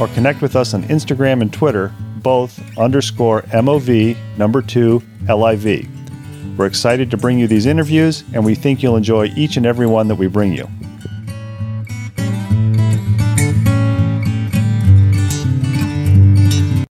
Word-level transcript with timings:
or 0.00 0.08
connect 0.08 0.42
with 0.42 0.56
us 0.56 0.74
on 0.74 0.82
Instagram 0.84 1.42
and 1.42 1.52
Twitter, 1.52 1.92
both 2.22 2.60
underscore 2.78 3.42
mov 3.42 4.16
number 4.36 4.62
2 4.62 5.02
liv. 5.28 5.88
We're 6.56 6.66
excited 6.66 7.10
to 7.10 7.16
bring 7.16 7.38
you 7.38 7.46
these 7.46 7.66
interviews, 7.66 8.24
and 8.34 8.44
we 8.44 8.54
think 8.54 8.82
you'll 8.82 8.96
enjoy 8.96 9.26
each 9.36 9.56
and 9.56 9.66
every 9.66 9.86
one 9.86 10.08
that 10.08 10.16
we 10.16 10.26
bring 10.26 10.52
you. 10.52 10.68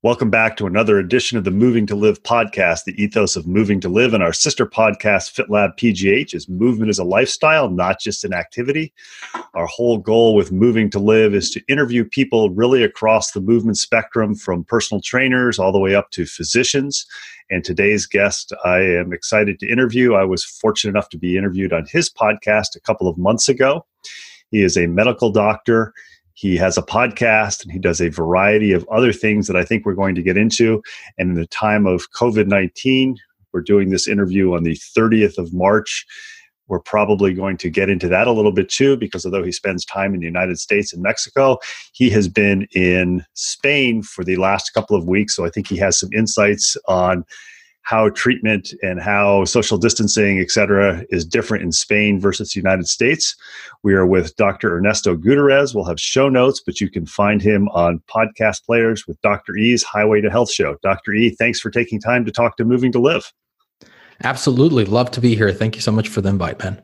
Welcome 0.01 0.29
back 0.29 0.55
to 0.55 0.65
another 0.65 0.97
edition 0.97 1.37
of 1.37 1.43
the 1.43 1.51
Moving 1.51 1.85
to 1.87 1.95
Live 1.95 2.23
podcast. 2.23 2.85
The 2.85 3.03
ethos 3.03 3.35
of 3.35 3.45
moving 3.45 3.81
to 3.81 3.89
live 3.89 4.13
and 4.13 4.23
our 4.23 4.31
sister 4.31 4.65
podcast, 4.65 5.35
FitLab 5.35 5.77
PGH, 5.77 6.33
is 6.33 6.47
movement 6.47 6.87
as 6.89 6.99
a 6.99 7.03
lifestyle, 7.03 7.69
not 7.69 7.99
just 7.99 8.23
an 8.23 8.31
activity. 8.33 8.93
Our 9.55 9.65
whole 9.65 9.97
goal 9.97 10.35
with 10.35 10.53
Moving 10.53 10.89
to 10.91 10.99
Live 10.99 11.35
is 11.35 11.51
to 11.51 11.61
interview 11.67 12.05
people 12.05 12.49
really 12.51 12.81
across 12.81 13.31
the 13.31 13.41
movement 13.41 13.77
spectrum, 13.77 14.35
from 14.35 14.63
personal 14.63 15.01
trainers 15.01 15.59
all 15.59 15.73
the 15.73 15.79
way 15.79 15.95
up 15.95 16.11
to 16.11 16.25
physicians. 16.25 17.05
And 17.49 17.65
today's 17.65 18.05
guest, 18.05 18.53
I 18.63 18.79
am 18.79 19.11
excited 19.11 19.59
to 19.59 19.69
interview. 19.69 20.13
I 20.13 20.23
was 20.23 20.45
fortunate 20.45 20.91
enough 20.91 21.09
to 21.09 21.17
be 21.17 21.35
interviewed 21.35 21.73
on 21.73 21.85
his 21.91 22.09
podcast 22.09 22.77
a 22.77 22.79
couple 22.79 23.09
of 23.09 23.17
months 23.17 23.49
ago. 23.49 23.85
He 24.49 24.63
is 24.63 24.77
a 24.77 24.87
medical 24.87 25.29
doctor 25.29 25.93
he 26.39 26.55
has 26.55 26.77
a 26.77 26.81
podcast 26.81 27.63
and 27.63 27.71
he 27.71 27.79
does 27.79 27.99
a 27.99 28.07
variety 28.07 28.71
of 28.71 28.87
other 28.89 29.11
things 29.11 29.45
that 29.45 29.57
I 29.57 29.65
think 29.65 29.85
we're 29.85 29.93
going 29.93 30.15
to 30.15 30.23
get 30.23 30.37
into. 30.37 30.81
And 31.17 31.31
in 31.31 31.35
the 31.35 31.47
time 31.47 31.85
of 31.85 32.09
COVID 32.11 32.47
19, 32.47 33.17
we're 33.51 33.59
doing 33.59 33.89
this 33.89 34.07
interview 34.07 34.55
on 34.55 34.63
the 34.63 34.75
30th 34.75 35.37
of 35.37 35.53
March. 35.53 36.05
We're 36.69 36.79
probably 36.79 37.33
going 37.33 37.57
to 37.57 37.69
get 37.69 37.89
into 37.89 38.07
that 38.07 38.25
a 38.25 38.31
little 38.31 38.53
bit 38.53 38.69
too, 38.69 38.95
because 38.95 39.25
although 39.25 39.43
he 39.43 39.51
spends 39.51 39.83
time 39.83 40.13
in 40.13 40.21
the 40.21 40.27
United 40.27 40.59
States 40.59 40.93
and 40.93 41.03
Mexico, 41.03 41.57
he 41.91 42.09
has 42.11 42.29
been 42.29 42.69
in 42.71 43.25
Spain 43.33 44.01
for 44.01 44.23
the 44.23 44.37
last 44.37 44.69
couple 44.73 44.95
of 44.95 45.05
weeks. 45.05 45.35
So 45.35 45.43
I 45.43 45.49
think 45.49 45.67
he 45.67 45.75
has 45.75 45.99
some 45.99 46.09
insights 46.13 46.77
on 46.87 47.25
how 47.89 48.07
treatment 48.09 48.71
and 48.83 49.01
how 49.01 49.43
social 49.45 49.75
distancing, 49.75 50.39
et 50.39 50.51
cetera, 50.51 51.03
is 51.09 51.25
different 51.25 51.63
in 51.63 51.71
Spain 51.71 52.19
versus 52.19 52.53
the 52.53 52.59
United 52.59 52.87
States. 52.87 53.35
We 53.81 53.95
are 53.95 54.05
with 54.05 54.35
Dr. 54.35 54.77
Ernesto 54.77 55.15
Gutierrez. 55.15 55.73
We'll 55.73 55.85
have 55.85 55.99
show 55.99 56.29
notes, 56.29 56.61
but 56.63 56.79
you 56.79 56.87
can 56.87 57.07
find 57.07 57.41
him 57.41 57.67
on 57.69 57.99
podcast 58.07 58.63
players 58.63 59.07
with 59.07 59.19
Dr. 59.21 59.57
E's 59.57 59.81
Highway 59.81 60.21
to 60.21 60.29
Health 60.29 60.51
show. 60.51 60.75
Dr. 60.83 61.13
E, 61.13 61.31
thanks 61.31 61.59
for 61.59 61.71
taking 61.71 61.99
time 61.99 62.25
to 62.25 62.31
talk 62.31 62.57
to 62.57 62.63
Moving 62.63 62.91
to 62.91 62.99
Live. 62.99 63.33
Absolutely. 64.23 64.85
Love 64.85 65.09
to 65.09 65.19
be 65.19 65.33
here. 65.33 65.51
Thank 65.51 65.73
you 65.73 65.81
so 65.81 65.91
much 65.91 66.09
for 66.09 66.21
the 66.21 66.29
invite, 66.29 66.59
Ben 66.59 66.83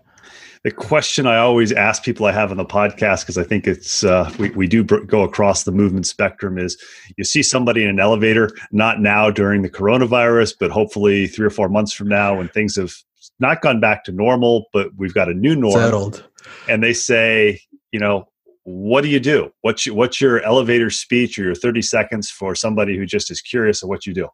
the 0.65 0.71
question 0.71 1.27
I 1.27 1.37
always 1.37 1.71
ask 1.71 2.01
people 2.01 2.25
I 2.25 2.31
have 2.31 2.49
on 2.49 2.57
the 2.57 2.65
podcast 2.65 3.21
because 3.21 3.37
I 3.37 3.43
think 3.43 3.67
it's 3.67 4.03
uh, 4.03 4.33
we 4.39 4.49
we 4.49 4.67
do 4.67 4.83
br- 4.83 5.01
go 5.01 5.21
across 5.21 5.63
the 5.63 5.71
movement 5.71 6.07
spectrum 6.07 6.57
is 6.57 6.75
you 7.17 7.23
see 7.23 7.43
somebody 7.43 7.83
in 7.83 7.89
an 7.89 7.99
elevator 7.99 8.49
not 8.71 8.99
now 8.99 9.29
during 9.29 9.61
the 9.61 9.69
coronavirus 9.69 10.55
but 10.59 10.71
hopefully 10.71 11.27
three 11.27 11.45
or 11.45 11.51
four 11.51 11.69
months 11.69 11.93
from 11.93 12.07
now 12.07 12.35
when 12.35 12.47
things 12.47 12.75
have 12.77 12.91
not 13.39 13.61
gone 13.61 13.79
back 13.79 14.03
to 14.05 14.11
normal 14.11 14.65
but 14.73 14.89
we've 14.97 15.13
got 15.13 15.29
a 15.29 15.35
new 15.35 15.55
norm. 15.55 15.73
Settled. 15.73 16.27
And 16.67 16.83
they 16.83 16.93
say 16.93 17.61
you 17.91 17.99
know 17.99 18.27
what 18.63 19.01
do 19.01 19.09
you 19.09 19.19
do? 19.19 19.51
What's 19.61 19.85
your, 19.85 19.93
what's 19.93 20.19
your 20.19 20.41
elevator 20.41 20.89
speech 20.89 21.37
or 21.37 21.43
your 21.43 21.53
30 21.53 21.83
seconds 21.83 22.31
for 22.31 22.55
somebody 22.55 22.97
who 22.97 23.05
just 23.05 23.29
is 23.29 23.39
curious 23.39 23.83
of 23.83 23.89
what 23.89 24.07
you 24.07 24.15
do 24.15 24.29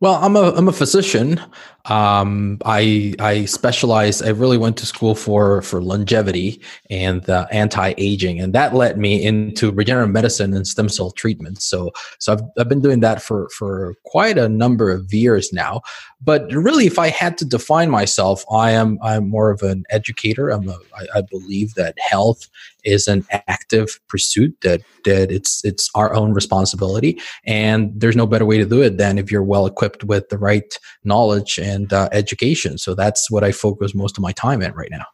well, 0.00 0.14
I'm 0.14 0.34
a 0.34 0.52
I'm 0.52 0.66
a 0.66 0.72
physician. 0.72 1.38
Um, 1.84 2.58
I 2.64 3.14
I 3.18 3.44
specialize. 3.44 4.22
I 4.22 4.30
really 4.30 4.56
went 4.56 4.78
to 4.78 4.86
school 4.86 5.14
for 5.14 5.60
for 5.60 5.82
longevity 5.82 6.62
and 6.88 7.28
uh, 7.28 7.46
anti 7.50 7.92
aging, 7.98 8.40
and 8.40 8.54
that 8.54 8.74
led 8.74 8.96
me 8.96 9.22
into 9.22 9.70
regenerative 9.70 10.12
medicine 10.12 10.54
and 10.54 10.66
stem 10.66 10.88
cell 10.88 11.10
treatment. 11.10 11.60
So 11.60 11.90
so 12.18 12.32
I've 12.32 12.42
I've 12.58 12.68
been 12.68 12.80
doing 12.80 13.00
that 13.00 13.20
for 13.20 13.50
for 13.50 13.94
quite 14.04 14.38
a 14.38 14.48
number 14.48 14.90
of 14.90 15.12
years 15.12 15.52
now. 15.52 15.82
But 16.22 16.50
really, 16.50 16.86
if 16.86 16.98
I 16.98 17.08
had 17.08 17.36
to 17.38 17.44
define 17.44 17.90
myself, 17.90 18.42
I 18.50 18.70
am 18.70 18.98
I'm 19.02 19.28
more 19.28 19.50
of 19.50 19.60
an 19.62 19.84
educator. 19.90 20.48
I'm 20.48 20.66
a, 20.66 20.78
I, 20.96 21.18
I 21.18 21.22
believe 21.22 21.74
that 21.74 21.98
health 21.98 22.48
is 22.84 23.08
an 23.08 23.24
active 23.48 24.00
pursuit 24.08 24.56
that 24.62 24.82
that 25.04 25.30
it's 25.30 25.64
it's 25.64 25.90
our 25.94 26.14
own 26.14 26.32
responsibility 26.32 27.20
and 27.44 27.92
there's 27.94 28.16
no 28.16 28.26
better 28.26 28.44
way 28.44 28.58
to 28.58 28.64
do 28.64 28.82
it 28.82 28.98
than 28.98 29.18
if 29.18 29.30
you're 29.30 29.42
well 29.42 29.66
equipped 29.66 30.04
with 30.04 30.28
the 30.28 30.38
right 30.38 30.78
knowledge 31.04 31.58
and 31.58 31.92
uh, 31.92 32.08
education. 32.12 32.78
So 32.78 32.94
that's 32.94 33.30
what 33.30 33.44
i 33.44 33.52
focus 33.52 33.94
most 33.94 34.18
of 34.18 34.22
my 34.22 34.32
time 34.32 34.62
in 34.62 34.72
right 34.72 34.90
now. 34.90 35.04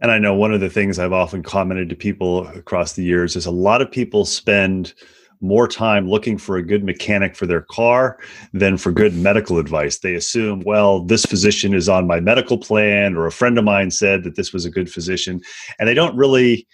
And 0.00 0.10
i 0.10 0.18
know 0.18 0.34
one 0.34 0.52
of 0.52 0.60
the 0.60 0.70
things 0.70 0.98
i've 0.98 1.12
often 1.12 1.42
commented 1.42 1.88
to 1.88 1.96
people 1.96 2.46
across 2.48 2.92
the 2.92 3.04
years 3.04 3.36
is 3.36 3.46
a 3.46 3.50
lot 3.50 3.82
of 3.82 3.90
people 3.90 4.24
spend 4.24 4.94
more 5.40 5.68
time 5.68 6.08
looking 6.08 6.38
for 6.38 6.56
a 6.56 6.62
good 6.62 6.84
mechanic 6.84 7.36
for 7.36 7.46
their 7.46 7.62
car 7.62 8.18
than 8.52 8.76
for 8.76 8.92
good 8.92 9.14
medical 9.14 9.58
advice. 9.58 9.98
They 9.98 10.14
assume, 10.14 10.62
well, 10.66 11.04
this 11.04 11.24
physician 11.24 11.74
is 11.74 11.88
on 11.88 12.06
my 12.06 12.20
medical 12.20 12.58
plan, 12.58 13.16
or 13.16 13.26
a 13.26 13.32
friend 13.32 13.58
of 13.58 13.64
mine 13.64 13.90
said 13.90 14.24
that 14.24 14.36
this 14.36 14.52
was 14.52 14.64
a 14.64 14.70
good 14.70 14.90
physician. 14.90 15.40
And 15.78 15.88
they 15.88 15.94
don't 15.94 16.16
really 16.16 16.66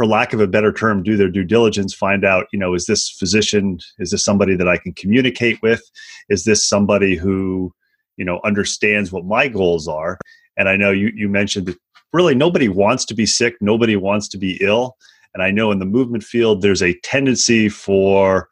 for 0.00 0.06
lack 0.06 0.32
of 0.32 0.40
a 0.40 0.46
better 0.46 0.72
term, 0.72 1.02
do 1.02 1.14
their 1.16 1.28
due 1.28 1.44
diligence, 1.44 1.92
find 1.92 2.24
out, 2.24 2.46
you 2.52 2.58
know, 2.58 2.72
is 2.72 2.86
this 2.86 3.10
physician, 3.10 3.78
is 3.98 4.10
this 4.10 4.24
somebody 4.24 4.56
that 4.56 4.68
I 4.68 4.78
can 4.78 4.94
communicate 4.94 5.60
with? 5.62 5.82
Is 6.30 6.44
this 6.44 6.66
somebody 6.66 7.16
who, 7.16 7.70
you 8.16 8.24
know, 8.24 8.40
understands 8.42 9.12
what 9.12 9.26
my 9.26 9.46
goals 9.46 9.88
are? 9.88 10.18
And 10.56 10.70
I 10.70 10.76
know 10.76 10.90
you, 10.90 11.12
you 11.14 11.28
mentioned 11.28 11.66
that 11.66 11.76
really 12.14 12.34
nobody 12.34 12.68
wants 12.68 13.04
to 13.06 13.14
be 13.14 13.26
sick, 13.26 13.56
nobody 13.60 13.94
wants 13.94 14.28
to 14.28 14.38
be 14.38 14.56
ill. 14.62 14.96
And 15.34 15.42
I 15.42 15.50
know 15.50 15.70
in 15.70 15.78
the 15.78 15.84
movement 15.84 16.24
field, 16.24 16.62
there's 16.62 16.82
a 16.82 16.98
tendency 17.00 17.68
for 17.68 18.48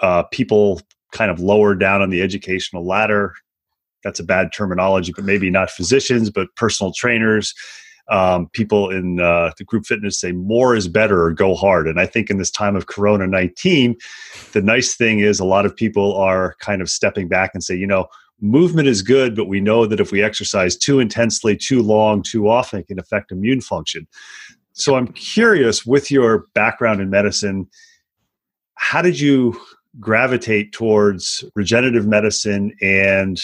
uh, 0.00 0.24
people 0.24 0.80
kind 1.12 1.30
of 1.30 1.40
lower 1.40 1.74
down 1.74 2.02
on 2.02 2.10
the 2.10 2.22
educational 2.22 2.86
ladder. 2.86 3.34
That's 4.04 4.20
a 4.20 4.24
bad 4.24 4.52
terminology, 4.52 5.12
but 5.14 5.24
maybe 5.24 5.50
not 5.50 5.70
physicians, 5.70 6.30
but 6.30 6.54
personal 6.54 6.92
trainers 6.92 7.54
um, 8.08 8.48
people 8.50 8.90
in 8.90 9.20
uh, 9.20 9.50
the 9.58 9.64
group 9.64 9.84
fitness 9.84 10.20
say 10.20 10.32
more 10.32 10.76
is 10.76 10.88
better 10.88 11.24
or 11.24 11.32
go 11.32 11.54
hard. 11.54 11.88
And 11.88 12.00
I 12.00 12.06
think 12.06 12.30
in 12.30 12.38
this 12.38 12.50
time 12.50 12.76
of 12.76 12.86
Corona 12.86 13.26
19, 13.26 13.96
the 14.52 14.62
nice 14.62 14.94
thing 14.94 15.20
is 15.20 15.40
a 15.40 15.44
lot 15.44 15.66
of 15.66 15.74
people 15.74 16.14
are 16.16 16.54
kind 16.60 16.80
of 16.80 16.88
stepping 16.88 17.28
back 17.28 17.50
and 17.52 17.64
say, 17.64 17.74
you 17.74 17.86
know, 17.86 18.06
movement 18.40 18.86
is 18.86 19.02
good, 19.02 19.34
but 19.34 19.46
we 19.46 19.60
know 19.60 19.86
that 19.86 20.00
if 20.00 20.12
we 20.12 20.22
exercise 20.22 20.76
too 20.76 21.00
intensely, 21.00 21.56
too 21.56 21.82
long, 21.82 22.22
too 22.22 22.48
often, 22.48 22.80
it 22.80 22.86
can 22.86 22.98
affect 22.98 23.32
immune 23.32 23.60
function. 23.60 24.06
So 24.78 24.94
I'm 24.94 25.08
curious 25.08 25.86
with 25.86 26.10
your 26.10 26.46
background 26.54 27.00
in 27.00 27.08
medicine, 27.08 27.66
how 28.74 29.00
did 29.00 29.18
you 29.18 29.58
gravitate 29.98 30.72
towards 30.72 31.42
regenerative 31.54 32.06
medicine 32.06 32.76
and 32.82 33.40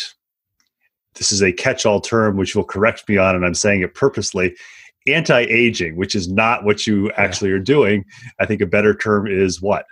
this 1.15 1.33
is 1.33 1.43
a 1.43 1.53
catch 1.53 1.87
all 1.87 2.01
term, 2.01 2.37
which 2.37 2.55
you'll 2.55 2.65
correct 2.65 3.09
me 3.09 3.17
on, 3.17 3.35
and 3.35 3.45
I'm 3.45 3.55
saying 3.55 3.83
it 3.83 3.95
purposely 3.95 4.55
anti 5.07 5.41
aging, 5.41 5.97
which 5.97 6.15
is 6.15 6.29
not 6.29 6.65
what 6.65 6.87
you 6.87 7.11
actually 7.13 7.51
are 7.51 7.59
doing. 7.59 8.05
I 8.39 8.47
think 8.47 8.61
a 8.61 8.67
better 8.67 8.95
term 8.95 9.27
is 9.27 9.61
what? 9.61 9.87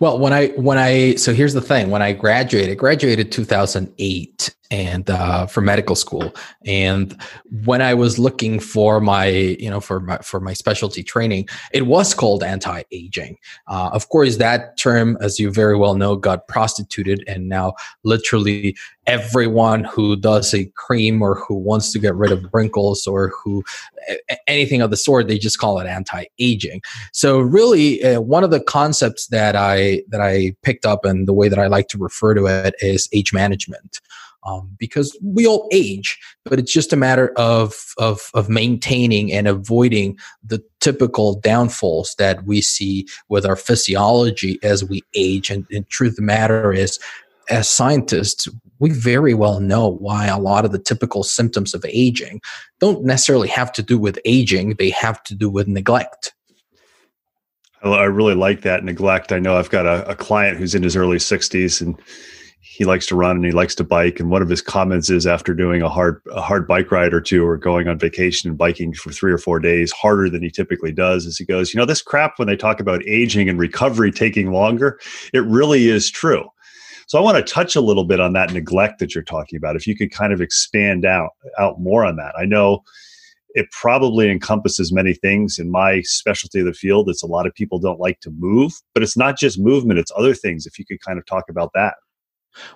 Well, 0.00 0.18
when 0.18 0.32
I 0.32 0.48
when 0.48 0.78
I 0.78 1.16
so 1.16 1.34
here's 1.34 1.54
the 1.54 1.60
thing. 1.60 1.90
When 1.90 2.02
I 2.02 2.12
graduated, 2.12 2.78
graduated 2.78 3.32
2008 3.32 4.54
and 4.70 5.08
uh, 5.10 5.46
for 5.46 5.60
medical 5.60 5.94
school, 5.94 6.34
and 6.64 7.20
when 7.64 7.82
I 7.82 7.94
was 7.94 8.18
looking 8.18 8.60
for 8.60 9.00
my 9.00 9.26
you 9.26 9.70
know 9.70 9.80
for 9.80 10.00
my 10.00 10.18
for 10.18 10.40
my 10.40 10.52
specialty 10.52 11.02
training, 11.02 11.48
it 11.72 11.86
was 11.86 12.14
called 12.14 12.42
anti-aging. 12.42 13.38
Uh, 13.68 13.90
of 13.92 14.08
course, 14.08 14.36
that 14.36 14.76
term, 14.76 15.16
as 15.20 15.38
you 15.38 15.50
very 15.50 15.76
well 15.76 15.94
know, 15.94 16.16
got 16.16 16.48
prostituted, 16.48 17.24
and 17.26 17.48
now 17.48 17.74
literally 18.04 18.76
everyone 19.06 19.84
who 19.84 20.16
does 20.16 20.52
a 20.52 20.64
cream 20.74 21.22
or 21.22 21.36
who 21.36 21.54
wants 21.54 21.92
to 21.92 21.98
get 21.98 22.14
rid 22.16 22.32
of 22.32 22.44
wrinkles 22.52 23.06
or 23.06 23.28
who 23.28 23.62
anything 24.46 24.82
of 24.82 24.90
the 24.90 24.96
sort 24.96 25.28
they 25.28 25.38
just 25.38 25.58
call 25.58 25.78
it 25.78 25.86
anti-aging. 25.86 26.82
So 27.12 27.38
really 27.38 28.02
uh, 28.02 28.20
one 28.20 28.44
of 28.44 28.50
the 28.50 28.60
concepts 28.60 29.28
that 29.28 29.56
i 29.56 30.02
that 30.08 30.20
i 30.20 30.54
picked 30.62 30.84
up 30.86 31.04
and 31.04 31.26
the 31.26 31.32
way 31.32 31.48
that 31.48 31.58
i 31.58 31.66
like 31.66 31.88
to 31.88 31.98
refer 31.98 32.34
to 32.34 32.46
it 32.46 32.74
is 32.80 33.08
age 33.12 33.32
management 33.32 34.00
um, 34.46 34.70
because 34.78 35.16
we 35.22 35.46
all 35.46 35.68
age, 35.72 36.18
but 36.44 36.58
it's 36.58 36.72
just 36.72 36.92
a 36.92 36.96
matter 36.96 37.32
of, 37.36 37.94
of 37.98 38.30
of 38.32 38.48
maintaining 38.48 39.32
and 39.32 39.48
avoiding 39.48 40.16
the 40.44 40.62
typical 40.80 41.40
downfalls 41.40 42.14
that 42.18 42.44
we 42.44 42.60
see 42.60 43.06
with 43.28 43.44
our 43.44 43.56
physiology 43.56 44.58
as 44.62 44.84
we 44.84 45.02
age. 45.14 45.50
And, 45.50 45.66
and 45.70 45.88
truth 45.88 46.12
of 46.12 46.16
the 46.16 46.22
matter 46.22 46.72
is, 46.72 46.98
as 47.50 47.68
scientists, 47.68 48.48
we 48.78 48.90
very 48.90 49.34
well 49.34 49.60
know 49.60 49.88
why 49.88 50.26
a 50.26 50.38
lot 50.38 50.64
of 50.64 50.72
the 50.72 50.78
typical 50.78 51.22
symptoms 51.22 51.74
of 51.74 51.84
aging 51.88 52.40
don't 52.78 53.04
necessarily 53.04 53.48
have 53.48 53.72
to 53.72 53.82
do 53.82 53.98
with 53.98 54.18
aging, 54.24 54.74
they 54.74 54.90
have 54.90 55.22
to 55.24 55.34
do 55.34 55.50
with 55.50 55.66
neglect. 55.66 56.32
I 57.82 58.04
really 58.04 58.34
like 58.34 58.62
that 58.62 58.84
neglect. 58.84 59.32
I 59.32 59.38
know 59.38 59.56
I've 59.56 59.70
got 59.70 59.86
a, 59.86 60.08
a 60.10 60.14
client 60.14 60.58
who's 60.58 60.74
in 60.74 60.82
his 60.82 60.96
early 60.96 61.18
60s 61.18 61.80
and 61.80 62.00
he 62.76 62.84
likes 62.84 63.06
to 63.06 63.16
run 63.16 63.36
and 63.36 63.44
he 63.44 63.52
likes 63.52 63.74
to 63.74 63.84
bike. 63.84 64.20
And 64.20 64.30
one 64.30 64.42
of 64.42 64.50
his 64.50 64.60
comments 64.60 65.08
is 65.08 65.26
after 65.26 65.54
doing 65.54 65.80
a 65.80 65.88
hard 65.88 66.20
a 66.30 66.42
hard 66.42 66.68
bike 66.68 66.90
ride 66.90 67.14
or 67.14 67.22
two 67.22 67.46
or 67.46 67.56
going 67.56 67.88
on 67.88 67.98
vacation 67.98 68.50
and 68.50 68.58
biking 68.58 68.92
for 68.92 69.10
three 69.10 69.32
or 69.32 69.38
four 69.38 69.58
days 69.58 69.90
harder 69.92 70.28
than 70.28 70.42
he 70.42 70.50
typically 70.50 70.92
does, 70.92 71.24
is 71.24 71.38
he 71.38 71.46
goes, 71.46 71.72
you 71.72 71.78
know, 71.78 71.86
this 71.86 72.02
crap 72.02 72.38
when 72.38 72.48
they 72.48 72.56
talk 72.56 72.78
about 72.78 73.02
aging 73.06 73.48
and 73.48 73.58
recovery 73.58 74.12
taking 74.12 74.52
longer, 74.52 75.00
it 75.32 75.44
really 75.46 75.88
is 75.88 76.10
true. 76.10 76.46
So 77.06 77.18
I 77.18 77.22
want 77.22 77.38
to 77.38 77.52
touch 77.52 77.76
a 77.76 77.80
little 77.80 78.04
bit 78.04 78.20
on 78.20 78.34
that 78.34 78.52
neglect 78.52 78.98
that 78.98 79.14
you're 79.14 79.24
talking 79.24 79.56
about. 79.56 79.76
If 79.76 79.86
you 79.86 79.96
could 79.96 80.10
kind 80.10 80.34
of 80.34 80.42
expand 80.42 81.06
out 81.06 81.30
out 81.58 81.80
more 81.80 82.04
on 82.04 82.16
that. 82.16 82.34
I 82.38 82.44
know 82.44 82.82
it 83.54 83.70
probably 83.70 84.30
encompasses 84.30 84.92
many 84.92 85.14
things 85.14 85.58
in 85.58 85.70
my 85.70 86.02
specialty 86.02 86.60
of 86.60 86.66
the 86.66 86.74
field. 86.74 87.08
It's 87.08 87.22
a 87.22 87.26
lot 87.26 87.46
of 87.46 87.54
people 87.54 87.78
don't 87.78 88.00
like 88.00 88.20
to 88.20 88.30
move, 88.30 88.74
but 88.92 89.02
it's 89.02 89.16
not 89.16 89.38
just 89.38 89.58
movement, 89.58 89.98
it's 89.98 90.12
other 90.14 90.34
things. 90.34 90.66
If 90.66 90.78
you 90.78 90.84
could 90.84 91.00
kind 91.00 91.18
of 91.18 91.24
talk 91.24 91.44
about 91.48 91.70
that. 91.72 91.94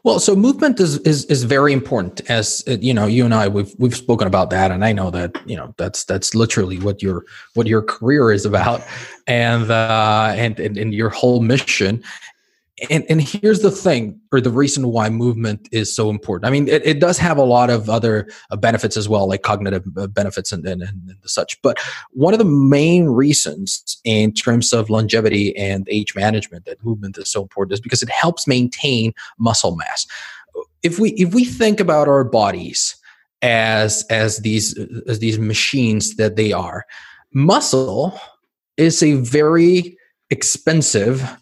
Well, 0.03 0.19
so 0.19 0.35
movement 0.35 0.81
is 0.81 0.99
is 0.99 1.25
is 1.27 1.45
very 1.45 1.73
important. 1.73 2.29
As 2.31 2.63
uh, 2.69 2.77
you 2.81 2.95
know, 2.95 3.07
you 3.07 3.25
and 3.25 3.35
I 3.35 3.49
we've 3.49 3.75
we've 3.79 3.97
spoken 3.97 4.27
about 4.27 4.51
that, 4.51 4.71
and 4.71 4.85
I 4.85 4.93
know 4.93 5.11
that 5.11 5.41
you 5.47 5.57
know 5.57 5.75
that's 5.77 6.05
that's 6.05 6.35
literally 6.35 6.79
what 6.79 7.03
your 7.03 7.25
what 7.55 7.67
your 7.67 7.83
career 7.83 8.33
is 8.33 8.45
about, 8.45 8.83
and 9.27 9.71
uh, 9.71 10.33
and, 10.37 10.59
and 10.61 10.77
and 10.77 10.95
your 10.95 11.11
whole 11.11 11.41
mission 11.41 12.03
and 12.89 13.05
and 13.09 13.21
here's 13.21 13.61
the 13.61 13.71
thing 13.71 14.21
or 14.33 14.41
the 14.41 14.51
reason 14.51 14.89
why 14.89 15.11
movement 15.11 15.69
is 15.73 15.95
so 15.95 16.09
important. 16.09 16.47
I 16.47 16.51
mean 16.51 16.69
it, 16.69 16.85
it 16.87 17.01
does 17.01 17.19
have 17.19 17.37
a 17.37 17.43
lot 17.43 17.71
of 17.71 17.91
other 17.91 18.29
uh, 18.51 18.57
benefits 18.57 18.97
as 18.97 19.09
well 19.09 19.29
like 19.29 19.43
cognitive 19.43 19.85
uh, 19.97 20.07
benefits 20.07 20.53
and, 20.53 20.67
and, 20.67 20.83
and 20.83 21.17
such. 21.25 21.61
But 21.63 21.79
one 22.13 22.33
of 22.33 22.39
the 22.39 22.45
main 22.45 23.07
reasons 23.07 24.01
in 24.05 24.33
terms 24.33 24.73
of 24.73 24.89
longevity 24.89 25.57
and 25.57 25.87
age 25.91 26.15
management 26.15 26.65
that 26.65 26.83
movement 26.85 27.19
is 27.19 27.31
so 27.31 27.43
important 27.43 27.75
is 27.75 27.81
because 27.81 28.03
it 28.03 28.11
helps 28.11 28.47
maintain 28.47 29.13
muscle 29.39 29.77
mass. 29.77 30.07
If 30.83 30.99
we 30.99 31.11
if 31.11 31.35
we 31.35 31.45
think 31.45 31.81
about 31.81 32.09
our 32.09 32.25
bodies 32.25 32.97
as 33.43 34.05
as 34.11 34.39
these 34.39 34.79
as 35.07 35.19
these 35.19 35.39
machines 35.39 36.17
that 36.17 36.37
they 36.37 36.53
are 36.53 36.87
muscle 37.33 38.19
is 38.77 39.03
a 39.03 39.15
very 39.15 39.97
expensive 40.31 41.37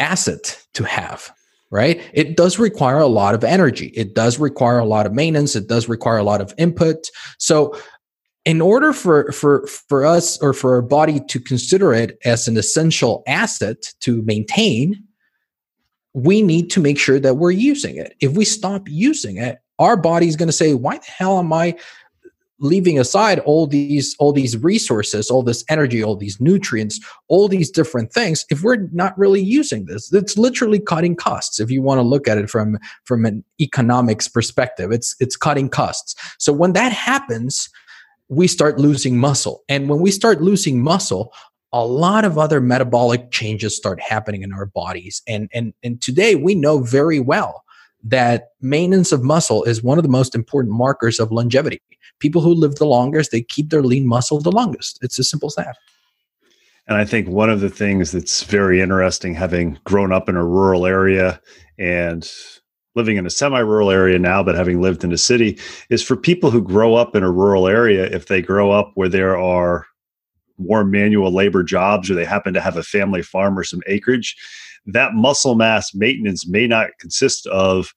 asset 0.00 0.62
to 0.74 0.84
have 0.84 1.30
right? 1.70 2.02
It 2.12 2.36
does 2.36 2.58
require 2.58 2.98
a 2.98 3.06
lot 3.06 3.34
of 3.34 3.44
energy. 3.44 3.92
It 3.94 4.14
does 4.14 4.38
require 4.38 4.80
a 4.80 4.84
lot 4.84 5.06
of 5.06 5.12
maintenance. 5.12 5.54
It 5.54 5.68
does 5.68 5.88
require 5.88 6.18
a 6.18 6.24
lot 6.24 6.40
of 6.40 6.52
input. 6.58 7.10
So 7.38 7.78
in 8.44 8.60
order 8.60 8.92
for 8.92 9.30
for 9.32 9.66
for 9.66 10.04
us 10.04 10.36
or 10.42 10.52
for 10.52 10.74
our 10.74 10.82
body 10.82 11.20
to 11.28 11.38
consider 11.38 11.92
it 11.92 12.18
as 12.24 12.48
an 12.48 12.56
essential 12.56 13.22
asset 13.26 13.92
to 14.00 14.22
maintain 14.22 15.04
we 16.12 16.42
need 16.42 16.70
to 16.70 16.80
make 16.80 16.98
sure 16.98 17.20
that 17.20 17.36
we're 17.36 17.52
using 17.52 17.94
it. 17.96 18.16
If 18.20 18.32
we 18.32 18.44
stop 18.44 18.88
using 18.88 19.36
it 19.36 19.60
our 19.80 19.96
body's 19.96 20.36
going 20.36 20.48
to 20.48 20.52
say 20.52 20.74
why 20.74 20.98
the 20.98 21.10
hell 21.10 21.38
am 21.38 21.52
i 21.52 21.76
leaving 22.60 22.98
aside 22.98 23.38
all 23.40 23.66
these 23.66 24.14
all 24.18 24.32
these 24.32 24.56
resources 24.58 25.30
all 25.30 25.42
this 25.42 25.64
energy 25.68 26.02
all 26.02 26.16
these 26.16 26.40
nutrients 26.40 27.00
all 27.28 27.48
these 27.48 27.70
different 27.70 28.12
things 28.12 28.44
if 28.50 28.62
we're 28.62 28.88
not 28.92 29.16
really 29.18 29.40
using 29.40 29.86
this 29.86 30.12
it's 30.12 30.36
literally 30.36 30.78
cutting 30.78 31.16
costs 31.16 31.58
if 31.58 31.70
you 31.70 31.82
want 31.82 31.98
to 31.98 32.02
look 32.02 32.28
at 32.28 32.38
it 32.38 32.50
from 32.50 32.78
from 33.04 33.24
an 33.24 33.42
economics 33.60 34.28
perspective 34.28 34.92
it's 34.92 35.16
it's 35.20 35.36
cutting 35.36 35.68
costs. 35.68 36.14
So 36.38 36.52
when 36.52 36.72
that 36.74 36.92
happens 36.92 37.68
we 38.28 38.46
start 38.46 38.78
losing 38.78 39.18
muscle 39.18 39.64
and 39.68 39.88
when 39.88 40.00
we 40.00 40.10
start 40.10 40.40
losing 40.40 40.82
muscle 40.82 41.32
a 41.72 41.84
lot 41.84 42.24
of 42.24 42.36
other 42.36 42.60
metabolic 42.60 43.30
changes 43.30 43.76
start 43.76 44.00
happening 44.00 44.42
in 44.42 44.52
our 44.52 44.66
bodies 44.66 45.22
and 45.26 45.48
and 45.52 45.72
and 45.82 46.00
today 46.00 46.34
we 46.34 46.54
know 46.54 46.78
very 46.80 47.20
well 47.20 47.64
that 48.02 48.48
maintenance 48.60 49.12
of 49.12 49.22
muscle 49.22 49.62
is 49.64 49.82
one 49.82 49.98
of 49.98 50.04
the 50.04 50.10
most 50.10 50.34
important 50.34 50.74
markers 50.74 51.20
of 51.20 51.30
longevity 51.30 51.80
people 52.20 52.42
who 52.42 52.54
live 52.54 52.76
the 52.76 52.86
longest, 52.86 53.32
they 53.32 53.42
keep 53.42 53.70
their 53.70 53.82
lean 53.82 54.06
muscle 54.06 54.40
the 54.40 54.52
longest. 54.52 54.98
It's 55.02 55.18
as 55.18 55.28
simple 55.28 55.48
as 55.48 55.56
that. 55.56 55.76
And 56.86 56.96
I 56.96 57.04
think 57.04 57.28
one 57.28 57.50
of 57.50 57.60
the 57.60 57.70
things 57.70 58.12
that's 58.12 58.44
very 58.44 58.80
interesting, 58.80 59.34
having 59.34 59.78
grown 59.84 60.12
up 60.12 60.28
in 60.28 60.36
a 60.36 60.44
rural 60.44 60.86
area 60.86 61.40
and 61.78 62.30
living 62.94 63.16
in 63.16 63.26
a 63.26 63.30
semi-rural 63.30 63.90
area 63.90 64.18
now 64.18 64.42
but 64.42 64.56
having 64.56 64.82
lived 64.82 65.04
in 65.04 65.12
a 65.12 65.18
city 65.18 65.58
is 65.90 66.02
for 66.02 66.16
people 66.16 66.50
who 66.50 66.60
grow 66.60 66.96
up 66.96 67.14
in 67.14 67.22
a 67.22 67.30
rural 67.30 67.68
area 67.68 68.04
if 68.06 68.26
they 68.26 68.42
grow 68.42 68.72
up 68.72 68.90
where 68.94 69.08
there 69.08 69.38
are 69.38 69.86
more 70.58 70.84
manual 70.84 71.32
labor 71.32 71.62
jobs 71.62 72.10
or 72.10 72.14
they 72.14 72.24
happen 72.24 72.52
to 72.52 72.60
have 72.60 72.76
a 72.76 72.82
family 72.82 73.22
farm 73.22 73.56
or 73.56 73.62
some 73.62 73.80
acreage 73.86 74.36
that 74.86 75.14
muscle 75.14 75.54
mass 75.54 75.94
maintenance 75.94 76.48
may 76.48 76.66
not 76.66 76.90
consist 76.98 77.46
of 77.48 77.92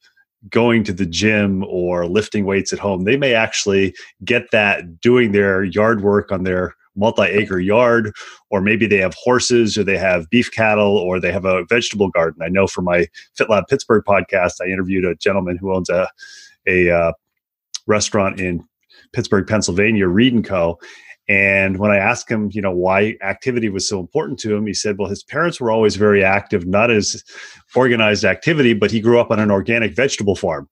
going 0.49 0.83
to 0.83 0.93
the 0.93 1.05
gym 1.05 1.63
or 1.67 2.05
lifting 2.05 2.45
weights 2.45 2.73
at 2.73 2.79
home. 2.79 3.05
They 3.05 3.17
may 3.17 3.33
actually 3.33 3.95
get 4.25 4.51
that 4.51 4.99
doing 4.99 5.31
their 5.31 5.63
yard 5.63 6.03
work 6.03 6.31
on 6.31 6.43
their 6.43 6.75
multi 6.95 7.23
acre 7.23 7.59
yard, 7.59 8.11
or 8.49 8.61
maybe 8.61 8.85
they 8.85 8.97
have 8.97 9.15
horses 9.15 9.77
or 9.77 9.83
they 9.83 9.97
have 9.97 10.29
beef 10.29 10.51
cattle 10.51 10.97
or 10.97 11.19
they 11.19 11.31
have 11.31 11.45
a 11.45 11.65
vegetable 11.65 12.09
garden. 12.09 12.41
I 12.43 12.49
know 12.49 12.67
for 12.67 12.81
my 12.81 13.07
FitLab 13.39 13.67
Pittsburgh 13.67 14.03
podcast, 14.05 14.53
I 14.61 14.65
interviewed 14.65 15.05
a 15.05 15.15
gentleman 15.15 15.57
who 15.57 15.73
owns 15.73 15.89
a, 15.89 16.07
a 16.67 16.91
uh, 16.91 17.13
restaurant 17.87 18.39
in 18.39 18.63
Pittsburgh, 19.13 19.47
Pennsylvania, 19.47 20.07
Reed 20.07 20.33
and 20.33 20.45
Co. 20.45 20.79
And 21.29 21.77
when 21.77 21.91
I 21.91 21.97
asked 21.97 22.29
him, 22.29 22.49
you 22.51 22.61
know, 22.61 22.71
why 22.71 23.15
activity 23.21 23.69
was 23.69 23.87
so 23.87 23.99
important 23.99 24.39
to 24.39 24.53
him, 24.53 24.67
he 24.67 24.73
said, 24.73 24.97
well, 24.97 25.07
his 25.07 25.23
parents 25.23 25.59
were 25.59 25.71
always 25.71 25.95
very 25.95 26.23
active, 26.23 26.67
not 26.67 26.91
as 26.91 27.23
organized 27.75 28.25
activity, 28.25 28.73
but 28.73 28.91
he 28.91 28.99
grew 28.99 29.19
up 29.19 29.31
on 29.31 29.39
an 29.39 29.49
organic 29.49 29.95
vegetable 29.95 30.35
farm. 30.35 30.67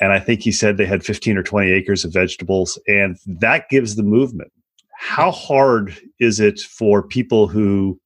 And 0.00 0.12
I 0.12 0.20
think 0.20 0.40
he 0.42 0.52
said 0.52 0.76
they 0.76 0.86
had 0.86 1.04
15 1.04 1.36
or 1.36 1.42
20 1.42 1.70
acres 1.70 2.04
of 2.04 2.12
vegetables, 2.12 2.78
and 2.86 3.18
that 3.26 3.68
gives 3.68 3.96
the 3.96 4.02
movement. 4.02 4.50
How 4.96 5.30
hard 5.30 5.96
is 6.20 6.40
it 6.40 6.60
for 6.60 7.02
people 7.02 7.48
who, 7.48 8.00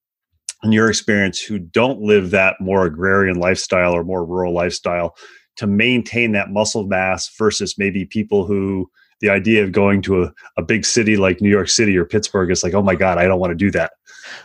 in 0.63 0.73
your 0.73 0.89
experience, 0.89 1.41
who 1.41 1.59
don't 1.59 2.01
live 2.01 2.31
that 2.31 2.57
more 2.61 2.85
agrarian 2.85 3.37
lifestyle 3.37 3.93
or 3.93 4.05
more 4.05 4.25
rural 4.25 4.55
lifestyle 4.55 5.15
to 5.57 5.67
maintain 5.67 6.33
that 6.33 6.51
muscle 6.51 6.87
mass 6.87 7.31
versus 7.39 7.77
maybe 7.79 8.05
people 8.05 8.45
who 8.45 8.91
the 9.23 9.31
idea 9.31 9.65
of 9.65 9.73
going 9.73 10.03
to 10.03 10.25
a, 10.25 10.33
a 10.59 10.63
big 10.63 10.85
city 10.85 11.17
like 11.17 11.41
New 11.41 11.49
York 11.49 11.71
City 11.71 11.97
or 11.97 12.05
Pittsburgh 12.05 12.51
is 12.51 12.63
like, 12.63 12.75
oh 12.75 12.83
my 12.83 12.95
God, 12.95 13.17
I 13.17 13.25
don't 13.25 13.41
want 13.41 13.53
to 13.53 13.57
do 13.57 13.71
that. 13.71 13.93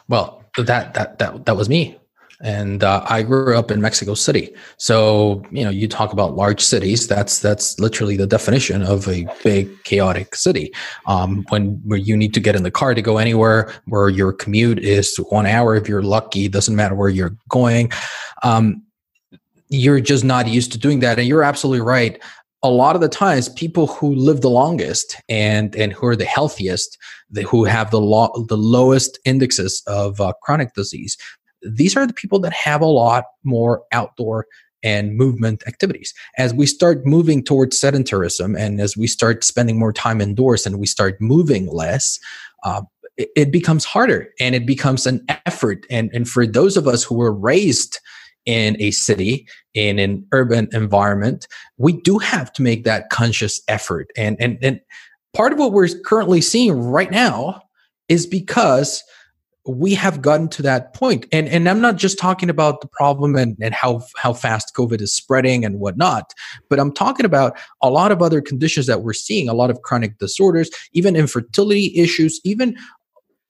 Well, 0.07 0.46
that 0.57 0.93
that 0.93 1.19
that 1.19 1.46
that 1.46 1.57
was 1.57 1.67
me. 1.67 1.98
and 2.41 2.84
uh, 2.84 3.03
I 3.07 3.24
grew 3.24 3.57
up 3.57 3.72
in 3.72 3.81
Mexico 3.81 4.13
City. 4.13 4.53
So 4.77 5.43
you 5.51 5.63
know, 5.63 5.72
you 5.72 5.88
talk 5.88 6.13
about 6.13 6.36
large 6.36 6.62
cities. 6.62 7.07
That's 7.07 7.39
that's 7.39 7.79
literally 7.79 8.15
the 8.15 8.27
definition 8.27 8.84
of 8.84 9.07
a 9.07 9.27
big 9.43 9.84
chaotic 9.84 10.36
city. 10.36 10.72
Um, 11.07 11.46
when 11.50 11.81
where 11.84 11.98
you 11.98 12.15
need 12.15 12.34
to 12.36 12.39
get 12.39 12.55
in 12.55 12.63
the 12.63 12.72
car 12.72 12.93
to 12.93 13.01
go 13.01 13.17
anywhere, 13.17 13.74
where 13.86 14.10
your 14.10 14.34
commute 14.34 14.79
is 14.79 15.15
one 15.29 15.48
hour 15.48 15.75
if 15.75 15.89
you're 15.89 16.03
lucky. 16.03 16.48
Doesn't 16.48 16.75
matter 16.75 16.96
where 16.96 17.10
you're 17.10 17.36
going. 17.50 17.91
Um, 18.43 18.84
you're 19.69 20.00
just 20.00 20.24
not 20.24 20.48
used 20.48 20.72
to 20.74 20.77
doing 20.77 21.00
that, 21.00 21.17
and 21.19 21.27
you're 21.27 21.43
absolutely 21.43 21.81
right. 21.81 22.22
A 22.67 22.69
lot 22.69 22.95
of 22.95 23.01
the 23.01 23.09
times, 23.09 23.47
people 23.50 23.88
who 23.88 24.13
live 24.13 24.41
the 24.41 24.50
longest 24.50 25.15
and 25.29 25.74
and 25.75 25.93
who 25.93 26.05
are 26.07 26.15
the 26.17 26.25
healthiest, 26.25 26.97
the, 27.29 27.43
who 27.43 27.63
have 27.63 27.91
the 27.91 28.01
lo- 28.01 28.45
the 28.50 28.57
lowest 28.57 29.19
indexes 29.24 29.81
of 29.88 30.19
uh, 30.19 30.33
chronic 30.41 30.74
disease, 30.74 31.15
these 31.62 31.95
are 31.95 32.05
the 32.05 32.13
people 32.13 32.39
that 32.39 32.53
have 32.53 32.81
a 32.81 32.86
lot 32.86 33.24
more 33.43 33.83
outdoor 33.93 34.47
and 34.83 35.15
movement 35.15 35.63
activities. 35.65 36.13
As 36.38 36.53
we 36.53 36.65
start 36.65 37.05
moving 37.05 37.43
towards 37.43 37.79
sedentarism 37.79 38.57
and 38.59 38.81
as 38.81 38.97
we 38.97 39.07
start 39.07 39.43
spending 39.43 39.79
more 39.79 39.93
time 39.93 40.19
indoors 40.19 40.65
and 40.65 40.77
we 40.77 40.88
start 40.88 41.19
moving 41.21 41.67
less, 41.67 42.19
uh, 42.63 42.81
it, 43.15 43.29
it, 43.36 43.51
becomes 43.51 43.86
harder 43.86 44.29
and 44.39 44.55
it 44.55 44.65
becomes 44.65 45.07
an 45.07 45.25
effort. 45.45 45.86
And, 45.89 46.12
and 46.13 46.27
for 46.27 46.45
those 46.45 46.77
of 46.77 46.88
us 46.88 47.03
who 47.03 47.15
were 47.15 47.33
raised 47.33 48.00
in 48.48 48.82
a 48.82 48.89
city, 48.92 49.48
in 49.75 50.00
an 50.00 50.25
urban 50.32 50.70
environment, 50.72 51.48
we 51.77 51.94
do 52.01 52.18
have 52.18 52.51
to 52.54 52.63
make 52.63 52.86
that 52.86 53.10
conscious 53.10 53.62
effort. 53.68 54.10
And, 54.18 54.38
and, 54.39 54.58
and 54.63 54.80
part 55.36 55.54
of 55.54 55.60
what 55.60 55.74
we're 55.74 55.89
currently 56.06 56.42
seeing 56.42 56.74
right 56.82 57.12
now 57.12 57.62
is 58.10 58.25
because 58.25 59.04
we 59.68 59.94
have 59.94 60.22
gotten 60.22 60.48
to 60.48 60.62
that 60.62 60.94
point. 60.94 61.25
and 61.34 61.48
and 61.50 61.68
i'm 61.68 61.82
not 61.82 61.98
just 61.98 62.18
talking 62.18 62.50
about 62.50 62.80
the 62.80 62.88
problem 62.88 63.36
and, 63.36 63.58
and 63.62 63.74
how 63.74 64.01
how 64.16 64.32
fast 64.32 64.74
covid 64.74 65.01
is 65.01 65.13
spreading 65.13 65.66
and 65.66 65.80
whatnot 65.80 66.34
but 66.70 66.80
i'm 66.80 66.94
talking 66.94 67.25
about 67.25 67.58
a 67.82 67.89
lot 67.89 68.12
of 68.12 68.22
other 68.22 68.39
conditions 68.39 68.86
that 68.86 69.01
we're 69.01 69.12
seeing 69.12 69.50
a 69.50 69.54
lot 69.54 69.70
of 69.70 69.82
chronic 69.82 70.18
disorders 70.20 70.70
even 70.94 71.18
infertility 71.18 71.92
issues 71.98 72.39
even 72.46 72.77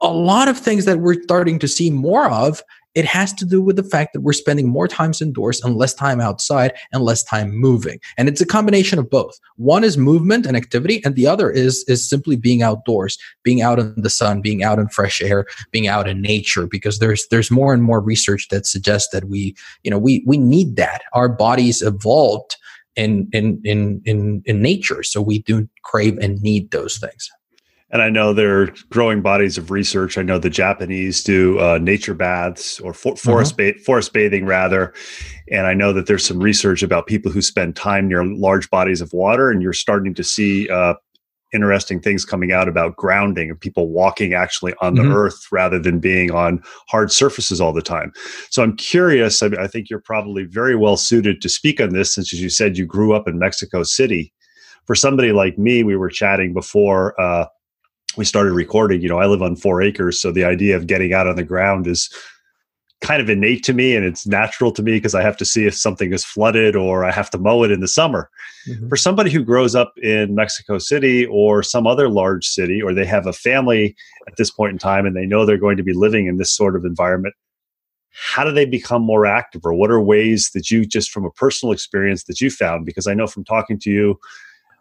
a 0.01 0.11
lot 0.11 0.47
of 0.47 0.57
things 0.57 0.85
that 0.85 0.99
we're 0.99 1.21
starting 1.21 1.59
to 1.59 1.67
see 1.67 1.89
more 1.89 2.29
of 2.29 2.63
it 2.97 3.05
has 3.05 3.31
to 3.31 3.45
do 3.45 3.61
with 3.61 3.75
the 3.75 3.83
fact 3.83 4.11
that 4.13 4.21
we're 4.21 4.33
spending 4.33 4.67
more 4.67 4.87
times 4.87 5.21
indoors 5.21 5.61
and 5.63 5.77
less 5.77 5.93
time 5.93 6.19
outside 6.19 6.73
and 6.91 7.03
less 7.03 7.21
time 7.21 7.55
moving. 7.55 7.99
And 8.17 8.27
it's 8.27 8.41
a 8.41 8.45
combination 8.45 8.97
of 8.97 9.07
both. 9.07 9.39
One 9.57 9.83
is 9.83 9.99
movement 9.99 10.47
and 10.47 10.57
activity, 10.57 11.03
and 11.05 11.13
the 11.13 11.27
other 11.27 11.51
is 11.51 11.85
is 11.87 12.09
simply 12.09 12.35
being 12.35 12.63
outdoors, 12.63 13.19
being 13.43 13.61
out 13.61 13.77
in 13.77 13.93
the 14.01 14.09
sun, 14.09 14.41
being 14.41 14.63
out 14.63 14.79
in 14.79 14.89
fresh 14.89 15.21
air, 15.21 15.45
being 15.69 15.87
out 15.87 16.07
in 16.07 16.23
nature. 16.23 16.65
Because 16.65 16.97
there's 16.97 17.27
there's 17.27 17.51
more 17.51 17.71
and 17.71 17.83
more 17.83 18.01
research 18.01 18.47
that 18.49 18.65
suggests 18.65 19.09
that 19.13 19.25
we, 19.25 19.55
you 19.83 19.91
know, 19.91 19.99
we 19.99 20.23
we 20.25 20.39
need 20.39 20.75
that. 20.77 21.03
Our 21.13 21.29
bodies 21.29 21.83
evolved 21.83 22.55
in 22.95 23.29
in 23.31 23.61
in 23.63 24.01
in, 24.05 24.41
in 24.45 24.63
nature, 24.63 25.03
so 25.03 25.21
we 25.21 25.43
do 25.43 25.69
crave 25.83 26.17
and 26.17 26.41
need 26.41 26.71
those 26.71 26.97
things 26.97 27.29
and 27.89 28.01
I 28.01 28.09
know 28.09 28.33
there 28.33 28.61
are 28.61 28.73
growing 28.89 29.21
bodies 29.21 29.57
of 29.57 29.71
research. 29.71 30.17
I 30.17 30.21
know 30.21 30.39
the 30.39 30.49
Japanese 30.49 31.23
do 31.23 31.59
uh, 31.59 31.77
nature 31.77 32.13
baths 32.13 32.79
or 32.79 32.93
for, 32.93 33.15
forest 33.15 33.55
mm-hmm. 33.57 33.77
ba- 33.77 33.83
forest 33.83 34.13
bathing 34.13 34.45
rather, 34.45 34.93
and 35.51 35.67
I 35.67 35.73
know 35.73 35.93
that 35.93 36.07
there's 36.07 36.25
some 36.25 36.39
research 36.39 36.83
about 36.83 37.07
people 37.07 37.31
who 37.31 37.41
spend 37.41 37.75
time 37.75 38.07
near 38.07 38.25
large 38.25 38.69
bodies 38.69 39.01
of 39.01 39.13
water, 39.13 39.49
and 39.49 39.61
you're 39.61 39.73
starting 39.73 40.13
to 40.15 40.23
see 40.23 40.69
uh, 40.69 40.95
interesting 41.53 42.01
things 42.01 42.25
coming 42.25 42.51
out 42.51 42.67
about 42.67 42.97
grounding 42.97 43.49
and 43.49 43.59
people 43.59 43.89
walking 43.89 44.33
actually 44.33 44.73
on 44.81 44.95
the 44.95 45.01
mm-hmm. 45.01 45.13
earth 45.13 45.47
rather 45.51 45.79
than 45.79 45.99
being 45.99 46.31
on 46.31 46.61
hard 46.89 47.11
surfaces 47.11 47.61
all 47.61 47.71
the 47.71 47.81
time. 47.81 48.11
So 48.49 48.63
I'm 48.63 48.75
curious. 48.75 49.41
I, 49.41 49.47
I 49.59 49.67
think 49.67 49.89
you're 49.89 50.01
probably 50.01 50.43
very 50.43 50.75
well 50.75 50.97
suited 50.97 51.41
to 51.41 51.49
speak 51.49 51.79
on 51.79 51.93
this, 51.93 52.13
since 52.13 52.33
as 52.33 52.41
you 52.41 52.49
said 52.49 52.77
you 52.77 52.85
grew 52.85 53.13
up 53.13 53.27
in 53.27 53.39
Mexico 53.39 53.83
City. 53.83 54.33
For 54.85 54.95
somebody 54.95 55.31
like 55.33 55.57
me, 55.57 55.83
we 55.83 55.97
were 55.97 56.09
chatting 56.09 56.53
before. 56.53 57.19
Uh, 57.19 57.45
we 58.17 58.25
started 58.25 58.53
recording, 58.53 59.01
you 59.01 59.09
know, 59.09 59.19
I 59.19 59.27
live 59.27 59.41
on 59.41 59.55
four 59.55 59.81
acres. 59.81 60.21
So 60.21 60.31
the 60.31 60.43
idea 60.43 60.75
of 60.75 60.87
getting 60.87 61.13
out 61.13 61.27
on 61.27 61.35
the 61.35 61.43
ground 61.43 61.87
is 61.87 62.09
kind 63.01 63.21
of 63.21 63.29
innate 63.29 63.63
to 63.63 63.73
me 63.73 63.95
and 63.95 64.03
it's 64.03 64.25
natural 64.25 64.71
to 64.71 64.81
me 64.81 64.93
because 64.93 65.13
I 65.13 65.21
have 65.21 65.37
to 65.37 65.45
see 65.45 65.67
if 65.67 65.75
something 65.75 66.11
is 66.11 66.25
flooded 66.25 66.75
or 66.75 67.05
I 67.05 67.11
have 67.11 67.29
to 67.29 67.37
mow 67.37 67.63
it 67.63 67.69
in 67.69 67.79
the 67.79 67.87
summer. 67.87 68.29
Mm-hmm. 68.67 68.89
For 68.89 68.97
somebody 68.97 69.29
who 69.29 69.43
grows 69.43 69.75
up 69.75 69.93
in 70.01 70.33
Mexico 70.33 70.79
City 70.79 71.25
or 71.27 71.61
some 71.61 71.85
other 71.85 72.09
large 72.09 72.47
city, 72.47 72.81
or 72.81 72.93
they 72.93 73.05
have 73.05 73.27
a 73.27 73.33
family 73.33 73.95
at 74.27 74.35
this 74.37 74.49
point 74.49 74.71
in 74.71 74.79
time 74.79 75.05
and 75.05 75.15
they 75.15 75.27
know 75.27 75.45
they're 75.45 75.57
going 75.57 75.77
to 75.77 75.83
be 75.83 75.93
living 75.93 76.25
in 76.25 76.37
this 76.37 76.51
sort 76.51 76.75
of 76.75 76.85
environment, 76.85 77.35
how 78.17 78.43
do 78.43 78.51
they 78.51 78.65
become 78.65 79.03
more 79.03 79.25
active 79.25 79.61
or 79.63 79.73
what 79.73 79.91
are 79.91 80.01
ways 80.01 80.49
that 80.53 80.71
you 80.71 80.85
just 80.85 81.11
from 81.11 81.25
a 81.25 81.31
personal 81.31 81.71
experience 81.71 82.23
that 82.23 82.41
you 82.41 82.49
found 82.49 82.85
because 82.85 83.07
i 83.07 83.13
know 83.13 83.27
from 83.27 83.43
talking 83.43 83.77
to 83.79 83.91
you 83.91 84.19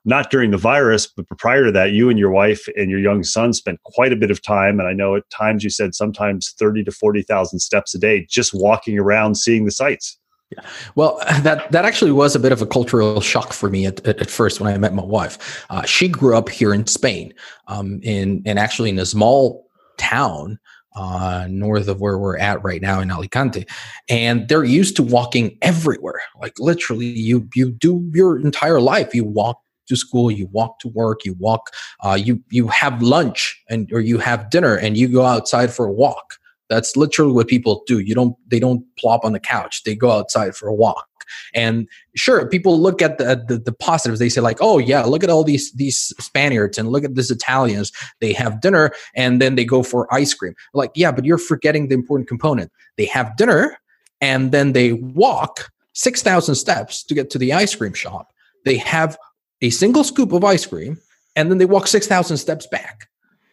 not 0.06 0.30
during 0.30 0.52
the 0.52 0.56
virus, 0.56 1.06
but 1.06 1.26
prior 1.36 1.64
to 1.66 1.72
that, 1.72 1.90
you 1.90 2.08
and 2.08 2.18
your 2.18 2.30
wife 2.30 2.66
and 2.76 2.90
your 2.90 3.00
young 3.00 3.24
son 3.24 3.52
spent 3.52 3.82
quite 3.82 4.12
a 4.12 4.16
bit 4.16 4.30
of 4.30 4.40
time. 4.40 4.78
And 4.78 4.88
I 4.88 4.92
know 4.92 5.16
at 5.16 5.28
times 5.30 5.64
you 5.64 5.70
said 5.70 5.94
sometimes 5.94 6.52
30 6.52 6.84
to 6.84 6.92
40,000 6.92 7.58
steps 7.58 7.94
a 7.94 7.98
day 7.98 8.24
just 8.30 8.54
walking 8.54 8.98
around 8.98 9.34
seeing 9.34 9.64
the 9.64 9.72
sights. 9.72 10.16
Yeah. 10.52 10.60
Well, 10.94 11.18
that 11.42 11.70
that 11.72 11.84
actually 11.84 12.12
was 12.12 12.36
a 12.36 12.38
bit 12.38 12.52
of 12.52 12.62
a 12.62 12.66
cultural 12.66 13.20
shock 13.20 13.52
for 13.52 13.68
me 13.68 13.84
at, 13.84 14.06
at, 14.06 14.20
at 14.20 14.30
first 14.30 14.60
when 14.60 14.72
I 14.72 14.78
met 14.78 14.94
my 14.94 15.04
wife. 15.04 15.66
Uh, 15.70 15.82
she 15.82 16.08
grew 16.08 16.36
up 16.36 16.48
here 16.48 16.72
in 16.72 16.86
Spain, 16.86 17.34
um, 17.66 17.98
in 18.04 18.42
and 18.46 18.58
actually 18.60 18.90
in 18.90 18.98
a 19.00 19.06
small 19.06 19.68
town 19.98 20.60
uh, 20.94 21.46
north 21.50 21.88
of 21.88 22.00
where 22.00 22.16
we're 22.16 22.38
at 22.38 22.62
right 22.62 22.80
now 22.80 23.00
in 23.00 23.10
Alicante, 23.10 23.66
and 24.08 24.48
they're 24.48 24.62
used 24.62 24.94
to 24.96 25.02
walking 25.02 25.58
everywhere. 25.62 26.20
Like 26.40 26.58
literally, 26.60 27.06
you 27.06 27.48
you 27.56 27.72
do 27.72 28.08
your 28.14 28.38
entire 28.38 28.80
life 28.80 29.16
you 29.16 29.24
walk 29.24 29.60
to 29.86 29.96
school, 29.96 30.30
you 30.30 30.46
walk 30.48 30.78
to 30.80 30.88
work, 30.88 31.24
you 31.24 31.34
walk, 31.38 31.70
uh, 32.04 32.14
you 32.14 32.42
you 32.50 32.68
have 32.68 33.02
lunch 33.02 33.60
and 33.68 33.90
or 33.92 34.00
you 34.00 34.18
have 34.18 34.50
dinner 34.50 34.76
and 34.76 34.96
you 34.96 35.08
go 35.08 35.24
outside 35.24 35.72
for 35.72 35.86
a 35.86 35.92
walk. 35.92 36.38
That's 36.68 36.96
literally 36.96 37.32
what 37.32 37.48
people 37.48 37.82
do. 37.86 38.00
You 38.00 38.14
don't 38.14 38.36
they 38.48 38.58
don't 38.58 38.84
plop 38.96 39.24
on 39.24 39.32
the 39.32 39.40
couch. 39.40 39.84
They 39.84 39.94
go 39.94 40.10
outside 40.10 40.56
for 40.56 40.68
a 40.68 40.74
walk. 40.74 41.06
And 41.54 41.88
sure, 42.14 42.46
people 42.48 42.80
look 42.80 43.02
at 43.02 43.18
the, 43.18 43.44
the, 43.48 43.58
the 43.58 43.72
positives. 43.72 44.20
They 44.20 44.28
say 44.28 44.40
like, 44.40 44.58
"Oh 44.60 44.78
yeah, 44.78 45.02
look 45.02 45.24
at 45.24 45.30
all 45.30 45.44
these 45.44 45.72
these 45.72 46.12
Spaniards 46.20 46.78
and 46.78 46.88
look 46.88 47.04
at 47.04 47.14
these 47.14 47.30
Italians. 47.30 47.92
They 48.20 48.32
have 48.32 48.60
dinner 48.60 48.92
and 49.14 49.40
then 49.40 49.56
they 49.56 49.64
go 49.64 49.82
for 49.82 50.12
ice 50.12 50.34
cream." 50.34 50.54
Like, 50.72 50.92
yeah, 50.94 51.10
but 51.12 51.24
you're 51.24 51.38
forgetting 51.38 51.88
the 51.88 51.94
important 51.94 52.28
component. 52.28 52.70
They 52.96 53.06
have 53.06 53.36
dinner 53.36 53.78
and 54.20 54.52
then 54.52 54.72
they 54.72 54.92
walk 54.92 55.70
6,000 55.92 56.54
steps 56.54 57.02
to 57.04 57.14
get 57.14 57.30
to 57.30 57.38
the 57.38 57.52
ice 57.52 57.74
cream 57.74 57.94
shop. 57.94 58.32
They 58.64 58.76
have 58.78 59.16
a 59.60 59.70
single 59.70 60.04
scoop 60.04 60.32
of 60.32 60.44
ice 60.44 60.66
cream 60.66 60.98
and 61.34 61.50
then 61.50 61.58
they 61.58 61.66
walk 61.66 61.86
6000 61.86 62.36
steps 62.36 62.66
back. 62.66 63.08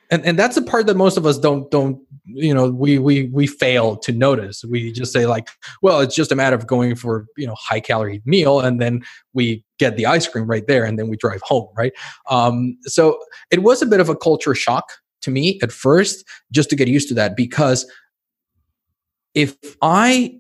And 0.10 0.24
and 0.26 0.38
that's 0.38 0.56
the 0.56 0.62
part 0.62 0.86
that 0.88 0.98
most 0.98 1.18
of 1.18 1.26
us 1.26 1.40
don't 1.40 1.72
don't 1.72 2.00
you 2.26 2.54
know 2.54 2.70
we 2.70 3.00
we 3.00 3.30
we 3.30 3.48
fail 3.48 3.96
to 3.98 4.12
notice. 4.12 4.64
We 4.64 4.92
just 4.92 5.12
say 5.12 5.26
like 5.26 5.48
well 5.82 6.02
it's 6.02 6.14
just 6.14 6.32
a 6.32 6.36
matter 6.36 6.56
of 6.56 6.68
going 6.68 6.96
for 6.96 7.26
you 7.36 7.48
know 7.48 7.56
high 7.58 7.80
calorie 7.80 8.22
meal 8.26 8.60
and 8.60 8.80
then 8.80 9.02
we 9.34 9.64
get 9.80 9.98
the 9.98 10.06
ice 10.06 10.28
cream 10.28 10.46
right 10.46 10.68
there 10.68 10.86
and 10.86 11.00
then 11.00 11.08
we 11.08 11.18
drive 11.18 11.42
home 11.42 11.68
right? 11.76 11.94
Um 12.30 12.78
so 12.84 13.18
it 13.50 13.64
was 13.64 13.82
a 13.82 13.88
bit 13.88 14.02
of 14.02 14.10
a 14.10 14.16
culture 14.16 14.54
shock 14.54 14.92
to 15.22 15.32
me 15.32 15.60
at 15.64 15.72
first 15.72 16.26
just 16.52 16.70
to 16.70 16.76
get 16.76 16.88
used 16.88 17.08
to 17.08 17.16
that 17.16 17.36
because 17.36 17.90
if 19.34 19.56
i 19.82 20.38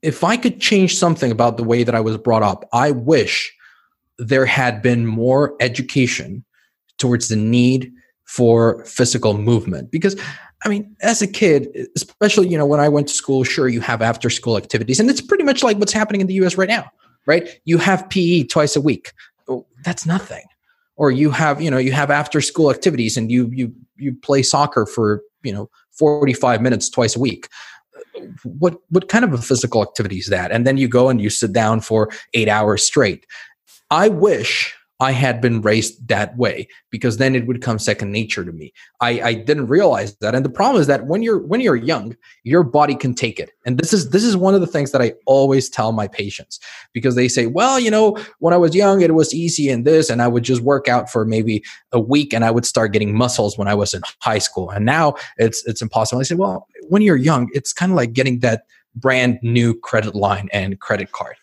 if 0.00 0.24
i 0.24 0.36
could 0.36 0.60
change 0.60 0.96
something 0.96 1.30
about 1.30 1.56
the 1.56 1.64
way 1.64 1.82
that 1.84 1.94
i 1.94 2.00
was 2.00 2.16
brought 2.16 2.42
up 2.42 2.66
i 2.72 2.90
wish 2.90 3.52
there 4.28 4.46
had 4.46 4.82
been 4.82 5.06
more 5.06 5.54
education 5.60 6.44
towards 6.98 7.28
the 7.28 7.36
need 7.36 7.92
for 8.24 8.84
physical 8.84 9.36
movement. 9.36 9.90
Because 9.90 10.16
i 10.64 10.68
mean 10.68 10.94
as 11.02 11.20
a 11.20 11.26
kid 11.26 11.68
especially 11.96 12.46
you 12.46 12.56
know 12.56 12.64
when 12.64 12.78
i 12.78 12.88
went 12.88 13.08
to 13.08 13.12
school 13.12 13.42
sure 13.42 13.66
you 13.66 13.80
have 13.80 14.00
after 14.00 14.30
school 14.30 14.56
activities 14.56 15.00
and 15.00 15.10
it's 15.10 15.20
pretty 15.20 15.42
much 15.42 15.64
like 15.64 15.76
what's 15.78 15.92
happening 15.92 16.20
in 16.20 16.28
the 16.28 16.34
us 16.34 16.56
right 16.56 16.68
now 16.68 16.88
right? 17.26 17.60
You 17.64 17.78
have 17.78 18.08
pe 18.10 18.44
twice 18.44 18.76
a 18.76 18.80
week. 18.80 19.12
Oh, 19.48 19.66
that's 19.84 20.06
nothing. 20.06 20.44
Or 20.96 21.10
you 21.10 21.30
have 21.30 21.60
you 21.60 21.70
know 21.70 21.78
you 21.78 21.92
have 21.92 22.10
after 22.10 22.40
school 22.40 22.70
activities 22.70 23.16
and 23.16 23.30
you 23.30 23.50
you 23.52 23.74
you 23.96 24.14
play 24.14 24.42
soccer 24.42 24.86
for 24.86 25.22
you 25.42 25.52
know 25.52 25.70
45 25.92 26.62
minutes 26.62 26.88
twice 26.88 27.16
a 27.16 27.20
week. 27.20 27.48
What 28.44 28.76
what 28.90 29.08
kind 29.08 29.24
of 29.24 29.32
a 29.32 29.38
physical 29.38 29.82
activity 29.82 30.18
is 30.18 30.26
that? 30.26 30.52
And 30.52 30.66
then 30.66 30.76
you 30.76 30.88
go 30.88 31.08
and 31.08 31.20
you 31.20 31.30
sit 31.30 31.52
down 31.52 31.80
for 31.80 32.10
8 32.34 32.48
hours 32.48 32.84
straight 32.84 33.26
I 33.92 34.08
wish 34.08 34.74
I 35.00 35.12
had 35.12 35.42
been 35.42 35.60
raised 35.60 36.08
that 36.08 36.34
way 36.38 36.66
because 36.88 37.18
then 37.18 37.34
it 37.34 37.46
would 37.46 37.60
come 37.60 37.78
second 37.78 38.10
nature 38.10 38.42
to 38.42 38.52
me. 38.52 38.72
I, 39.02 39.20
I 39.20 39.34
didn't 39.34 39.66
realize 39.66 40.16
that. 40.16 40.34
And 40.34 40.46
the 40.46 40.48
problem 40.48 40.80
is 40.80 40.86
that 40.86 41.04
when 41.04 41.22
you're 41.22 41.40
when 41.40 41.60
you're 41.60 41.76
young, 41.76 42.16
your 42.42 42.62
body 42.62 42.94
can 42.94 43.12
take 43.14 43.38
it. 43.38 43.50
And 43.66 43.76
this 43.76 43.92
is 43.92 44.08
this 44.08 44.24
is 44.24 44.34
one 44.34 44.54
of 44.54 44.62
the 44.62 44.66
things 44.66 44.92
that 44.92 45.02
I 45.02 45.12
always 45.26 45.68
tell 45.68 45.92
my 45.92 46.08
patients 46.08 46.58
because 46.94 47.16
they 47.16 47.28
say, 47.28 47.44
well, 47.48 47.78
you 47.78 47.90
know, 47.90 48.16
when 48.38 48.54
I 48.54 48.56
was 48.56 48.74
young, 48.74 49.02
it 49.02 49.14
was 49.14 49.34
easy 49.34 49.68
and 49.68 49.84
this, 49.84 50.08
and 50.08 50.22
I 50.22 50.28
would 50.28 50.42
just 50.42 50.62
work 50.62 50.88
out 50.88 51.10
for 51.10 51.26
maybe 51.26 51.62
a 51.92 52.00
week 52.00 52.32
and 52.32 52.46
I 52.46 52.50
would 52.50 52.64
start 52.64 52.94
getting 52.94 53.14
muscles 53.14 53.58
when 53.58 53.68
I 53.68 53.74
was 53.74 53.92
in 53.92 54.00
high 54.20 54.38
school. 54.38 54.70
And 54.70 54.86
now 54.86 55.16
it's 55.36 55.66
it's 55.66 55.82
impossible. 55.82 56.20
I 56.20 56.22
say, 56.22 56.34
well, 56.34 56.66
when 56.88 57.02
you're 57.02 57.16
young, 57.16 57.50
it's 57.52 57.74
kind 57.74 57.92
of 57.92 57.96
like 57.96 58.14
getting 58.14 58.38
that 58.38 58.62
brand 58.94 59.38
new 59.42 59.78
credit 59.78 60.14
line 60.14 60.48
and 60.50 60.80
credit 60.80 61.12
card. 61.12 61.36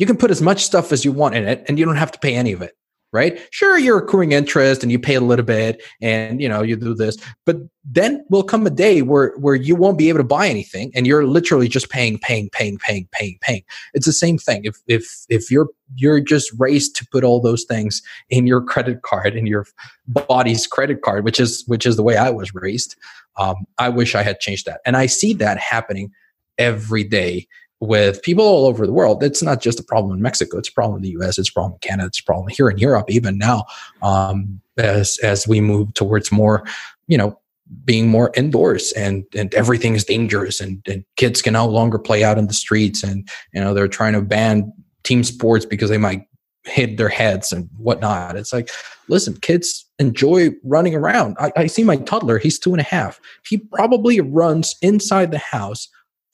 You 0.00 0.06
can 0.06 0.16
put 0.16 0.30
as 0.30 0.40
much 0.40 0.64
stuff 0.64 0.92
as 0.92 1.04
you 1.04 1.12
want 1.12 1.34
in 1.34 1.46
it 1.46 1.64
and 1.68 1.78
you 1.78 1.84
don't 1.84 1.96
have 1.96 2.10
to 2.12 2.18
pay 2.18 2.34
any 2.34 2.52
of 2.52 2.62
it 2.62 2.74
right? 3.12 3.40
Sure, 3.50 3.78
you're 3.78 3.98
accruing 3.98 4.32
interest 4.32 4.82
and 4.82 4.92
you 4.92 4.98
pay 4.98 5.14
a 5.14 5.20
little 5.20 5.44
bit 5.44 5.82
and 6.00 6.40
you 6.40 6.48
know 6.48 6.62
you 6.62 6.76
do 6.76 6.94
this, 6.94 7.16
but 7.44 7.56
then 7.84 8.24
will 8.30 8.42
come 8.42 8.66
a 8.66 8.70
day 8.70 9.02
where 9.02 9.34
where 9.38 9.54
you 9.54 9.74
won't 9.74 9.98
be 9.98 10.08
able 10.08 10.18
to 10.18 10.24
buy 10.24 10.48
anything 10.48 10.92
and 10.94 11.06
you're 11.06 11.26
literally 11.26 11.68
just 11.68 11.90
paying, 11.90 12.18
paying, 12.18 12.48
paying, 12.50 12.78
paying, 12.78 13.08
paying, 13.10 13.36
paying. 13.40 13.62
It's 13.94 14.06
the 14.06 14.12
same 14.12 14.38
thing. 14.38 14.62
If 14.64 14.76
if 14.86 15.24
if 15.28 15.50
you're 15.50 15.68
you're 15.96 16.20
just 16.20 16.52
raised 16.58 16.94
to 16.96 17.06
put 17.10 17.24
all 17.24 17.40
those 17.40 17.64
things 17.64 18.00
in 18.28 18.46
your 18.46 18.62
credit 18.62 19.02
card 19.02 19.34
in 19.34 19.46
your 19.46 19.66
body's 20.06 20.66
credit 20.66 21.02
card, 21.02 21.24
which 21.24 21.40
is 21.40 21.64
which 21.66 21.86
is 21.86 21.96
the 21.96 22.02
way 22.02 22.16
I 22.16 22.30
was 22.30 22.54
raised. 22.54 22.96
Um, 23.36 23.66
I 23.78 23.88
wish 23.88 24.14
I 24.14 24.22
had 24.22 24.40
changed 24.40 24.66
that, 24.66 24.80
and 24.84 24.96
I 24.96 25.06
see 25.06 25.32
that 25.34 25.58
happening 25.58 26.12
every 26.58 27.04
day 27.04 27.48
with 27.80 28.22
people 28.22 28.44
all 28.44 28.66
over 28.66 28.86
the 28.86 28.92
world. 28.92 29.22
It's 29.22 29.42
not 29.42 29.60
just 29.60 29.80
a 29.80 29.82
problem 29.82 30.14
in 30.14 30.22
Mexico. 30.22 30.58
It's 30.58 30.68
a 30.68 30.72
problem 30.72 30.96
in 30.96 31.02
the 31.02 31.22
US. 31.22 31.38
It's 31.38 31.48
a 31.48 31.52
problem 31.52 31.74
in 31.74 31.78
Canada. 31.88 32.08
It's 32.08 32.20
a 32.20 32.24
problem 32.24 32.48
here 32.48 32.68
in 32.68 32.78
Europe, 32.78 33.10
even 33.10 33.38
now, 33.38 33.64
um, 34.02 34.60
as, 34.76 35.18
as 35.22 35.48
we 35.48 35.60
move 35.60 35.92
towards 35.94 36.30
more, 36.30 36.64
you 37.06 37.16
know, 37.16 37.38
being 37.84 38.08
more 38.08 38.32
indoors 38.34 38.92
and, 38.92 39.24
and 39.34 39.54
everything 39.54 39.94
is 39.94 40.04
dangerous 40.04 40.60
and, 40.60 40.82
and 40.86 41.04
kids 41.16 41.40
can 41.40 41.52
no 41.52 41.66
longer 41.66 41.98
play 41.98 42.22
out 42.24 42.36
in 42.36 42.48
the 42.48 42.54
streets. 42.54 43.02
And, 43.02 43.28
you 43.54 43.60
know, 43.60 43.72
they're 43.72 43.88
trying 43.88 44.12
to 44.12 44.22
ban 44.22 44.72
team 45.04 45.22
sports 45.24 45.64
because 45.64 45.88
they 45.88 45.98
might 45.98 46.26
hit 46.64 46.98
their 46.98 47.08
heads 47.08 47.52
and 47.52 47.70
whatnot. 47.78 48.36
It's 48.36 48.52
like, 48.52 48.70
listen, 49.08 49.36
kids 49.36 49.86
enjoy 49.98 50.50
running 50.64 50.94
around. 50.94 51.36
I, 51.38 51.52
I 51.56 51.66
see 51.68 51.84
my 51.84 51.96
toddler, 51.96 52.38
he's 52.38 52.58
two 52.58 52.72
and 52.72 52.80
a 52.80 52.84
half. 52.84 53.20
He 53.46 53.58
probably 53.58 54.20
runs 54.20 54.74
inside 54.82 55.30
the 55.30 55.38
house 55.38 55.88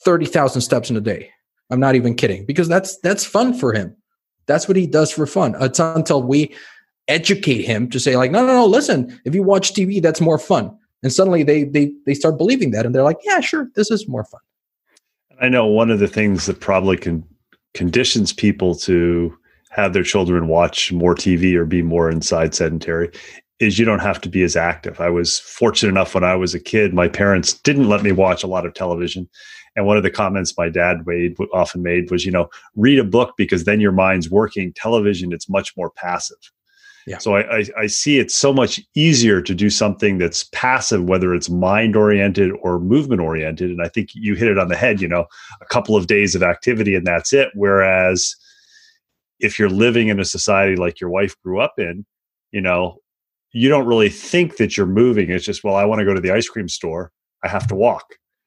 30,000 0.04 0.62
steps 0.62 0.90
in 0.90 0.96
a 0.96 1.00
day 1.00 1.30
I'm 1.70 1.80
not 1.80 1.94
even 1.94 2.14
kidding 2.14 2.44
because 2.44 2.68
that's 2.68 2.98
that's 3.00 3.24
fun 3.24 3.54
for 3.54 3.72
him. 3.72 3.96
That's 4.46 4.68
what 4.68 4.76
he 4.76 4.86
does 4.86 5.10
for 5.10 5.26
fun. 5.26 5.56
It's 5.60 5.80
until 5.80 6.22
we 6.22 6.54
educate 7.08 7.62
him 7.62 7.88
to 7.90 8.00
say 8.00 8.16
like, 8.16 8.30
no, 8.30 8.46
no, 8.46 8.54
no. 8.54 8.66
Listen, 8.66 9.20
if 9.24 9.34
you 9.34 9.42
watch 9.42 9.72
TV, 9.72 10.00
that's 10.00 10.20
more 10.20 10.38
fun. 10.38 10.76
And 11.02 11.12
suddenly 11.12 11.42
they 11.42 11.64
they 11.64 11.92
they 12.06 12.14
start 12.14 12.38
believing 12.38 12.70
that, 12.72 12.86
and 12.86 12.94
they're 12.94 13.02
like, 13.02 13.18
yeah, 13.24 13.40
sure, 13.40 13.68
this 13.74 13.90
is 13.90 14.08
more 14.08 14.24
fun. 14.24 14.40
I 15.40 15.48
know 15.48 15.66
one 15.66 15.90
of 15.90 15.98
the 15.98 16.08
things 16.08 16.46
that 16.46 16.60
probably 16.60 16.96
can 16.96 17.24
conditions 17.74 18.32
people 18.32 18.74
to 18.74 19.36
have 19.70 19.92
their 19.92 20.02
children 20.02 20.48
watch 20.48 20.92
more 20.92 21.14
TV 21.14 21.54
or 21.54 21.66
be 21.66 21.82
more 21.82 22.10
inside 22.10 22.54
sedentary 22.54 23.10
is 23.58 23.78
you 23.78 23.84
don't 23.84 24.00
have 24.00 24.20
to 24.20 24.28
be 24.28 24.42
as 24.42 24.56
active. 24.56 25.00
I 25.00 25.08
was 25.08 25.38
fortunate 25.38 25.90
enough 25.90 26.14
when 26.14 26.24
I 26.24 26.36
was 26.36 26.54
a 26.54 26.60
kid, 26.60 26.92
my 26.92 27.08
parents 27.08 27.54
didn't 27.54 27.88
let 27.88 28.02
me 28.02 28.12
watch 28.12 28.42
a 28.42 28.46
lot 28.46 28.66
of 28.66 28.74
television. 28.74 29.28
And 29.76 29.86
one 29.86 29.96
of 29.96 30.02
the 30.02 30.10
comments 30.10 30.56
my 30.56 30.68
dad 30.68 31.06
made 31.06 31.36
often 31.52 31.82
made 31.82 32.10
was, 32.10 32.24
you 32.24 32.32
know, 32.32 32.48
read 32.74 32.98
a 32.98 33.04
book 33.04 33.34
because 33.36 33.64
then 33.64 33.80
your 33.80 33.92
mind's 33.92 34.30
working. 34.30 34.72
Television, 34.72 35.32
it's 35.32 35.48
much 35.48 35.76
more 35.76 35.90
passive. 35.90 36.38
Yeah. 37.06 37.18
So 37.18 37.36
I, 37.36 37.58
I, 37.58 37.64
I 37.78 37.86
see 37.86 38.18
it's 38.18 38.34
so 38.34 38.52
much 38.52 38.80
easier 38.94 39.40
to 39.40 39.54
do 39.54 39.70
something 39.70 40.18
that's 40.18 40.44
passive, 40.44 41.04
whether 41.04 41.34
it's 41.34 41.48
mind 41.48 41.94
oriented 41.94 42.52
or 42.62 42.80
movement 42.80 43.20
oriented. 43.20 43.70
And 43.70 43.80
I 43.80 43.88
think 43.88 44.10
you 44.12 44.34
hit 44.34 44.48
it 44.48 44.58
on 44.58 44.68
the 44.68 44.76
head. 44.76 45.00
You 45.00 45.08
know, 45.08 45.26
a 45.60 45.66
couple 45.66 45.94
of 45.96 46.08
days 46.08 46.34
of 46.34 46.42
activity 46.42 46.94
and 46.94 47.06
that's 47.06 47.32
it. 47.32 47.50
Whereas 47.54 48.34
if 49.38 49.58
you're 49.58 49.70
living 49.70 50.08
in 50.08 50.18
a 50.18 50.24
society 50.24 50.76
like 50.76 51.00
your 51.00 51.10
wife 51.10 51.38
grew 51.42 51.60
up 51.60 51.74
in, 51.78 52.04
you 52.50 52.60
know, 52.60 52.98
you 53.56 53.70
don't 53.70 53.86
really 53.86 54.10
think 54.10 54.58
that 54.58 54.76
you're 54.76 54.84
moving. 54.84 55.30
It's 55.30 55.46
just, 55.46 55.64
well, 55.64 55.76
I 55.76 55.86
want 55.86 56.00
to 56.00 56.04
go 56.04 56.12
to 56.12 56.20
the 56.20 56.30
ice 56.30 56.46
cream 56.46 56.68
store. 56.68 57.10
I 57.42 57.48
have 57.48 57.66
to 57.68 57.74
walk. 57.74 58.04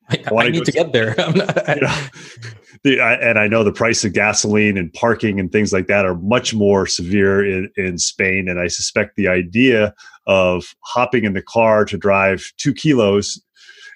I, 0.08 0.24
I, 0.32 0.36
I 0.36 0.50
need 0.50 0.66
to, 0.66 0.66
to 0.66 0.72
get 0.72 0.94
there. 0.94 1.16
you 1.18 1.82
know, 1.82 2.08
the, 2.84 3.00
I, 3.02 3.14
and 3.16 3.40
I 3.40 3.48
know 3.48 3.64
the 3.64 3.72
price 3.72 4.06
of 4.06 4.14
gasoline 4.14 4.78
and 4.78 4.94
parking 4.94 5.40
and 5.40 5.52
things 5.52 5.74
like 5.74 5.88
that 5.88 6.06
are 6.06 6.14
much 6.14 6.54
more 6.54 6.86
severe 6.86 7.44
in, 7.44 7.72
in 7.76 7.98
Spain. 7.98 8.48
And 8.48 8.60
I 8.60 8.68
suspect 8.68 9.16
the 9.16 9.28
idea 9.28 9.96
of 10.28 10.76
hopping 10.82 11.24
in 11.24 11.34
the 11.34 11.42
car 11.42 11.86
to 11.86 11.98
drive 11.98 12.54
two 12.58 12.74
kilos 12.74 13.42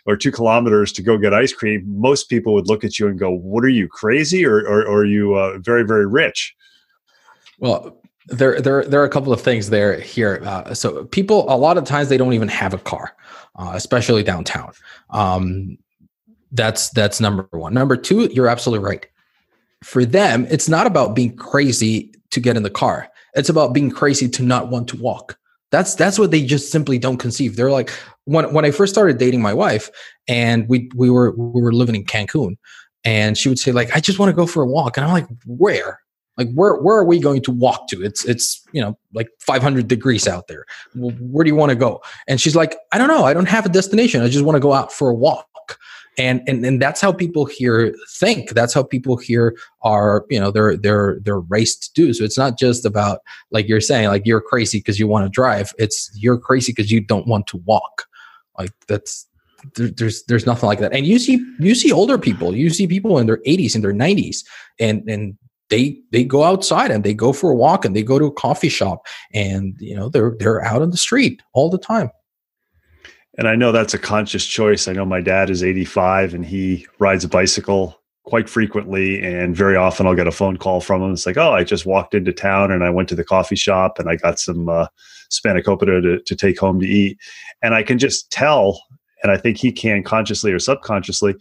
or 0.08 0.18
two 0.18 0.32
kilometers 0.32 0.92
to 0.94 1.04
go 1.04 1.20
get 1.20 1.32
ice 1.32 1.54
cream, 1.54 1.84
most 1.86 2.28
people 2.28 2.56
would 2.56 2.68
look 2.68 2.84
at 2.84 2.98
you 2.98 3.08
and 3.08 3.20
go, 3.20 3.32
"What 3.32 3.64
are 3.64 3.70
you 3.70 3.88
crazy, 3.88 4.46
or, 4.46 4.58
or, 4.58 4.82
or 4.82 5.02
are 5.02 5.06
you 5.06 5.36
uh, 5.36 5.60
very 5.60 5.84
very 5.86 6.06
rich?" 6.06 6.54
Well, 7.60 8.03
there 8.28 8.60
there 8.62 8.86
there 8.86 9.02
are 9.02 9.06
a 9.06 9.10
couple 9.10 9.34
of 9.34 9.42
things 9.42 9.70
there 9.70 10.00
here. 10.00 10.42
Uh, 10.46 10.74
so 10.74 11.06
people 11.06 11.46
a 11.54 11.58
lot 11.58 11.78
of 11.78 11.84
times 11.84 12.10
they 12.10 12.18
don't 12.18 12.34
even 12.34 12.48
have 12.48 12.74
a 12.74 12.78
car, 12.78 13.16
uh, 13.58 13.72
especially 13.74 14.24
downtown. 14.24 14.72
Um, 15.10 15.78
that's 16.52 16.90
that's 16.92 17.20
number 17.20 17.48
one. 17.52 17.74
Number 17.74 17.98
two, 17.98 18.30
you're 18.32 18.48
absolutely 18.48 18.86
right. 18.86 19.06
For 19.84 20.06
them, 20.06 20.48
it's 20.50 20.70
not 20.70 20.88
about 20.88 21.16
being 21.16 21.36
crazy 21.36 22.14
to 22.32 22.40
get 22.40 22.56
in 22.56 22.64
the 22.64 22.70
car. 22.70 23.10
It's 23.36 23.50
about 23.50 23.74
being 23.74 23.92
crazy 23.92 24.30
to 24.30 24.44
not 24.44 24.70
want 24.70 24.88
to 24.90 24.98
walk. 24.98 25.38
That's 25.72 25.96
that's 25.96 26.20
what 26.20 26.32
they 26.32 26.46
just 26.46 26.72
simply 26.72 27.00
don't 27.00 27.18
conceive. 27.18 27.56
They're 27.56 27.72
like 27.72 27.90
when 28.26 28.54
when 28.54 28.64
I 28.64 28.72
first 28.72 28.94
started 28.94 29.18
dating 29.18 29.42
my 29.42 29.54
wife, 29.54 29.90
and 30.28 30.70
we 30.70 30.90
we 30.96 31.10
were 31.10 31.32
we 31.32 31.62
were 31.62 31.74
living 31.74 31.96
in 31.96 32.06
Cancun, 32.06 32.58
and 33.04 33.38
she 33.38 33.50
would 33.50 33.60
say 33.60 33.72
like, 33.72 33.96
"I 33.96 34.00
just 34.00 34.20
want 34.20 34.30
to 34.30 34.36
go 34.36 34.46
for 34.46 34.64
a 34.64 34.68
walk," 34.68 34.98
and 34.98 35.06
I'm 35.06 35.12
like, 35.12 35.28
"Where?" 35.46 36.03
Like 36.38 36.52
where 36.54 36.76
where 36.76 36.98
are 36.98 37.06
we 37.06 37.20
going 37.20 37.42
to 37.44 37.52
walk 37.52 37.88
to? 37.90 38.04
It's 38.04 38.26
it's 38.26 38.66
you 38.72 38.82
know 38.82 38.98
like 39.14 39.30
500 39.40 39.88
degrees 39.88 40.28
out 40.28 40.48
there. 40.48 40.66
Where 40.96 41.44
do 41.44 41.50
you 41.50 41.56
want 41.56 41.70
to 41.70 41.76
go? 41.76 42.02
And 42.28 42.42
she's 42.42 42.56
like, 42.56 42.76
I 42.92 42.98
don't 42.98 43.08
know. 43.08 43.26
I 43.26 43.34
don't 43.34 43.48
have 43.48 43.66
a 43.66 43.70
destination. 43.70 44.22
I 44.22 44.30
just 44.30 44.46
want 44.46 44.56
to 44.56 44.60
go 44.62 44.74
out 44.74 44.92
for 44.92 45.10
a 45.10 45.14
walk 45.14 45.48
and 46.18 46.42
and 46.48 46.66
and 46.66 46.82
that's 46.82 47.02
how 47.02 47.12
people 47.12 47.46
here 47.46 47.96
think 48.10 48.52
that's 48.52 48.74
how 48.74 48.84
people 48.84 49.18
here 49.18 49.58
are 49.82 50.26
you 50.30 50.40
know 50.40 50.52
they're 50.52 50.78
they're 50.78 51.20
they're 51.22 51.40
raced 51.40 51.84
to 51.84 51.94
do 51.94 52.14
so 52.14 52.24
it's 52.24 52.38
not 52.38 52.58
just 52.58 52.86
about 52.86 53.20
like 53.52 53.68
you're 53.68 53.82
saying 53.82 54.08
like 54.08 54.24
you're 54.26 54.42
crazy 54.42 54.80
because 54.80 55.00
you 55.00 55.08
want 55.08 55.26
to 55.26 55.30
drive 55.30 55.74
it's 55.78 56.12
you're 56.16 56.38
crazy 56.38 56.72
because 56.72 56.92
you 56.92 57.02
don't 57.02 57.28
want 57.28 57.48
to 57.48 57.58
walk 57.66 58.06
like 58.60 58.72
that's 58.88 59.28
there's 59.76 60.24
there's 60.26 60.46
nothing 60.46 60.68
like 60.68 60.80
that 60.80 60.94
and 60.94 61.06
you 61.08 61.18
see 61.18 61.44
you 61.60 61.74
see 61.74 61.92
older 61.92 62.18
people 62.18 62.56
you 62.56 62.70
see 62.70 62.86
people 62.86 63.18
in 63.18 63.26
their 63.26 63.38
80s 63.38 63.76
in 63.76 63.82
their 63.82 63.94
90s 63.94 64.44
and 64.80 65.08
and 65.10 65.38
they 65.70 65.98
they 66.12 66.24
go 66.24 66.44
outside 66.44 66.92
and 66.92 67.04
they 67.04 67.14
go 67.14 67.34
for 67.34 67.52
a 67.52 67.56
walk 67.56 67.86
and 67.86 67.96
they 67.96 68.04
go 68.04 68.20
to 68.20 68.26
a 68.26 68.32
coffee 68.32 68.70
shop 68.70 69.06
and 69.34 69.76
you 69.80 69.96
know 69.96 70.10
they're 70.10 70.36
they're 70.40 70.64
out 70.64 70.82
on 70.82 70.92
the 70.92 70.98
street 70.98 71.42
all 71.54 71.70
the 71.70 71.78
time 71.78 72.10
and 73.38 73.48
I 73.48 73.56
know 73.56 73.72
that's 73.72 73.94
a 73.94 74.00
conscious 74.00 74.46
choice. 74.46 74.88
I 74.88 74.94
know 74.94 75.06
my 75.06 75.22
dad 75.22 75.50
is 75.50 75.64
85 75.64 76.34
and 76.34 76.46
he 76.46 76.86
rides 77.00 77.24
a 77.24 77.28
bicycle 77.28 78.00
quite 78.26 78.48
frequently. 78.48 79.22
And 79.22 79.56
very 79.56 79.76
often 79.76 80.06
I'll 80.06 80.16
get 80.16 80.28
a 80.28 80.32
phone 80.32 80.58
call 80.58 80.82
from 80.82 81.02
him. 81.02 81.14
It's 81.14 81.26
like, 81.26 81.38
oh, 81.38 81.52
I 81.52 81.64
just 81.64 81.86
walked 81.86 82.14
into 82.14 82.32
town 82.32 82.72
and 82.72 82.84
I 82.84 82.90
went 82.90 83.10
to 83.10 83.16
the 83.16 83.24
coffee 83.24 83.56
shop 83.56 83.98
and 83.98 84.10
I 84.10 84.18
got 84.18 84.40
some 84.40 84.70
uh, 84.70 84.88
spanakopita 85.32 86.02
to, 86.04 86.22
to 86.22 86.36
take 86.36 86.60
home 86.60 86.80
to 86.80 86.88
eat. 86.88 87.18
And 87.64 87.74
I 87.74 87.82
can 87.82 87.98
just 87.98 88.32
tell, 88.32 88.82
and 89.24 89.32
I 89.32 89.38
think 89.38 89.58
he 89.58 89.72
can 89.72 90.04
consciously 90.04 90.52
or 90.52 90.60
subconsciously, 90.60 91.36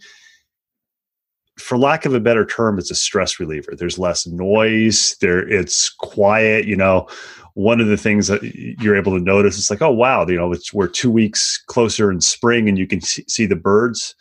for 1.57 1.77
lack 1.77 2.05
of 2.05 2.13
a 2.13 2.19
better 2.19 2.45
term, 2.45 2.79
it's 2.79 2.91
a 2.91 2.95
stress 2.95 3.39
reliever. 3.39 3.73
There's 3.77 3.99
less 3.99 4.25
noise. 4.25 5.15
There, 5.21 5.47
it's 5.47 5.89
quiet. 5.89 6.65
You 6.65 6.75
know, 6.75 7.07
one 7.53 7.79
of 7.79 7.87
the 7.87 7.97
things 7.97 8.27
that 8.27 8.41
you're 8.81 8.95
able 8.95 9.17
to 9.17 9.23
notice 9.23 9.57
is 9.57 9.69
like, 9.69 9.81
oh 9.81 9.91
wow, 9.91 10.25
you 10.27 10.35
know, 10.35 10.53
we're 10.73 10.87
two 10.87 11.11
weeks 11.11 11.61
closer 11.67 12.11
in 12.11 12.21
spring, 12.21 12.67
and 12.67 12.77
you 12.77 12.87
can 12.87 13.01
see 13.01 13.45
the 13.45 13.55
birds. 13.55 14.15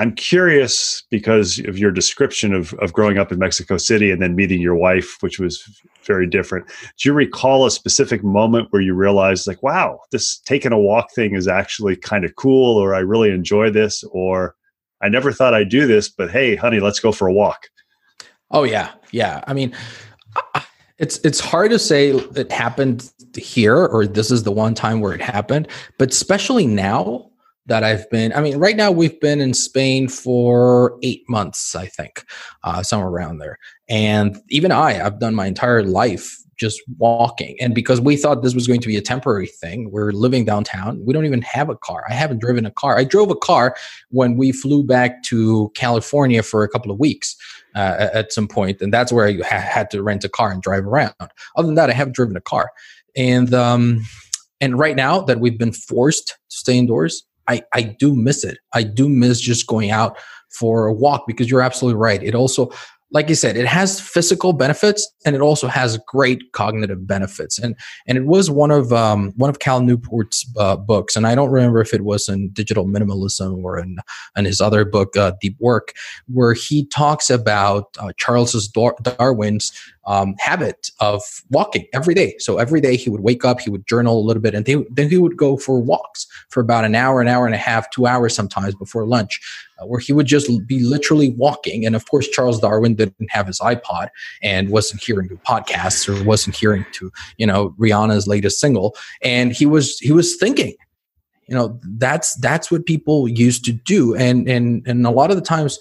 I'm 0.00 0.14
curious 0.14 1.02
because 1.10 1.58
of 1.66 1.76
your 1.76 1.90
description 1.90 2.54
of, 2.54 2.72
of 2.74 2.92
growing 2.92 3.18
up 3.18 3.32
in 3.32 3.40
Mexico 3.40 3.78
City 3.78 4.12
and 4.12 4.22
then 4.22 4.36
meeting 4.36 4.60
your 4.60 4.76
wife, 4.76 5.16
which 5.20 5.40
was 5.40 5.64
very 6.04 6.24
different. 6.24 6.68
Do 6.68 7.08
you 7.08 7.12
recall 7.12 7.66
a 7.66 7.70
specific 7.70 8.22
moment 8.22 8.68
where 8.70 8.80
you 8.80 8.94
realized, 8.94 9.48
like, 9.48 9.60
wow, 9.60 9.98
this 10.12 10.38
taking 10.38 10.70
a 10.70 10.78
walk 10.78 11.12
thing 11.16 11.34
is 11.34 11.48
actually 11.48 11.96
kind 11.96 12.24
of 12.24 12.36
cool, 12.36 12.76
or 12.76 12.94
I 12.94 13.00
really 13.00 13.30
enjoy 13.30 13.70
this, 13.70 14.04
or 14.12 14.54
I 15.00 15.08
never 15.08 15.32
thought 15.32 15.54
I'd 15.54 15.68
do 15.68 15.86
this, 15.86 16.08
but 16.08 16.30
hey, 16.30 16.56
honey, 16.56 16.80
let's 16.80 17.00
go 17.00 17.12
for 17.12 17.28
a 17.28 17.32
walk? 17.32 17.68
Oh, 18.50 18.64
yeah. 18.64 18.92
Yeah. 19.12 19.42
I 19.46 19.52
mean, 19.52 19.74
it's 20.98 21.18
it's 21.18 21.40
hard 21.40 21.70
to 21.70 21.78
say 21.78 22.10
it 22.10 22.50
happened 22.50 23.10
here 23.36 23.86
or 23.86 24.06
this 24.06 24.30
is 24.30 24.42
the 24.42 24.52
one 24.52 24.74
time 24.74 25.00
where 25.00 25.12
it 25.12 25.20
happened, 25.20 25.68
but 25.98 26.10
especially 26.10 26.66
now 26.66 27.30
that 27.66 27.84
I've 27.84 28.08
been. 28.10 28.32
I 28.32 28.40
mean, 28.40 28.56
right 28.58 28.76
now 28.76 28.90
we've 28.90 29.20
been 29.20 29.40
in 29.40 29.54
Spain 29.54 30.08
for 30.08 30.98
eight 31.02 31.22
months, 31.28 31.74
I 31.74 31.86
think, 31.86 32.24
uh, 32.64 32.82
somewhere 32.82 33.10
around 33.10 33.38
there. 33.38 33.58
And 33.88 34.38
even 34.48 34.72
I, 34.72 35.04
I've 35.04 35.20
done 35.20 35.34
my 35.34 35.46
entire 35.46 35.84
life 35.84 36.36
just 36.58 36.82
walking. 36.98 37.56
And 37.60 37.74
because 37.74 38.00
we 38.00 38.16
thought 38.16 38.42
this 38.42 38.54
was 38.54 38.66
going 38.66 38.80
to 38.80 38.88
be 38.88 38.96
a 38.96 39.02
temporary 39.02 39.46
thing, 39.46 39.90
we're 39.90 40.12
living 40.12 40.44
downtown. 40.44 41.00
We 41.04 41.12
don't 41.12 41.24
even 41.24 41.42
have 41.42 41.70
a 41.70 41.76
car. 41.76 42.04
I 42.08 42.14
haven't 42.14 42.40
driven 42.40 42.66
a 42.66 42.70
car. 42.70 42.98
I 42.98 43.04
drove 43.04 43.30
a 43.30 43.36
car 43.36 43.76
when 44.10 44.36
we 44.36 44.52
flew 44.52 44.82
back 44.84 45.22
to 45.24 45.70
California 45.74 46.42
for 46.42 46.62
a 46.62 46.68
couple 46.68 46.90
of 46.90 46.98
weeks 46.98 47.36
uh, 47.74 48.08
at 48.12 48.32
some 48.32 48.48
point, 48.48 48.80
and 48.80 48.92
that's 48.92 49.12
where 49.12 49.26
I 49.26 49.34
ha- 49.36 49.60
had 49.60 49.90
to 49.90 50.02
rent 50.02 50.24
a 50.24 50.28
car 50.28 50.50
and 50.50 50.60
drive 50.62 50.84
around. 50.86 51.14
Other 51.56 51.66
than 51.66 51.76
that, 51.76 51.90
I 51.90 51.94
haven't 51.94 52.16
driven 52.16 52.36
a 52.36 52.40
car. 52.40 52.70
And 53.16 53.54
um, 53.54 54.04
and 54.60 54.78
right 54.78 54.96
now 54.96 55.20
that 55.22 55.40
we've 55.40 55.58
been 55.58 55.72
forced 55.72 56.28
to 56.28 56.56
stay 56.56 56.76
indoors, 56.76 57.24
I 57.46 57.62
I 57.72 57.82
do 57.82 58.14
miss 58.14 58.44
it. 58.44 58.58
I 58.74 58.82
do 58.82 59.08
miss 59.08 59.40
just 59.40 59.66
going 59.66 59.90
out 59.90 60.18
for 60.50 60.86
a 60.86 60.92
walk 60.92 61.24
because 61.26 61.50
you're 61.50 61.62
absolutely 61.62 62.00
right. 62.00 62.22
It 62.22 62.34
also 62.34 62.70
like 63.10 63.28
you 63.28 63.34
said, 63.34 63.56
it 63.56 63.66
has 63.66 64.00
physical 64.00 64.52
benefits 64.52 65.10
and 65.24 65.34
it 65.34 65.40
also 65.40 65.66
has 65.66 65.98
great 66.06 66.52
cognitive 66.52 67.06
benefits. 67.06 67.58
And 67.58 67.74
and 68.06 68.18
it 68.18 68.26
was 68.26 68.50
one 68.50 68.70
of 68.70 68.92
um, 68.92 69.32
one 69.36 69.48
of 69.48 69.60
Cal 69.60 69.80
Newport's 69.80 70.50
uh, 70.58 70.76
books, 70.76 71.16
and 71.16 71.26
I 71.26 71.34
don't 71.34 71.50
remember 71.50 71.80
if 71.80 71.94
it 71.94 72.02
was 72.02 72.28
in 72.28 72.50
Digital 72.50 72.86
Minimalism 72.86 73.64
or 73.64 73.78
in, 73.78 73.96
in 74.36 74.44
his 74.44 74.60
other 74.60 74.84
book, 74.84 75.16
uh, 75.16 75.32
Deep 75.40 75.56
Work, 75.58 75.94
where 76.26 76.52
he 76.52 76.86
talks 76.86 77.30
about 77.30 77.96
uh, 77.98 78.12
Charles 78.18 78.68
Darwin's 78.68 79.72
um, 80.06 80.34
habit 80.38 80.90
of 81.00 81.22
walking 81.50 81.86
every 81.92 82.14
day. 82.14 82.34
So 82.38 82.58
every 82.58 82.80
day 82.80 82.96
he 82.96 83.10
would 83.10 83.20
wake 83.20 83.44
up, 83.44 83.60
he 83.60 83.70
would 83.70 83.86
journal 83.86 84.18
a 84.18 84.24
little 84.24 84.42
bit, 84.42 84.54
and 84.54 84.64
they, 84.64 84.76
then 84.90 85.10
he 85.10 85.18
would 85.18 85.36
go 85.36 85.56
for 85.56 85.80
walks 85.80 86.26
for 86.48 86.60
about 86.60 86.84
an 86.84 86.94
hour, 86.94 87.20
an 87.20 87.28
hour 87.28 87.46
and 87.46 87.54
a 87.54 87.58
half, 87.58 87.90
two 87.90 88.06
hours 88.06 88.34
sometimes 88.34 88.74
before 88.74 89.06
lunch, 89.06 89.40
uh, 89.78 89.86
where 89.86 90.00
he 90.00 90.12
would 90.12 90.26
just 90.26 90.50
be 90.66 90.80
literally 90.80 91.30
walking. 91.30 91.84
And 91.84 91.94
of 91.94 92.08
course, 92.08 92.28
Charles 92.28 92.60
Darwin 92.60 92.94
didn't 92.94 93.30
have 93.30 93.46
his 93.46 93.58
iPod 93.60 94.08
and 94.42 94.70
wasn't 94.70 95.02
hearing 95.02 95.28
podcasts 95.46 96.08
or 96.08 96.24
wasn't 96.24 96.56
hearing 96.56 96.86
to 96.92 97.12
you 97.36 97.46
know 97.46 97.74
Rihanna's 97.78 98.26
latest 98.26 98.60
single, 98.60 98.96
and 99.22 99.52
he 99.52 99.66
was 99.66 99.98
he 99.98 100.12
was 100.12 100.36
thinking 100.36 100.74
you 101.48 101.54
know 101.54 101.80
that's 101.96 102.34
that's 102.36 102.70
what 102.70 102.86
people 102.86 103.26
used 103.26 103.64
to 103.64 103.72
do 103.72 104.14
and 104.14 104.48
and 104.48 104.86
and 104.86 105.06
a 105.06 105.10
lot 105.10 105.30
of 105.30 105.36
the 105.36 105.42
times 105.42 105.78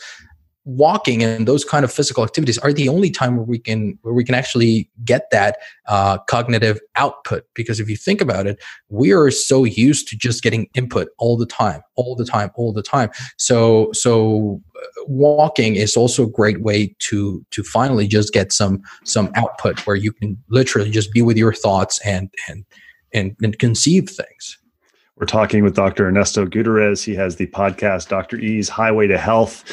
walking 0.67 1.23
and 1.23 1.47
those 1.47 1.63
kind 1.63 1.85
of 1.85 1.91
physical 1.91 2.25
activities 2.25 2.57
are 2.57 2.73
the 2.73 2.89
only 2.89 3.09
time 3.09 3.37
where 3.37 3.45
we 3.45 3.57
can 3.57 3.97
where 4.01 4.13
we 4.13 4.21
can 4.23 4.35
actually 4.35 4.89
get 5.05 5.29
that 5.31 5.57
uh, 5.87 6.17
cognitive 6.29 6.77
output. 6.97 7.45
Because 7.53 7.79
if 7.79 7.89
you 7.89 7.95
think 7.95 8.19
about 8.19 8.47
it 8.47 8.61
we 8.89 9.13
are 9.13 9.31
so 9.31 9.63
used 9.63 10.09
to 10.09 10.17
just 10.17 10.43
getting 10.43 10.67
input 10.73 11.07
all 11.19 11.37
the 11.37 11.45
time 11.45 11.81
all 11.95 12.15
the 12.15 12.25
time 12.25 12.51
all 12.55 12.73
the 12.73 12.83
time. 12.83 13.09
So 13.37 13.89
so 13.93 14.61
uh, 14.75 15.03
walking 15.07 15.77
is 15.77 15.95
also 15.95 16.23
a 16.23 16.29
great 16.29 16.61
way 16.61 16.93
to 16.99 17.45
to 17.51 17.63
finally 17.63 18.05
just 18.05 18.33
get 18.33 18.51
some 18.51 18.81
some 19.05 19.31
output 19.35 19.79
where 19.87 19.95
you 19.95 20.11
can 20.11 20.37
literally 20.49 20.91
just 20.91 21.13
be 21.13 21.21
with 21.21 21.37
your 21.37 21.53
thoughts 21.53 21.99
and 22.05 22.29
and 22.49 22.65
and, 23.13 23.37
and 23.41 23.57
conceive 23.57 24.09
things 24.09 24.57
we're 25.19 25.25
talking 25.25 25.63
with 25.63 25.75
Dr. 25.75 26.07
Ernesto 26.07 26.45
Gutierrez. 26.45 27.03
He 27.03 27.15
has 27.15 27.37
the 27.37 27.47
podcast 27.47 28.07
Dr. 28.07 28.37
E's 28.37 28.69
Highway 28.69 29.07
to 29.07 29.17
Health. 29.17 29.63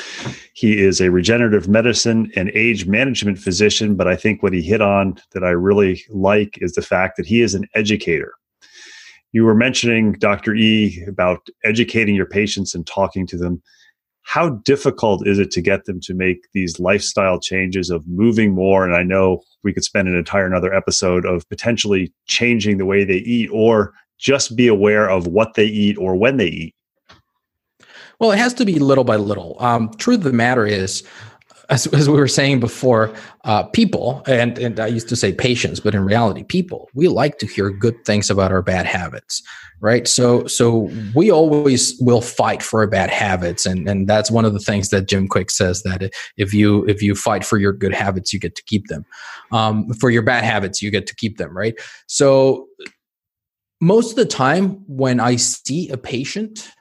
He 0.54 0.80
is 0.80 1.02
a 1.02 1.10
regenerative 1.10 1.68
medicine 1.68 2.32
and 2.34 2.50
age 2.54 2.86
management 2.86 3.38
physician, 3.38 3.94
but 3.94 4.08
I 4.08 4.16
think 4.16 4.42
what 4.42 4.54
he 4.54 4.62
hit 4.62 4.80
on 4.80 5.20
that 5.32 5.44
I 5.44 5.50
really 5.50 6.02
like 6.08 6.58
is 6.62 6.72
the 6.72 6.82
fact 6.82 7.18
that 7.18 7.26
he 7.26 7.42
is 7.42 7.54
an 7.54 7.66
educator. 7.74 8.32
You 9.32 9.44
were 9.44 9.54
mentioning, 9.54 10.12
Dr. 10.12 10.54
E, 10.54 11.04
about 11.06 11.46
educating 11.62 12.14
your 12.14 12.26
patients 12.26 12.74
and 12.74 12.86
talking 12.86 13.26
to 13.26 13.36
them. 13.36 13.62
How 14.22 14.48
difficult 14.48 15.26
is 15.26 15.38
it 15.38 15.50
to 15.50 15.60
get 15.60 15.84
them 15.84 16.00
to 16.04 16.14
make 16.14 16.38
these 16.54 16.80
lifestyle 16.80 17.38
changes 17.38 17.90
of 17.90 18.06
moving 18.08 18.54
more? 18.54 18.86
And 18.86 18.96
I 18.96 19.02
know 19.02 19.42
we 19.62 19.74
could 19.74 19.84
spend 19.84 20.08
an 20.08 20.16
entire 20.16 20.46
another 20.46 20.72
episode 20.72 21.26
of 21.26 21.46
potentially 21.50 22.14
changing 22.24 22.78
the 22.78 22.86
way 22.86 23.04
they 23.04 23.18
eat 23.18 23.50
or 23.52 23.92
just 24.18 24.56
be 24.56 24.68
aware 24.68 25.08
of 25.08 25.26
what 25.26 25.54
they 25.54 25.66
eat 25.66 25.96
or 25.98 26.16
when 26.16 26.36
they 26.36 26.48
eat? 26.48 26.74
Well, 28.20 28.30
it 28.30 28.38
has 28.38 28.54
to 28.54 28.64
be 28.64 28.78
little 28.78 29.04
by 29.04 29.16
little. 29.16 29.56
Um, 29.58 29.92
truth 29.94 30.18
of 30.18 30.24
the 30.24 30.32
matter 30.32 30.66
is, 30.66 31.02
as, 31.70 31.86
as 31.88 32.08
we 32.08 32.16
were 32.16 32.28
saying 32.28 32.60
before, 32.60 33.12
uh, 33.44 33.64
people, 33.64 34.22
and, 34.26 34.58
and 34.58 34.78
I 34.78 34.86
used 34.86 35.08
to 35.08 35.16
say 35.16 35.32
patients, 35.32 35.80
but 35.80 35.94
in 35.94 36.04
reality, 36.04 36.44
people, 36.44 36.88
we 36.94 37.08
like 37.08 37.38
to 37.38 37.46
hear 37.46 37.70
good 37.70 38.04
things 38.04 38.30
about 38.30 38.52
our 38.52 38.62
bad 38.62 38.86
habits, 38.86 39.42
right? 39.80 40.06
So, 40.06 40.46
so 40.46 40.90
we 41.14 41.30
always 41.30 41.98
will 42.00 42.20
fight 42.20 42.62
for 42.62 42.80
our 42.80 42.86
bad 42.86 43.10
habits, 43.10 43.66
and 43.66 43.88
and 43.88 44.06
that's 44.08 44.30
one 44.30 44.44
of 44.44 44.52
the 44.52 44.58
things 44.58 44.90
that 44.90 45.08
Jim 45.08 45.26
Kwik 45.26 45.50
says 45.50 45.82
that 45.82 46.10
if 46.36 46.52
you 46.52 46.84
if 46.86 47.02
you 47.02 47.14
fight 47.14 47.44
for 47.44 47.58
your 47.58 47.72
good 47.72 47.94
habits, 47.94 48.32
you 48.32 48.38
get 48.38 48.56
to 48.56 48.62
keep 48.64 48.88
them. 48.88 49.04
Um, 49.50 49.92
for 49.94 50.10
your 50.10 50.22
bad 50.22 50.44
habits, 50.44 50.82
you 50.82 50.90
get 50.90 51.06
to 51.06 51.16
keep 51.16 51.38
them, 51.38 51.56
right? 51.56 51.74
So 52.06 52.66
most 53.84 54.10
of 54.12 54.16
the 54.16 54.24
time 54.24 54.82
when 54.86 55.20
I 55.20 55.36
see 55.36 55.90
a 55.90 55.98
patient, 55.98 56.72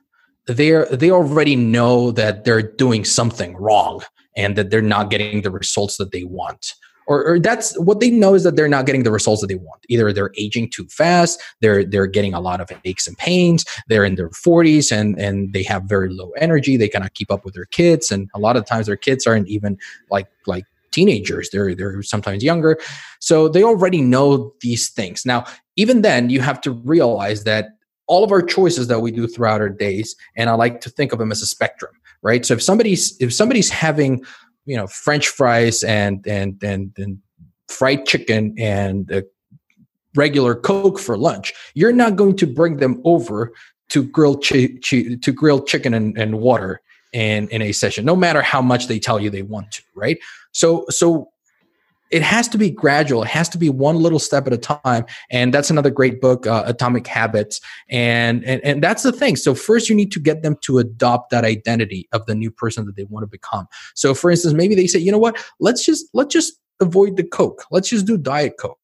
they 0.47 0.71
they 0.89 1.11
already 1.11 1.55
know 1.55 2.11
that 2.11 2.45
they're 2.45 2.61
doing 2.61 3.03
something 3.03 3.57
wrong 3.57 4.03
and 4.37 4.55
that 4.55 4.69
they're 4.69 4.81
not 4.81 5.09
getting 5.09 5.41
the 5.41 5.51
results 5.51 5.97
that 5.97 6.11
they 6.11 6.23
want. 6.23 6.73
Or, 7.05 7.21
or, 7.25 7.37
that's 7.37 7.77
what 7.77 7.99
they 7.99 8.09
know 8.09 8.33
is 8.33 8.43
that 8.43 8.55
they're 8.55 8.69
not 8.69 8.85
getting 8.85 9.03
the 9.03 9.11
results 9.11 9.41
that 9.41 9.47
they 9.47 9.55
want. 9.55 9.85
Either 9.89 10.13
they're 10.13 10.31
aging 10.37 10.69
too 10.69 10.87
fast, 10.87 11.41
they're 11.59 11.83
they're 11.83 12.07
getting 12.07 12.33
a 12.33 12.39
lot 12.39 12.61
of 12.61 12.71
aches 12.85 13.05
and 13.07 13.17
pains, 13.17 13.65
they're 13.89 14.05
in 14.05 14.15
their 14.15 14.29
40s 14.29 14.89
and 14.89 15.19
and 15.19 15.51
they 15.51 15.63
have 15.63 15.83
very 15.83 16.07
low 16.09 16.31
energy, 16.37 16.77
they 16.77 16.87
cannot 16.87 17.13
keep 17.15 17.29
up 17.29 17.43
with 17.43 17.53
their 17.53 17.65
kids, 17.65 18.09
and 18.13 18.29
a 18.33 18.39
lot 18.39 18.55
of 18.55 18.65
times 18.65 18.87
their 18.87 18.95
kids 18.95 19.27
aren't 19.27 19.49
even 19.49 19.77
like 20.09 20.27
like 20.47 20.63
teenagers 20.93 21.49
they're 21.51 21.75
they're 21.75 22.03
sometimes 22.03 22.43
younger 22.43 22.77
so 23.19 23.49
they 23.49 23.63
already 23.63 23.99
know 23.99 24.53
these 24.61 24.89
things 24.91 25.25
now 25.25 25.43
even 25.75 26.01
then 26.01 26.29
you 26.29 26.41
have 26.41 26.61
to 26.61 26.71
realize 26.71 27.43
that 27.43 27.69
all 28.07 28.23
of 28.23 28.31
our 28.31 28.41
choices 28.41 28.87
that 28.87 28.99
we 28.99 29.11
do 29.11 29.27
throughout 29.27 29.61
our 29.61 29.69
days 29.69 30.15
and 30.35 30.49
i 30.49 30.53
like 30.53 30.81
to 30.81 30.89
think 30.89 31.13
of 31.13 31.19
them 31.19 31.31
as 31.31 31.41
a 31.41 31.47
spectrum 31.47 31.93
right? 32.23 32.45
So 32.45 32.55
if 32.55 32.63
somebody's 32.63 33.15
if 33.19 33.31
somebody's 33.31 33.69
having 33.69 34.23
you 34.65 34.75
know 34.75 34.87
french 34.87 35.27
fries 35.27 35.83
and 35.83 36.25
and 36.25 36.61
and, 36.63 36.91
and 36.97 37.19
fried 37.67 38.05
chicken 38.07 38.55
and 38.57 39.11
a 39.11 39.23
regular 40.15 40.55
coke 40.55 40.99
for 40.99 41.17
lunch 41.17 41.53
you're 41.73 41.91
not 41.91 42.15
going 42.15 42.35
to 42.37 42.47
bring 42.47 42.77
them 42.77 43.01
over 43.03 43.51
to 43.89 44.03
grill 44.03 44.37
chi- 44.37 44.77
chi- 44.87 45.15
to 45.21 45.31
grilled 45.31 45.67
chicken 45.67 45.93
and, 45.93 46.17
and 46.17 46.39
water 46.39 46.81
in 47.13 47.47
in 47.49 47.61
a 47.61 47.71
session 47.71 48.05
no 48.05 48.15
matter 48.15 48.41
how 48.41 48.61
much 48.61 48.87
they 48.87 48.99
tell 48.99 49.19
you 49.19 49.29
they 49.29 49.41
want 49.41 49.71
to 49.71 49.83
right? 49.95 50.17
So 50.53 50.85
so 50.89 51.29
it 52.13 52.21
has 52.21 52.47
to 52.49 52.59
be 52.59 52.69
gradual. 52.69 53.23
It 53.23 53.29
has 53.29 53.49
to 53.49 53.57
be 53.57 53.69
one 53.69 53.95
little 53.95 54.19
step 54.19 54.45
at 54.45 54.53
a 54.53 54.57
time. 54.57 55.05
And 55.31 55.51
that's 55.51 55.71
another 55.71 55.89
great 55.89 56.21
book, 56.21 56.45
uh, 56.45 56.63
Atomic 56.67 57.07
Habits. 57.07 57.59
And, 57.89 58.45
and 58.45 58.63
and 58.63 58.83
that's 58.83 59.01
the 59.01 59.11
thing. 59.11 59.35
So 59.35 59.55
first, 59.55 59.89
you 59.89 59.95
need 59.95 60.11
to 60.11 60.19
get 60.19 60.43
them 60.43 60.55
to 60.61 60.77
adopt 60.77 61.31
that 61.31 61.43
identity 61.43 62.07
of 62.11 62.25
the 62.27 62.35
new 62.35 62.51
person 62.51 62.85
that 62.85 62.95
they 62.95 63.05
want 63.05 63.23
to 63.23 63.27
become. 63.27 63.67
So, 63.95 64.13
for 64.13 64.29
instance, 64.29 64.53
maybe 64.53 64.75
they 64.75 64.85
say, 64.85 64.99
you 64.99 65.11
know 65.11 65.17
what? 65.17 65.43
Let's 65.59 65.83
just 65.83 66.05
let's 66.13 66.31
just 66.31 66.53
avoid 66.79 67.17
the 67.17 67.23
Coke. 67.23 67.65
Let's 67.71 67.89
just 67.89 68.05
do 68.05 68.17
Diet 68.17 68.53
Coke. 68.59 68.77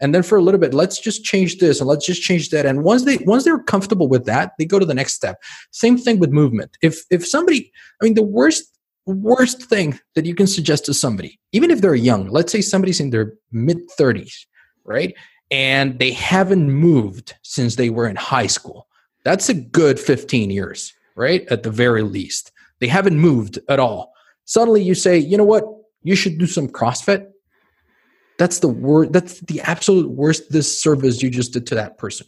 And 0.00 0.14
then 0.14 0.22
for 0.22 0.38
a 0.38 0.42
little 0.42 0.60
bit, 0.60 0.72
let's 0.72 1.00
just 1.00 1.24
change 1.24 1.58
this 1.58 1.80
and 1.80 1.88
let's 1.88 2.06
just 2.06 2.22
change 2.22 2.50
that. 2.50 2.64
And 2.64 2.84
once 2.84 3.04
they 3.04 3.16
once 3.26 3.42
they're 3.42 3.58
comfortable 3.64 4.06
with 4.06 4.24
that, 4.26 4.52
they 4.56 4.64
go 4.64 4.78
to 4.78 4.86
the 4.86 4.94
next 4.94 5.14
step. 5.14 5.42
Same 5.72 5.98
thing 5.98 6.20
with 6.20 6.30
movement. 6.30 6.78
If 6.80 7.04
if 7.10 7.26
somebody, 7.26 7.72
I 8.00 8.04
mean, 8.04 8.14
the 8.14 8.22
worst 8.22 8.77
worst 9.14 9.62
thing 9.62 9.98
that 10.14 10.26
you 10.26 10.34
can 10.34 10.46
suggest 10.46 10.84
to 10.86 10.94
somebody, 10.94 11.38
even 11.52 11.70
if 11.70 11.80
they're 11.80 11.94
young, 11.94 12.28
let's 12.28 12.52
say 12.52 12.60
somebody's 12.60 13.00
in 13.00 13.10
their 13.10 13.34
mid 13.52 13.78
30s, 13.98 14.46
right? 14.84 15.14
And 15.50 15.98
they 15.98 16.12
haven't 16.12 16.70
moved 16.70 17.34
since 17.42 17.76
they 17.76 17.90
were 17.90 18.08
in 18.08 18.16
high 18.16 18.46
school. 18.46 18.86
That's 19.24 19.48
a 19.48 19.54
good 19.54 19.98
15 19.98 20.50
years, 20.50 20.92
right? 21.16 21.46
At 21.50 21.62
the 21.62 21.70
very 21.70 22.02
least. 22.02 22.52
They 22.80 22.88
haven't 22.88 23.18
moved 23.18 23.58
at 23.68 23.80
all. 23.80 24.12
Suddenly 24.44 24.82
you 24.82 24.94
say, 24.94 25.18
you 25.18 25.36
know 25.36 25.44
what? 25.44 25.64
You 26.02 26.14
should 26.14 26.38
do 26.38 26.46
some 26.46 26.68
CrossFit. 26.68 27.26
That's 28.38 28.60
the 28.60 28.68
word, 28.68 29.12
that's 29.12 29.40
the 29.40 29.60
absolute 29.62 30.10
worst 30.10 30.50
disservice 30.52 31.22
you 31.22 31.30
just 31.30 31.52
did 31.52 31.66
to 31.68 31.74
that 31.74 31.98
person 31.98 32.26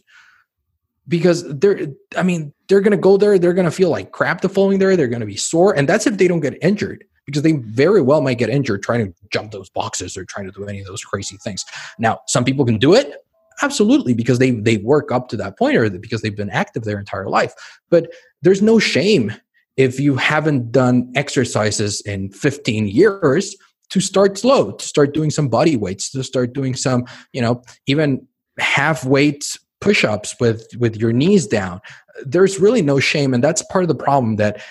because 1.11 1.43
they're 1.59 1.87
i 2.17 2.23
mean 2.23 2.51
they're 2.67 2.81
going 2.81 2.91
to 2.91 2.97
go 2.97 3.17
there 3.17 3.37
they're 3.37 3.53
going 3.53 3.65
to 3.65 3.71
feel 3.71 3.91
like 3.91 4.11
crap 4.11 4.41
the 4.41 4.49
following 4.49 4.79
day 4.79 4.95
they're 4.95 5.07
going 5.07 5.19
to 5.19 5.27
be 5.27 5.37
sore 5.37 5.77
and 5.77 5.87
that's 5.87 6.07
if 6.07 6.17
they 6.17 6.27
don't 6.27 6.39
get 6.39 6.57
injured 6.63 7.03
because 7.25 7.43
they 7.43 7.53
very 7.53 8.01
well 8.01 8.21
might 8.21 8.37
get 8.37 8.49
injured 8.49 8.83
trying 8.83 9.05
to 9.05 9.13
jump 9.31 9.51
those 9.51 9.69
boxes 9.69 10.17
or 10.17 10.25
trying 10.25 10.45
to 10.45 10.51
do 10.51 10.65
any 10.65 10.79
of 10.79 10.87
those 10.87 11.03
crazy 11.03 11.37
things. 11.37 11.65
Now 11.97 12.19
some 12.27 12.43
people 12.43 12.65
can 12.65 12.77
do 12.77 12.93
it 12.93 13.15
absolutely 13.61 14.13
because 14.13 14.39
they 14.39 14.51
they 14.51 14.77
work 14.77 15.11
up 15.11 15.29
to 15.29 15.37
that 15.37 15.57
point 15.57 15.77
or 15.77 15.89
because 15.89 16.21
they've 16.21 16.35
been 16.35 16.49
active 16.49 16.83
their 16.83 16.97
entire 16.97 17.27
life 17.27 17.53
but 17.89 18.09
there's 18.41 18.61
no 18.61 18.79
shame 18.79 19.31
if 19.77 19.99
you 19.99 20.15
haven't 20.15 20.71
done 20.71 21.11
exercises 21.15 22.01
in 22.01 22.31
15 22.31 22.87
years 22.87 23.55
to 23.89 23.99
start 23.99 24.37
slow 24.37 24.71
to 24.71 24.85
start 24.85 25.13
doing 25.13 25.29
some 25.29 25.49
body 25.49 25.75
weights 25.75 26.09
to 26.11 26.23
start 26.23 26.53
doing 26.53 26.73
some 26.75 27.05
you 27.33 27.41
know 27.41 27.61
even 27.87 28.25
half 28.57 29.03
weight 29.05 29.59
push-ups 29.81 30.35
with 30.39 30.67
with 30.77 30.95
your 30.95 31.11
knees 31.11 31.47
down 31.47 31.81
there's 32.25 32.59
really 32.59 32.81
no 32.81 32.99
shame. 32.99 33.33
And 33.33 33.43
that's 33.43 33.61
part 33.63 33.83
of 33.83 33.87
the 33.87 33.95
problem 33.95 34.37
that 34.37 34.61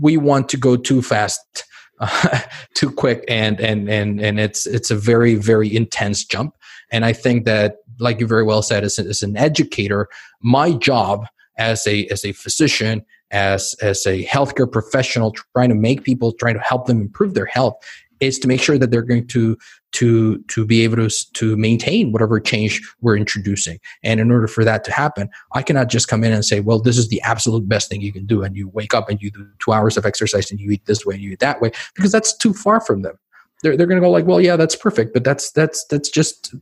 we 0.00 0.16
want 0.16 0.48
to 0.50 0.56
go 0.56 0.76
too 0.76 1.02
fast 1.02 1.64
uh, 2.00 2.40
too 2.74 2.90
quick. 2.90 3.24
And 3.28 3.60
and 3.60 3.88
and 3.88 4.20
and 4.20 4.40
it's 4.40 4.66
it's 4.66 4.90
a 4.90 4.96
very 4.96 5.34
very 5.34 5.74
intense 5.74 6.24
jump. 6.24 6.56
And 6.90 7.04
i 7.06 7.12
think 7.12 7.46
that 7.46 7.76
like 7.98 8.20
you 8.20 8.26
very 8.26 8.42
well 8.42 8.62
said 8.62 8.84
as, 8.84 8.98
as 8.98 9.22
an 9.22 9.36
educator 9.36 10.08
my 10.42 10.72
job 10.72 11.26
as 11.56 11.86
a 11.86 12.06
as 12.08 12.22
a 12.24 12.32
physician 12.32 13.02
as 13.30 13.74
as 13.80 14.04
a 14.06 14.24
healthcare 14.26 14.70
professional 14.70 15.34
trying 15.56 15.70
to 15.70 15.74
make 15.74 16.02
people 16.02 16.32
trying 16.32 16.54
to 16.54 16.60
help 16.60 16.86
them 16.86 17.00
improve 17.00 17.32
their 17.32 17.46
health 17.46 17.76
is 18.22 18.38
to 18.38 18.48
make 18.48 18.62
sure 18.62 18.78
that 18.78 18.90
they're 18.90 19.02
going 19.02 19.26
to 19.26 19.58
to 19.90 20.38
to 20.44 20.64
be 20.64 20.82
able 20.82 20.96
to 20.96 21.32
to 21.32 21.56
maintain 21.56 22.12
whatever 22.12 22.40
change 22.40 22.80
we're 23.00 23.16
introducing. 23.16 23.78
And 24.02 24.20
in 24.20 24.30
order 24.30 24.46
for 24.46 24.64
that 24.64 24.84
to 24.84 24.92
happen 24.92 25.28
i 25.54 25.62
cannot 25.62 25.88
just 25.88 26.08
come 26.08 26.24
in 26.24 26.32
and 26.32 26.44
say 26.44 26.60
well 26.60 26.78
this 26.80 26.96
is 26.96 27.08
the 27.08 27.20
absolute 27.22 27.68
best 27.68 27.88
thing 27.88 28.00
you 28.00 28.12
can 28.12 28.26
do 28.26 28.42
and 28.42 28.56
you 28.56 28.68
wake 28.68 28.94
up 28.94 29.08
and 29.08 29.20
you 29.20 29.30
do 29.30 29.46
two 29.58 29.72
hours 29.72 29.96
of 29.96 30.06
exercise 30.06 30.50
and 30.50 30.60
you 30.60 30.70
eat 30.70 30.86
this 30.86 31.04
way 31.04 31.14
and 31.14 31.22
you 31.22 31.32
eat 31.32 31.40
that 31.40 31.60
way 31.60 31.70
because 31.94 32.12
that's 32.12 32.36
too 32.36 32.54
far 32.54 32.80
from 32.80 33.02
them. 33.02 33.16
They're, 33.62 33.76
they're 33.76 33.86
going 33.86 34.00
to 34.00 34.06
go 34.06 34.10
like 34.10 34.26
well 34.26 34.40
yeah 34.40 34.56
that's 34.56 34.76
perfect 34.76 35.12
but 35.12 35.24
that's 35.24 35.50
that's 35.50 35.84
that's 35.86 36.08
just 36.08 36.54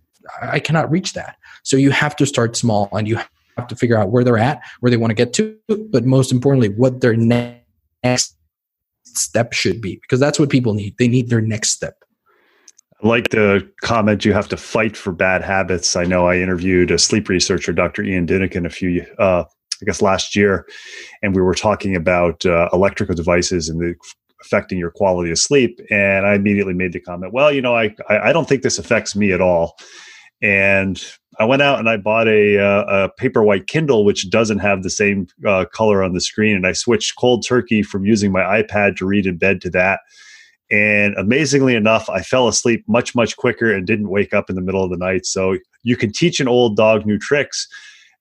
i 0.42 0.58
cannot 0.58 0.90
reach 0.90 1.12
that. 1.12 1.36
So 1.62 1.76
you 1.76 1.90
have 1.90 2.16
to 2.16 2.26
start 2.26 2.56
small 2.56 2.88
and 2.92 3.06
you 3.06 3.16
have 3.56 3.68
to 3.68 3.76
figure 3.76 3.98
out 3.98 4.10
where 4.10 4.24
they're 4.24 4.38
at 4.38 4.62
where 4.80 4.90
they 4.90 4.96
want 4.96 5.10
to 5.10 5.14
get 5.14 5.32
to 5.34 5.56
but 5.92 6.04
most 6.04 6.32
importantly 6.32 6.70
what 6.70 7.00
their 7.00 7.16
next 7.16 8.36
step 9.16 9.52
should 9.52 9.80
be 9.80 9.98
because 10.02 10.20
that's 10.20 10.38
what 10.38 10.50
people 10.50 10.74
need 10.74 10.94
they 10.98 11.08
need 11.08 11.28
their 11.28 11.40
next 11.40 11.70
step 11.70 11.96
I 13.02 13.08
like 13.08 13.30
the 13.30 13.68
comment 13.82 14.24
you 14.24 14.32
have 14.32 14.48
to 14.48 14.58
fight 14.58 14.94
for 14.94 15.10
bad 15.10 15.42
habits. 15.42 15.96
I 15.96 16.04
know 16.04 16.26
I 16.26 16.36
interviewed 16.36 16.90
a 16.90 16.98
sleep 16.98 17.30
researcher, 17.30 17.72
Dr. 17.72 18.02
Ian 18.02 18.26
Dunican, 18.26 18.66
a 18.66 18.70
few, 18.70 19.06
uh, 19.18 19.44
I 19.44 19.84
guess 19.86 20.02
last 20.02 20.36
year, 20.36 20.66
and 21.22 21.34
we 21.34 21.40
were 21.40 21.54
talking 21.54 21.96
about 21.96 22.44
uh, 22.44 22.68
electrical 22.74 23.14
devices 23.14 23.70
and 23.70 23.80
the 23.80 23.94
affecting 24.42 24.78
your 24.78 24.90
quality 24.90 25.30
of 25.30 25.38
sleep. 25.38 25.80
And 25.90 26.26
I 26.26 26.34
immediately 26.34 26.74
made 26.74 26.92
the 26.92 27.00
comment, 27.00 27.32
well, 27.32 27.52
you 27.52 27.62
know, 27.62 27.74
I, 27.74 27.94
I 28.08 28.32
don't 28.32 28.48
think 28.48 28.62
this 28.62 28.78
affects 28.78 29.14
me 29.14 29.32
at 29.32 29.40
all. 29.40 29.76
And 30.42 31.02
I 31.40 31.44
went 31.44 31.62
out 31.62 31.80
and 31.80 31.88
I 31.88 31.96
bought 31.96 32.28
a, 32.28 32.58
uh, 32.58 32.84
a 32.86 33.08
paper 33.08 33.42
white 33.42 33.66
Kindle, 33.66 34.04
which 34.04 34.30
doesn't 34.30 34.58
have 34.58 34.84
the 34.84 34.90
same 34.90 35.26
uh, 35.44 35.64
color 35.72 36.02
on 36.04 36.12
the 36.12 36.20
screen. 36.20 36.54
And 36.54 36.66
I 36.66 36.72
switched 36.72 37.16
cold 37.16 37.44
turkey 37.44 37.82
from 37.82 38.04
using 38.04 38.30
my 38.30 38.62
iPad 38.62 38.96
to 38.96 39.06
read 39.06 39.26
in 39.26 39.38
bed 39.38 39.60
to 39.62 39.70
that 39.70 40.00
and 40.70 41.16
amazingly 41.16 41.74
enough, 41.74 42.08
I 42.08 42.22
fell 42.22 42.46
asleep 42.46 42.84
much, 42.86 43.14
much 43.14 43.36
quicker 43.36 43.72
and 43.72 43.86
didn't 43.86 44.08
wake 44.08 44.32
up 44.32 44.48
in 44.48 44.56
the 44.56 44.62
middle 44.62 44.84
of 44.84 44.90
the 44.90 44.96
night. 44.96 45.26
So 45.26 45.56
you 45.82 45.96
can 45.96 46.12
teach 46.12 46.38
an 46.38 46.48
old 46.48 46.76
dog 46.76 47.04
new 47.04 47.18
tricks. 47.18 47.66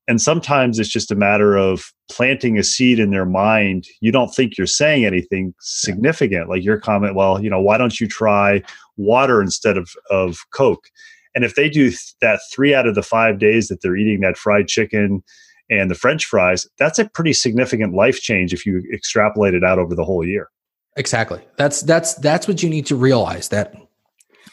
And 0.08 0.20
sometimes 0.20 0.80
it's 0.80 0.90
just 0.90 1.12
a 1.12 1.16
matter 1.16 1.56
of 1.56 1.94
planting 2.10 2.58
a 2.58 2.64
seed 2.64 2.98
in 2.98 3.12
their 3.12 3.28
mind. 3.28 3.86
You 4.02 4.12
don't 4.12 4.34
think 4.34 4.58
you're 4.58 4.66
saying 4.66 5.06
anything 5.06 5.54
significant, 5.60 6.50
like 6.50 6.64
your 6.64 6.80
comment, 6.80 7.14
well, 7.14 7.40
you 7.44 7.50
know, 7.52 7.62
why 7.62 7.78
don't 7.78 8.00
you 8.00 8.08
try 8.08 8.64
water 8.98 9.40
instead 9.40 9.78
of, 9.78 9.92
of 10.10 10.40
Coke? 10.52 10.90
And 11.36 11.44
if 11.44 11.56
they 11.56 11.70
do 11.70 11.92
that 12.22 12.40
three 12.52 12.74
out 12.74 12.88
of 12.88 12.96
the 12.96 13.04
five 13.04 13.40
days 13.40 13.68
that 13.68 13.82
they're 13.82 13.96
eating 13.96 14.22
that 14.22 14.38
fried 14.38 14.68
chicken 14.68 15.24
and 15.70 15.90
the 15.90 15.96
French 15.96 16.26
fries, 16.26 16.68
that's 16.78 17.00
a 17.00 17.08
pretty 17.10 17.34
significant 17.34 17.94
life 17.94 18.20
change 18.20 18.54
if 18.54 18.66
you 18.66 18.84
extrapolate 18.94 19.54
it 19.54 19.64
out 19.64 19.80
over 19.80 19.96
the 19.96 20.06
whole 20.06 20.26
year. 20.26 20.50
Exactly. 20.98 21.42
That's 21.58 21.82
that's 21.82 22.16
that's 22.16 22.48
what 22.48 22.64
you 22.64 22.70
need 22.70 22.86
to 22.88 22.96
realize 22.96 23.50
that 23.50 23.76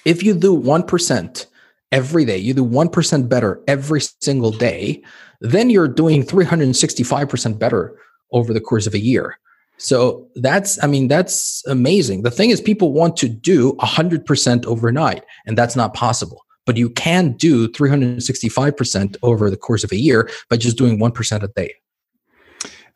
if 0.04 0.22
you 0.22 0.34
do 0.34 0.56
1% 0.56 1.46
every 1.90 2.24
day, 2.24 2.38
you 2.38 2.54
do 2.54 2.64
1% 2.64 3.28
better 3.28 3.60
every 3.66 4.00
single 4.20 4.52
day, 4.52 5.02
then 5.40 5.70
you're 5.70 5.88
doing 5.88 6.22
365% 6.22 7.58
better 7.58 7.98
over 8.32 8.52
the 8.52 8.60
course 8.60 8.86
of 8.86 8.94
a 8.94 9.00
year. 9.00 9.38
So 9.78 10.28
that's, 10.36 10.82
I 10.82 10.86
mean, 10.86 11.08
that's 11.08 11.66
amazing. 11.66 12.22
The 12.22 12.30
thing 12.30 12.50
is, 12.50 12.60
people 12.60 12.92
want 12.92 13.16
to 13.18 13.28
do 13.28 13.74
100% 13.74 14.64
overnight, 14.64 15.24
and 15.44 15.58
that's 15.58 15.76
not 15.76 15.92
possible. 15.92 16.45
But 16.66 16.76
you 16.76 16.90
can 16.90 17.32
do 17.32 17.68
365% 17.68 19.16
over 19.22 19.50
the 19.50 19.56
course 19.56 19.84
of 19.84 19.92
a 19.92 19.96
year 19.96 20.28
by 20.50 20.56
just 20.56 20.76
doing 20.76 20.98
1% 20.98 21.42
a 21.42 21.48
day. 21.48 21.74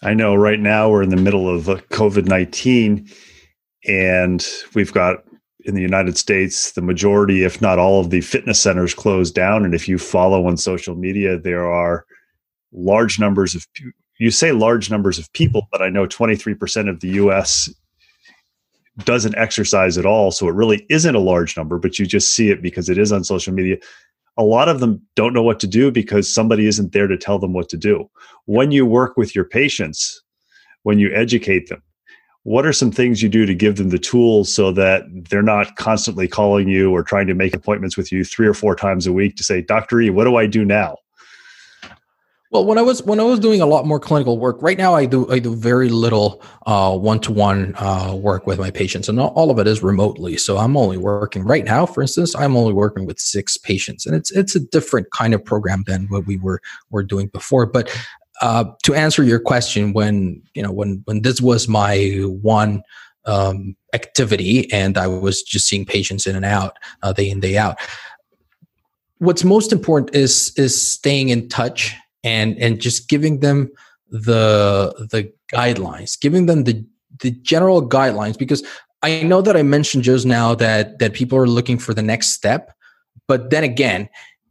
I 0.03 0.15
know 0.15 0.35
right 0.35 0.59
now 0.59 0.91
we're 0.91 1.03
in 1.03 1.11
the 1.11 1.17
middle 1.17 1.49
of 1.49 1.67
COVID 1.67 2.27
19 2.27 3.09
and 3.87 4.47
we've 4.75 4.93
got 4.93 5.25
in 5.65 5.75
the 5.75 5.83
United 5.83 6.17
States, 6.17 6.73
the 6.73 6.83
majority, 6.83 7.45
if 7.45 7.61
not 7.61 7.79
all, 7.79 8.01
of 8.01 8.11
the 8.11 8.21
fitness 8.23 8.59
centers 8.59 8.95
closed 8.95 9.35
down. 9.35 9.65
And 9.65 9.75
if 9.75 9.89
you 9.89 9.99
follow 9.99 10.47
on 10.47 10.57
social 10.57 10.95
media, 10.95 11.39
there 11.39 11.71
are 11.71 12.07
large 12.73 13.19
numbers 13.19 13.55
of 13.55 13.67
you 14.19 14.31
say 14.31 14.53
large 14.53 14.91
numbers 14.91 15.19
of 15.19 15.33
people, 15.33 15.67
but 15.73 15.81
I 15.81 15.89
know 15.89 16.07
23% 16.07 16.91
of 16.91 17.01
the 17.01 17.09
US 17.09 17.71
doesn't 18.99 19.37
exercise 19.37 19.97
at 19.97 20.07
all. 20.07 20.31
So 20.31 20.49
it 20.49 20.55
really 20.55 20.85
isn't 20.89 21.15
a 21.15 21.21
large 21.21 21.57
number, 21.57 21.79
but 21.79 21.99
you 21.99 22.07
just 22.07 22.35
see 22.35 22.51
it 22.51 22.63
because 22.63 22.89
it 22.89 22.99
is 22.99 23.13
on 23.13 23.25
social 23.25 23.53
media. 23.53 23.77
A 24.37 24.45
lot 24.45 24.69
of 24.69 24.81
them 24.81 25.03
don't 25.17 25.33
know 25.33 25.43
what 25.43 25.61
to 25.61 25.67
do 25.67 25.91
because 25.91 26.33
somebody 26.33 26.67
isn't 26.67 26.93
there 26.93 27.07
to 27.07 27.17
tell 27.17 27.39
them 27.39 27.53
what 27.53 27.69
to 27.71 27.77
do. 27.77 28.11
When 28.47 28.71
you 28.71 28.87
work 28.87 29.17
with 29.17 29.35
your 29.35 29.45
patients, 29.45 30.23
when 30.83 30.99
you 30.99 31.13
educate 31.15 31.69
them, 31.69 31.83
what 32.45 32.65
are 32.65 32.73
some 32.73 32.91
things 32.91 33.23
you 33.23 33.29
do 33.29 33.45
to 33.45 33.55
give 33.55 33.77
them 33.77 33.91
the 33.91 33.99
tools 33.99 34.53
so 34.53 34.73
that 34.73 35.05
they're 35.29 35.43
not 35.43 35.77
constantly 35.77 36.27
calling 36.27 36.69
you 36.69 36.91
or 36.91 37.03
trying 37.03 37.27
to 37.27 37.35
make 37.35 37.55
appointments 37.55 37.97
with 37.97 38.11
you 38.11 38.25
three 38.25 38.47
or 38.47 38.55
four 38.55 38.75
times 38.75 39.07
a 39.07 39.13
week 39.13 39.37
to 39.37 39.45
say 39.45 39.61
dr 39.61 40.01
e 40.01 40.11
what 40.11 40.25
do 40.25 40.37
i 40.37 40.47
do 40.47 40.65
now 40.65 40.97
well 42.51 42.65
when 42.65 42.79
i 42.79 42.83
was 42.83 43.03
when 43.05 43.21
i 43.21 43.23
was 43.23 43.39
doing 43.39 43.61
a 43.61 43.67
lot 43.67 43.87
more 43.87 44.01
clinical 44.01 44.39
work 44.39 44.61
right 44.61 44.79
now 44.79 44.95
i 44.95 45.07
do 45.07 45.31
i 45.31 45.39
do 45.39 45.55
very 45.55 45.89
little 45.89 46.43
uh, 46.67 46.97
one-to-one 46.97 47.75
uh, 47.79 48.15
work 48.15 48.47
with 48.47 48.59
my 48.59 48.71
patients 48.71 49.09
and 49.09 49.19
all 49.21 49.51
of 49.51 49.59
it 49.59 49.67
is 49.67 49.83
remotely. 49.83 50.37
So 50.37 50.59
i'm 50.59 50.77
only 50.77 50.97
working 50.97 51.45
right 51.45 51.65
now 51.65 51.87
for 51.87 52.03
instance 52.03 52.35
i'm 52.37 52.57
only 52.57 52.73
working 52.73 53.07
with 53.07 53.19
six 53.19 53.57
patients 53.57 54.07
and 54.07 54.15
it's 54.15 54.31
it's 54.31 54.55
a 54.55 54.61
different 54.61 55.11
kind 55.13 55.35
of 55.35 55.45
program 55.45 55.85
than 55.87 56.07
what 56.09 56.27
we 56.27 56.37
were 56.37 56.61
were 56.91 57.03
doing 57.03 57.29
before. 57.29 57.67
But 57.67 57.91
uh, 58.41 58.65
to 58.85 58.95
answer 58.95 59.23
your 59.23 59.39
question, 59.39 59.93
when 59.93 60.43
you 60.55 60.63
know 60.63 60.73
when 60.73 61.03
when 61.05 61.23
this 61.23 61.41
was 61.41 61.69
my 61.69 62.23
one 62.25 62.83
um, 63.27 63.77
activity 63.93 64.71
and 64.73 64.97
I 64.97 65.07
was 65.07 65.43
just 65.43 65.69
seeing 65.69 65.85
patients 65.85 66.27
in 66.27 66.37
and 66.37 66.45
out 66.45 66.77
uh, 67.03 67.13
day 67.13 67.29
in 67.29 67.41
day 67.41 67.59
out, 67.59 67.79
what's 69.19 69.45
most 69.45 69.73
important 69.73 70.15
is 70.15 70.53
is 70.57 70.91
staying 70.91 71.29
in 71.29 71.49
touch 71.49 71.95
and 72.25 72.59
and 72.59 72.81
just 72.81 73.09
giving 73.09 73.41
them 73.41 73.71
the 74.11 74.95
the 75.11 75.33
guidelines, 75.53 76.19
giving 76.19 76.47
them 76.47 76.65
the 76.65 76.85
the 77.21 77.31
general 77.31 77.87
guidelines 77.87 78.39
because 78.39 78.65
I 79.03 79.23
know 79.23 79.41
that 79.43 79.57
I 79.57 79.63
mentioned 79.63 80.05
just 80.05 80.27
now 80.27 80.55
that 80.57 80.99
that 80.99 81.15
people 81.15 81.39
are 81.39 81.47
looking 81.47 81.79
for 81.79 81.95
the 81.95 82.03
next 82.03 82.29
step, 82.29 82.73
but 83.27 83.51
then 83.51 83.65
again, 83.65 84.09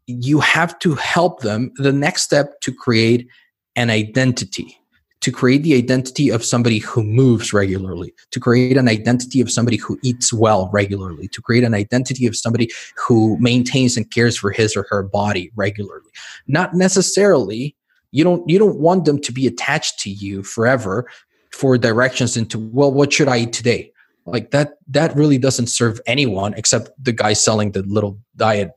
you 0.07 0.39
have 0.39 0.77
to 0.79 0.95
help 0.95 1.41
them 1.41 1.71
the 1.77 1.93
next 1.93 2.23
step 2.23 2.59
to 2.61 2.73
create 2.73 3.27
an 3.75 3.89
identity 3.89 4.78
to 5.21 5.31
create 5.31 5.63
the 5.63 5.75
identity 5.75 6.29
of 6.29 6.45
somebody 6.45 6.79
who 6.79 7.03
moves 7.03 7.51
regularly, 7.51 8.13
to 8.31 8.39
create 8.39 8.77
an 8.77 8.87
identity 8.87 9.41
of 9.41 9.51
somebody 9.51 9.77
who 9.77 9.99
eats 10.01 10.31
well 10.31 10.69
regularly, 10.71 11.27
to 11.27 11.41
create 11.41 11.63
an 11.63 11.73
identity 11.73 12.25
of 12.25 12.35
somebody 12.35 12.69
who 12.95 13.37
maintains 13.39 13.97
and 13.97 14.09
cares 14.11 14.37
for 14.37 14.51
his 14.51 14.75
or 14.77 14.85
her 14.89 15.03
body 15.03 15.51
regularly. 15.55 16.09
Not 16.47 16.73
necessarily 16.73 17.75
you 18.11 18.23
don't 18.23 18.47
you 18.49 18.57
don't 18.57 18.79
want 18.79 19.05
them 19.05 19.19
to 19.21 19.31
be 19.31 19.45
attached 19.45 19.99
to 19.99 20.09
you 20.09 20.43
forever 20.43 21.07
for 21.51 21.77
directions 21.77 22.37
into 22.37 22.57
well 22.57 22.91
what 22.91 23.13
should 23.13 23.27
I 23.27 23.39
eat 23.39 23.53
today? 23.53 23.91
Like 24.25 24.51
that 24.51 24.77
that 24.87 25.15
really 25.15 25.37
doesn't 25.37 25.67
serve 25.67 25.99
anyone 26.05 26.53
except 26.53 26.91
the 27.03 27.11
guy 27.11 27.33
selling 27.33 27.71
the 27.71 27.83
little 27.83 28.19
diets 28.35 28.73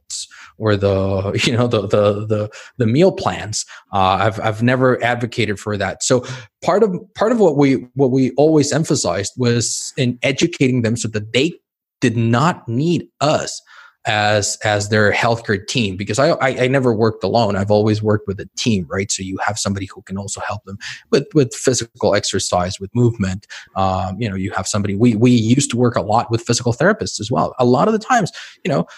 or 0.62 0.76
the 0.76 1.40
you 1.44 1.56
know 1.56 1.66
the 1.66 1.82
the 1.82 2.26
the, 2.26 2.50
the 2.78 2.86
meal 2.86 3.12
plans. 3.12 3.66
Uh, 3.92 4.16
I've 4.20 4.40
I've 4.40 4.62
never 4.62 5.02
advocated 5.02 5.58
for 5.58 5.76
that. 5.76 6.02
So 6.02 6.24
part 6.62 6.82
of 6.82 6.94
part 7.14 7.32
of 7.32 7.40
what 7.40 7.56
we 7.56 7.86
what 7.94 8.12
we 8.12 8.30
always 8.32 8.72
emphasized 8.72 9.32
was 9.36 9.92
in 9.96 10.18
educating 10.22 10.82
them 10.82 10.96
so 10.96 11.08
that 11.08 11.32
they 11.32 11.52
did 12.00 12.16
not 12.16 12.66
need 12.68 13.08
us 13.20 13.60
as 14.04 14.58
as 14.64 14.88
their 14.88 15.12
healthcare 15.12 15.64
team 15.64 15.96
because 15.96 16.18
I, 16.18 16.30
I, 16.30 16.64
I 16.64 16.66
never 16.66 16.92
worked 16.92 17.22
alone 17.22 17.54
i've 17.54 17.70
always 17.70 18.02
worked 18.02 18.26
with 18.26 18.40
a 18.40 18.48
team 18.56 18.84
right 18.90 19.12
so 19.12 19.22
you 19.22 19.38
have 19.38 19.60
somebody 19.60 19.86
who 19.86 20.02
can 20.02 20.18
also 20.18 20.40
help 20.40 20.64
them 20.64 20.76
with 21.12 21.28
with 21.34 21.54
physical 21.54 22.16
exercise 22.16 22.80
with 22.80 22.92
movement 22.96 23.46
um, 23.76 24.20
you 24.20 24.28
know 24.28 24.34
you 24.34 24.50
have 24.50 24.66
somebody 24.66 24.96
we 24.96 25.14
we 25.14 25.30
used 25.30 25.70
to 25.70 25.76
work 25.76 25.94
a 25.94 26.02
lot 26.02 26.32
with 26.32 26.42
physical 26.42 26.72
therapists 26.72 27.20
as 27.20 27.30
well 27.30 27.54
a 27.60 27.64
lot 27.64 27.86
of 27.86 27.92
the 27.92 28.00
times 28.00 28.32
you 28.64 28.72
know 28.72 28.88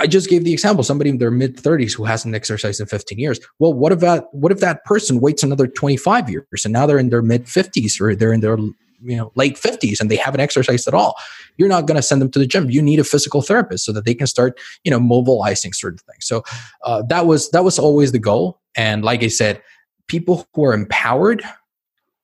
I 0.00 0.06
just 0.06 0.30
gave 0.30 0.44
the 0.44 0.52
example 0.52 0.82
somebody 0.82 1.10
in 1.10 1.18
their 1.18 1.30
mid 1.30 1.58
30s 1.58 1.92
who 1.92 2.04
hasn't 2.04 2.34
exercised 2.34 2.80
in 2.80 2.86
15 2.86 3.18
years. 3.18 3.38
Well, 3.58 3.74
what 3.74 3.92
if 3.92 4.00
that 4.00 4.32
what 4.32 4.50
if 4.50 4.60
that 4.60 4.84
person 4.84 5.20
waits 5.20 5.42
another 5.42 5.66
25 5.66 6.30
years 6.30 6.64
and 6.64 6.72
now 6.72 6.86
they're 6.86 6.98
in 6.98 7.10
their 7.10 7.22
mid 7.22 7.44
50s 7.44 8.00
or 8.00 8.16
they're 8.16 8.32
in 8.32 8.40
their 8.40 8.56
you 9.02 9.16
know 9.16 9.32
late 9.34 9.56
50s 9.56 10.00
and 10.00 10.10
they 10.10 10.16
haven't 10.16 10.40
exercised 10.40 10.88
at 10.88 10.94
all? 10.94 11.16
You're 11.58 11.68
not 11.68 11.86
going 11.86 11.96
to 11.96 12.02
send 12.02 12.22
them 12.22 12.30
to 12.30 12.38
the 12.38 12.46
gym. 12.46 12.70
You 12.70 12.80
need 12.80 12.98
a 12.98 13.04
physical 13.04 13.42
therapist 13.42 13.84
so 13.84 13.92
that 13.92 14.06
they 14.06 14.14
can 14.14 14.26
start 14.26 14.58
you 14.84 14.90
know 14.90 15.00
mobilizing 15.00 15.74
certain 15.74 15.98
things. 15.98 16.26
So 16.26 16.42
uh, 16.84 17.02
that 17.08 17.26
was 17.26 17.50
that 17.50 17.62
was 17.62 17.78
always 17.78 18.12
the 18.12 18.18
goal. 18.18 18.58
And 18.76 19.04
like 19.04 19.22
I 19.22 19.28
said, 19.28 19.62
people 20.06 20.48
who 20.54 20.64
are 20.64 20.72
empowered 20.72 21.44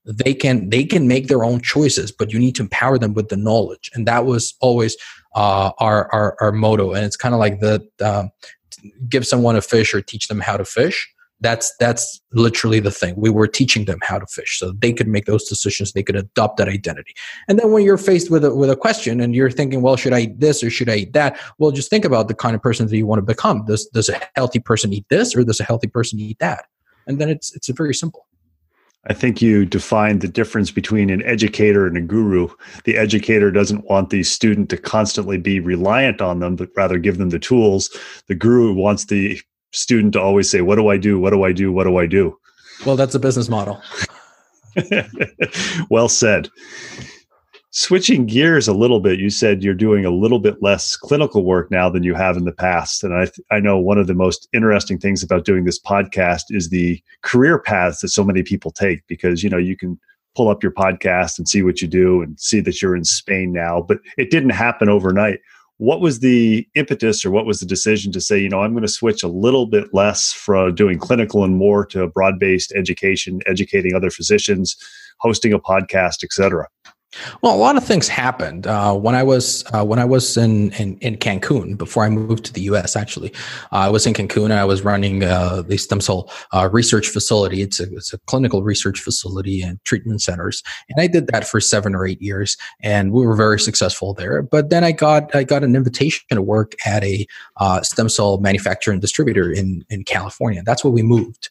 they 0.07 0.33
can 0.33 0.71
they 0.71 0.85
can 0.85 1.09
make 1.09 1.27
their 1.27 1.45
own 1.45 1.61
choices 1.61 2.13
but 2.13 2.33
you 2.33 2.39
need 2.39 2.55
to 2.55 2.63
empower 2.63 2.97
them 2.97 3.13
with 3.13 3.29
the 3.29 3.37
knowledge 3.37 3.91
and 3.93 4.07
that 4.07 4.25
was 4.25 4.55
always 4.61 4.97
uh, 5.37 5.71
our, 5.79 6.13
our, 6.13 6.37
our 6.41 6.51
motto 6.51 6.93
and 6.95 7.05
it's 7.05 7.17
kind 7.17 7.35
of 7.35 7.39
like 7.39 7.61
the 7.61 7.87
give 9.09 9.27
someone 9.27 9.57
a 9.57 9.63
fish 9.63 9.95
or 9.95 10.01
teach 10.01 10.29
them 10.29 10.41
how 10.41 10.57
to 10.57 10.65
fish 10.65 11.09
That's 11.41 11.75
that's 11.79 12.21
literally 12.33 12.81
the 12.81 12.91
thing. 12.91 13.15
We 13.17 13.31
were 13.31 13.47
teaching 13.47 13.85
them 13.85 13.99
how 14.03 14.19
to 14.19 14.27
fish, 14.27 14.59
so 14.59 14.73
they 14.73 14.93
could 14.93 15.07
make 15.07 15.27
those 15.27 15.45
decisions. 15.45 15.93
They 15.93 16.03
could 16.03 16.17
adopt 16.17 16.57
that 16.57 16.69
identity. 16.69 17.15
And 17.47 17.59
then 17.59 17.73
when 17.73 17.85
you're 17.85 17.99
faced 17.99 18.31
with 18.31 18.43
a, 18.45 18.55
with 18.55 18.71
a 18.71 18.77
question 18.77 19.21
and 19.21 19.35
you're 19.35 19.51
thinking, 19.51 19.83
well, 19.83 19.97
should 19.97 20.15
I 20.15 20.21
eat 20.21 20.41
this 20.41 20.65
or 20.65 20.71
should 20.71 20.89
I 20.89 20.97
eat 20.97 21.13
that? 21.13 21.39
Well, 21.59 21.73
just 21.73 21.91
think 21.91 22.07
about 22.07 22.29
the 22.29 22.35
kind 22.35 22.57
of 22.57 22.63
person 22.63 22.87
that 22.87 22.97
you 22.97 23.07
want 23.07 23.19
to 23.19 23.35
become. 23.35 23.67
Does 23.67 23.87
does 23.93 24.09
a 24.09 24.19
healthy 24.35 24.61
person 24.61 24.93
eat 24.93 25.05
this 25.11 25.37
or 25.37 25.45
does 25.45 25.61
a 25.61 25.65
healthy 25.65 25.89
person 25.89 26.19
eat 26.19 26.39
that? 26.39 26.65
And 27.07 27.19
then 27.21 27.29
it's 27.29 27.55
it's 27.55 27.69
very 27.69 27.95
simple. 27.95 28.26
I 29.09 29.15
think 29.15 29.41
you 29.41 29.65
defined 29.65 30.21
the 30.21 30.29
difference 30.29 30.71
between 30.71 31.11
an 31.11 31.23
educator 31.23 31.87
and 31.87 31.97
a 31.97 32.01
guru. 32.01 32.49
The 32.85 32.97
educator 32.97 33.51
doesn't 33.51 33.89
want 33.89 34.11
the 34.11 34.25
student 34.25 34.69
to 34.71 34.77
constantly 34.77 35.39
be 35.39 35.61
reliant 35.61 36.21
on 36.21 36.41
them, 36.41 36.57
but 36.57 36.71
rather 36.77 36.99
give 36.99 37.19
them 37.19 37.31
the 37.31 37.39
tools. 37.39 37.89
The 38.27 38.35
guru 38.35 38.73
wants 38.73 39.05
the 39.05 39.41
student 39.73 40.15
to 40.15 40.21
always 40.21 40.51
say, 40.51 40.61
What 40.61 40.77
do 40.77 40.89
I 40.89 40.97
do? 40.97 41.21
What 41.21 41.31
do 41.31 41.45
I 41.45 41.53
do? 41.53 41.73
What 41.73 41.85
do 41.85 41.99
I 41.99 42.07
do? 42.07 42.37
Well, 42.85 42.97
that's 42.97 43.15
a 43.15 43.21
business 43.21 43.49
model. 43.49 43.81
well 45.91 46.09
said. 46.09 46.51
Switching 47.79 48.25
gears 48.25 48.67
a 48.67 48.73
little 48.73 49.01
bit, 49.01 49.21
you 49.21 49.29
said 49.29 49.63
you're 49.63 49.75
doing 49.75 50.07
a 50.07 50.11
little 50.11 50.39
bit 50.39 50.63
less 50.63 50.97
clinical 50.97 51.45
work 51.45 51.71
now 51.71 51.91
than 51.91 52.03
you 52.03 52.15
have 52.15 52.35
in 52.35 52.47
the 52.47 52.53
past. 52.53 53.05
And 53.05 53.13
I, 53.13 53.29
I 53.55 53.61
know 53.61 53.79
one 53.79 53.99
of 53.99 54.07
the 54.07 54.15
most 54.15 54.49
interesting 54.55 54.99
things 54.99 55.23
about 55.23 55.45
doing 55.45 55.65
this 55.65 55.79
podcast 55.79 56.45
is 56.49 56.71
the 56.71 56.99
career 57.21 57.59
paths 57.59 58.01
that 58.01 58.09
so 58.09 58.25
many 58.25 58.43
people 58.43 58.71
take 58.71 59.07
because, 59.09 59.43
you 59.43 59.51
know, 59.51 59.59
you 59.59 59.77
can 59.77 60.01
pull 60.35 60.49
up 60.49 60.63
your 60.63 60.73
podcast 60.73 61.37
and 61.37 61.47
see 61.47 61.63
what 61.63 61.83
you 61.83 61.87
do 61.87 62.23
and 62.23 62.41
see 62.41 62.61
that 62.61 62.81
you're 62.81 62.97
in 62.97 63.05
Spain 63.05 63.53
now, 63.53 63.85
but 63.87 63.99
it 64.17 64.31
didn't 64.31 64.51
happen 64.51 64.89
overnight. 64.89 65.41
What 65.77 66.01
was 66.01 66.21
the 66.21 66.67
impetus 66.77 67.27
or 67.27 67.31
what 67.31 67.45
was 67.45 67.61
the 67.61 67.67
decision 67.67 68.11
to 68.13 68.23
say, 68.23 68.39
you 68.39 68.49
know, 68.49 68.63
I'm 68.63 68.73
going 68.73 68.87
to 68.87 68.89
switch 68.89 69.23
a 69.23 69.29
little 69.29 69.67
bit 69.67 69.93
less 69.93 70.33
from 70.33 70.75
doing 70.75 70.99
clinical 70.99 71.45
and 71.45 71.57
more 71.57 71.85
to 71.89 72.07
broad 72.07 72.39
based 72.39 72.73
education, 72.75 73.41
educating 73.45 73.95
other 73.95 74.09
physicians, 74.09 74.79
hosting 75.19 75.53
a 75.53 75.61
podcast, 75.61 76.25
et 76.25 76.33
cetera? 76.33 76.69
Well, 77.43 77.55
a 77.55 77.57
lot 77.57 77.77
of 77.77 77.85
things 77.85 78.09
happened 78.09 78.67
uh, 78.67 78.95
when 78.95 79.15
I 79.15 79.23
was 79.23 79.65
uh, 79.73 79.85
when 79.85 79.99
I 79.99 80.05
was 80.05 80.37
in, 80.37 80.73
in, 80.73 80.99
in 80.99 81.17
Cancun 81.17 81.77
before 81.77 82.05
I 82.05 82.09
moved 82.09 82.45
to 82.47 82.53
the 82.53 82.63
U.S. 82.63 82.97
Actually, 82.97 83.33
uh, 83.73 83.87
I 83.87 83.89
was 83.89 84.07
in 84.07 84.13
Cancun 84.13 84.45
and 84.45 84.55
I 84.55 84.65
was 84.65 84.83
running 84.83 85.25
uh, 85.25 85.63
the 85.63 85.77
stem 85.77 86.01
cell 86.01 86.31
uh, 86.53 86.69
research 86.71 87.09
facility. 87.09 87.63
It's 87.63 87.81
a 87.81 87.85
it's 87.95 88.13
a 88.13 88.19
clinical 88.27 88.63
research 88.63 89.01
facility 89.01 89.63
and 89.63 89.83
treatment 89.85 90.23
centers, 90.23 90.63
and 90.89 91.01
I 91.01 91.07
did 91.07 91.29
that 91.29 91.47
for 91.47 91.61
seven 91.61 91.95
or 91.95 92.07
eight 92.07 92.21
years, 92.21 92.57
and 92.81 93.13
we 93.13 93.25
were 93.25 93.37
very 93.37 93.61
successful 93.61 94.13
there. 94.15 94.43
But 94.43 94.71
then 94.71 94.85
I 94.85 94.93
got 94.93 95.35
I 95.35 95.45
got 95.45 95.65
an 95.65 95.77
invitation 95.77 96.25
to 96.31 96.43
work 96.43 96.75
at 96.85 97.03
a 97.05 97.27
uh, 97.59 97.83
stem 97.83 98.09
cell 98.09 98.39
manufacturer 98.39 98.93
and 98.93 99.01
distributor 99.01 99.51
in 99.51 99.85
in 99.89 100.05
California. 100.05 100.63
That's 100.65 100.85
where 100.85 100.93
we 100.93 101.03
moved. 101.03 101.51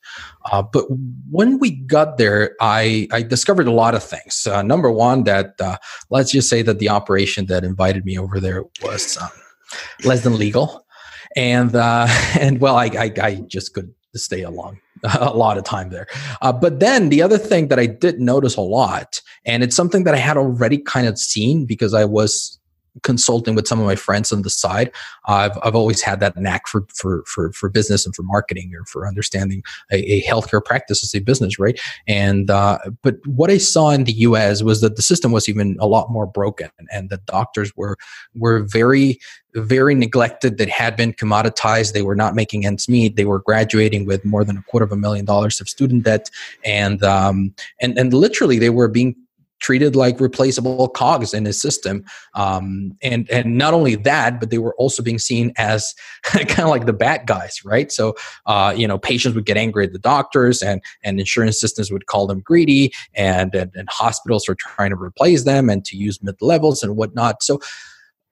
but 0.52 0.86
when 1.32 1.60
we 1.60 1.72
got 1.72 2.18
there, 2.18 2.56
I 2.62 3.08
I 3.12 3.24
discovered 3.24 3.68
a 3.68 3.72
lot 3.72 3.96
of 3.96 4.04
things. 4.04 4.48
number 4.64 4.92
one, 4.92 5.24
uh, 5.62 5.78
let's 6.10 6.32
just 6.32 6.50
say 6.50 6.62
that 6.62 6.80
the 6.80 6.90
operation 6.90 7.46
that 7.48 7.64
invited 7.64 8.06
me 8.06 8.18
over 8.18 8.40
there 8.40 8.64
was 8.84 9.18
um, 9.18 9.30
less 10.04 10.24
than 10.24 10.38
legal, 10.38 10.86
and 11.36 11.76
uh, 11.76 12.08
and 12.40 12.60
well, 12.60 12.78
I, 12.78 12.86
I, 12.86 13.12
I 13.22 13.36
just 13.48 13.74
could 13.74 13.94
stay 14.16 14.44
a 14.44 14.50
long 14.50 14.80
a 15.04 15.34
lot 15.34 15.58
of 15.58 15.64
time 15.64 15.90
there. 15.90 16.08
Uh, 16.42 16.52
but 16.52 16.80
then 16.80 17.10
the 17.10 17.22
other 17.22 17.38
thing 17.38 17.68
that 17.68 17.80
I 17.80 17.86
did 17.86 18.20
notice 18.20 18.56
a 18.56 18.62
lot, 18.62 19.22
and 19.46 19.64
it's 19.64 19.76
something 19.76 20.04
that 20.06 20.16
I 20.16 20.20
had 20.20 20.38
already 20.38 20.78
kind 20.78 21.08
of 21.08 21.18
seen 21.18 21.66
because 21.66 21.94
I 21.94 22.06
was 22.06 22.60
consulting 23.04 23.56
with 23.56 23.68
some 23.68 23.80
of 23.80 23.86
my 23.86 23.96
friends 23.96 24.32
on 24.32 24.42
the 24.42 24.50
side. 24.50 24.92
I've, 25.26 25.58
I've 25.64 25.76
always 25.76 26.02
had 26.02 26.20
that 26.22 26.38
knack 26.38 26.68
for, 26.68 26.86
for, 26.94 27.24
for, 27.26 27.52
for 27.52 27.70
business 27.70 28.06
and 28.06 28.16
for 28.16 28.24
marketing 28.24 28.74
or 28.76 28.86
for 28.86 29.08
understanding 29.08 29.64
a, 29.92 29.98
a 29.98 30.24
healthcare 30.24 30.64
practice 30.64 31.04
as 31.04 31.14
a 31.14 31.20
business, 31.20 31.60
right? 31.60 31.80
And, 32.08 32.50
uh, 32.50 32.80
but 33.02 33.16
what 33.26 33.50
I 33.50 33.58
saw 33.58 33.90
in 33.90 34.06
the 34.06 34.14
US 34.14 34.64
was 34.64 34.82
that 34.82 34.96
the 34.96 35.02
system 35.02 35.32
was 35.32 35.50
even 35.50 35.78
a 35.80 35.88
lot 35.88 36.10
more 36.10 36.26
broken 36.26 36.70
and 36.92 37.10
the 37.10 37.18
doctors 37.26 37.76
were, 37.76 37.98
were 38.34 38.60
very, 38.60 39.20
very 39.56 39.96
neglected 39.96 40.58
that 40.58 40.70
had 40.70 40.96
been 40.96 41.14
commoditized. 41.14 41.94
They 41.94 42.02
were 42.02 42.16
not 42.16 42.36
making 42.36 42.66
ends 42.66 42.90
meet. 42.90 43.16
They 43.16 43.26
were 43.26 43.40
graduating 43.40 44.06
with 44.06 44.26
more 44.26 44.44
than 44.44 44.58
a 44.58 44.64
quarter 44.64 44.84
of 44.84 44.92
a 44.92 44.98
million 44.98 45.26
dollars 45.26 45.62
of 45.62 45.70
student 45.70 46.04
debt. 46.04 46.30
And, 46.64 47.04
um, 47.04 47.54
and, 47.82 47.98
and 47.98 48.14
literally 48.14 48.60
they 48.60 48.70
were 48.70 48.88
being 48.88 49.16
treated 49.66 49.96
like 49.96 50.20
replaceable 50.20 50.88
cogs 50.88 51.34
in 51.34 51.44
his 51.44 51.60
system. 51.60 52.06
Um, 52.36 52.96
and 53.02 53.28
and 53.32 53.58
not 53.58 53.74
only 53.74 53.96
that, 53.96 54.40
but 54.40 54.52
they 54.52 54.60
were 54.60 54.76
also 54.76 55.02
being 55.02 55.18
seen 55.18 55.54
as 55.58 55.96
kind 56.24 56.60
of 56.60 56.70
like 56.70 56.86
the 56.86 56.94
bad 56.94 57.26
guys, 57.26 57.66
right? 57.66 57.92
So 57.92 58.16
uh, 58.46 58.76
you 58.78 58.88
know, 58.88 59.00
patients 59.00 59.34
would 59.34 59.48
get 59.48 59.58
angry 59.58 59.86
at 59.86 59.94
the 59.94 60.00
doctors, 60.00 60.62
and 60.62 60.82
and 61.04 61.20
insurance 61.20 61.60
systems 61.60 61.92
would 61.92 62.06
call 62.06 62.28
them 62.28 62.42
greedy, 62.42 62.94
and 63.16 63.56
and, 63.56 63.72
and 63.76 63.90
hospitals 63.90 64.48
were 64.48 64.56
trying 64.56 64.92
to 64.92 65.02
replace 65.02 65.46
them 65.46 65.68
and 65.68 65.84
to 65.86 65.98
use 65.98 66.22
mid 66.22 66.40
levels 66.42 66.84
and 66.84 66.96
whatnot. 66.96 67.42
So 67.42 67.60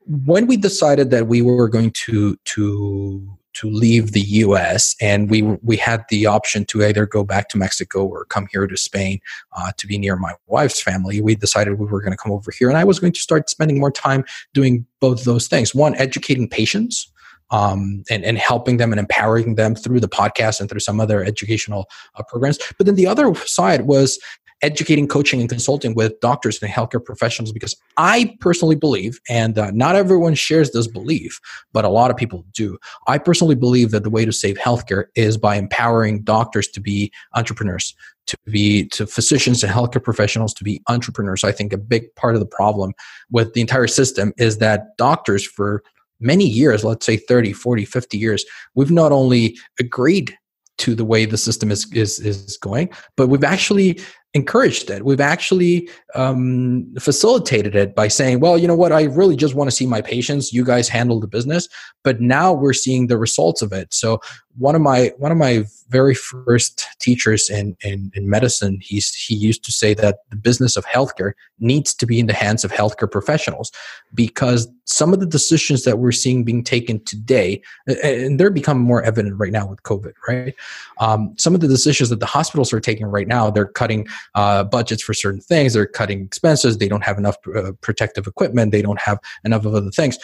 when 0.05 0.45
we 0.45 0.57
decided 0.57 1.09
that 1.11 1.27
we 1.27 1.41
were 1.41 1.67
going 1.67 1.91
to 1.91 2.35
to 2.35 3.37
to 3.53 3.69
leave 3.69 4.11
the 4.11 4.21
U.S. 4.21 4.95
and 5.01 5.29
we 5.29 5.41
we 5.41 5.77
had 5.77 6.05
the 6.09 6.25
option 6.25 6.65
to 6.65 6.83
either 6.83 7.05
go 7.05 7.23
back 7.23 7.49
to 7.49 7.57
Mexico 7.57 8.05
or 8.05 8.25
come 8.25 8.47
here 8.51 8.67
to 8.67 8.77
Spain 8.77 9.19
uh, 9.55 9.71
to 9.77 9.87
be 9.87 9.97
near 9.97 10.15
my 10.15 10.33
wife's 10.47 10.81
family. 10.81 11.21
We 11.21 11.35
decided 11.35 11.79
we 11.79 11.85
were 11.85 12.01
going 12.01 12.11
to 12.11 12.17
come 12.17 12.31
over 12.31 12.51
here, 12.51 12.69
and 12.69 12.77
I 12.77 12.83
was 12.83 12.99
going 12.99 13.13
to 13.13 13.19
start 13.19 13.49
spending 13.49 13.79
more 13.79 13.91
time 13.91 14.25
doing 14.53 14.85
both 14.99 15.23
those 15.23 15.47
things. 15.47 15.73
One, 15.73 15.95
educating 15.95 16.49
patients. 16.49 17.09
Um, 17.51 18.03
and, 18.09 18.25
and 18.25 18.39
helping 18.39 18.77
them 18.77 18.91
and 18.91 18.99
empowering 18.99 19.55
them 19.55 19.75
through 19.75 19.99
the 19.99 20.07
podcast 20.07 20.59
and 20.59 20.67
through 20.67 20.79
some 20.79 20.99
other 20.99 21.23
educational 21.23 21.85
uh, 22.15 22.23
programs. 22.23 22.57
But 22.79 22.87
then 22.87 22.95
the 22.95 23.05
other 23.05 23.35
side 23.35 23.81
was 23.81 24.17
educating, 24.63 25.07
coaching, 25.07 25.41
and 25.41 25.49
consulting 25.49 25.93
with 25.93 26.19
doctors 26.21 26.59
and 26.61 26.71
healthcare 26.71 27.03
professionals 27.03 27.51
because 27.51 27.75
I 27.97 28.35
personally 28.39 28.75
believe, 28.75 29.19
and 29.29 29.59
uh, 29.59 29.69
not 29.71 29.95
everyone 29.95 30.33
shares 30.33 30.71
this 30.71 30.87
belief, 30.87 31.39
but 31.73 31.85
a 31.85 31.89
lot 31.89 32.09
of 32.09 32.17
people 32.17 32.45
do. 32.53 32.77
I 33.07 33.17
personally 33.17 33.55
believe 33.55 33.91
that 33.91 34.03
the 34.03 34.09
way 34.09 34.25
to 34.25 34.31
save 34.31 34.57
healthcare 34.57 35.05
is 35.15 35.37
by 35.37 35.57
empowering 35.57 36.23
doctors 36.23 36.69
to 36.69 36.81
be 36.81 37.11
entrepreneurs, 37.35 37.93
to 38.27 38.37
be 38.45 38.85
to 38.89 39.05
physicians 39.05 39.63
and 39.63 39.71
healthcare 39.71 40.03
professionals 40.03 40.53
to 40.55 40.63
be 40.63 40.81
entrepreneurs. 40.87 41.43
I 41.43 41.51
think 41.51 41.73
a 41.73 41.77
big 41.77 42.15
part 42.15 42.35
of 42.35 42.39
the 42.39 42.47
problem 42.47 42.93
with 43.29 43.53
the 43.53 43.61
entire 43.61 43.87
system 43.87 44.33
is 44.37 44.59
that 44.59 44.95
doctors 44.97 45.45
for 45.45 45.83
many 46.21 46.47
years, 46.47 46.85
let's 46.85 47.05
say 47.05 47.17
30, 47.17 47.51
40, 47.51 47.83
50 47.83 48.17
years, 48.17 48.45
we've 48.75 48.91
not 48.91 49.11
only 49.11 49.57
agreed 49.77 50.37
to 50.79 50.95
the 50.95 51.05
way 51.05 51.25
the 51.25 51.37
system 51.37 51.69
is 51.69 51.85
is 51.93 52.19
is 52.19 52.57
going 52.57 52.89
but 53.15 53.27
we've 53.27 53.43
actually 53.43 53.99
encouraged 54.33 54.89
it. 54.89 55.05
We've 55.05 55.21
actually 55.21 55.89
um, 56.15 56.91
facilitated 56.99 57.75
it 57.75 57.95
by 57.95 58.07
saying, 58.07 58.39
well, 58.39 58.57
you 58.57 58.67
know 58.67 58.75
what, 58.75 58.91
I 58.91 59.03
really 59.03 59.35
just 59.35 59.53
want 59.53 59.69
to 59.69 59.75
see 59.75 59.85
my 59.85 60.01
patients. 60.01 60.51
You 60.51 60.65
guys 60.65 60.89
handle 60.89 61.19
the 61.19 61.27
business. 61.27 61.69
But 62.03 62.19
now 62.19 62.51
we're 62.51 62.73
seeing 62.73 63.07
the 63.07 63.17
results 63.17 63.61
of 63.61 63.71
it. 63.71 63.93
So 63.93 64.19
one 64.57 64.75
of 64.75 64.81
my 64.81 65.11
one 65.17 65.31
of 65.31 65.37
my 65.37 65.65
very 65.89 66.13
first 66.13 66.87
teachers 66.99 67.49
in, 67.49 67.75
in, 67.83 68.11
in 68.15 68.29
medicine, 68.29 68.79
he's 68.81 69.13
he 69.13 69.35
used 69.35 69.63
to 69.63 69.71
say 69.71 69.93
that 69.95 70.19
the 70.29 70.35
business 70.35 70.77
of 70.77 70.85
healthcare 70.85 71.33
needs 71.59 71.93
to 71.93 72.05
be 72.05 72.19
in 72.19 72.27
the 72.27 72.33
hands 72.33 72.63
of 72.63 72.71
healthcare 72.71 73.09
professionals 73.09 73.71
because 74.13 74.67
some 74.85 75.13
of 75.13 75.19
the 75.19 75.25
decisions 75.25 75.83
that 75.83 75.97
we're 75.97 76.11
seeing 76.11 76.43
being 76.43 76.63
taken 76.63 77.03
today, 77.03 77.61
and 78.03 78.39
they're 78.39 78.51
becoming 78.51 78.83
more 78.83 79.01
evident 79.03 79.39
right 79.39 79.51
now 79.51 79.65
with 79.65 79.81
COVID, 79.83 80.13
right? 80.27 80.53
Um, 80.99 81.33
some 81.37 81.55
of 81.55 81.61
the 81.61 81.67
decisions 81.67 82.09
that 82.09 82.19
the 82.19 82.25
hospitals 82.25 82.73
are 82.73 82.79
taking 82.79 83.07
right 83.07 83.27
now, 83.27 83.49
they're 83.49 83.65
cutting 83.65 84.07
uh, 84.35 84.65
budgets 84.65 85.01
for 85.01 85.13
certain 85.13 85.41
things. 85.41 85.73
They're 85.73 85.85
cutting 85.85 86.23
expenses. 86.23 86.77
They 86.77 86.89
don't 86.89 87.03
have 87.03 87.17
enough 87.17 87.37
uh, 87.55 87.71
protective 87.81 88.27
equipment. 88.27 88.71
They 88.71 88.81
don't 88.81 89.01
have 89.01 89.19
enough 89.43 89.65
of 89.65 89.73
other 89.73 89.91
things. 89.91 90.17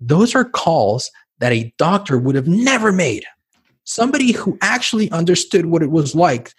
Those 0.00 0.34
are 0.34 0.44
calls 0.44 1.10
that 1.38 1.52
a 1.52 1.72
doctor 1.78 2.18
would 2.18 2.34
have 2.34 2.48
never 2.48 2.92
made. 2.92 3.24
Somebody 3.84 4.32
who 4.32 4.58
actually 4.60 5.10
understood 5.10 5.66
what 5.66 5.82
it 5.82 5.90
was 5.90 6.14
like 6.14 6.52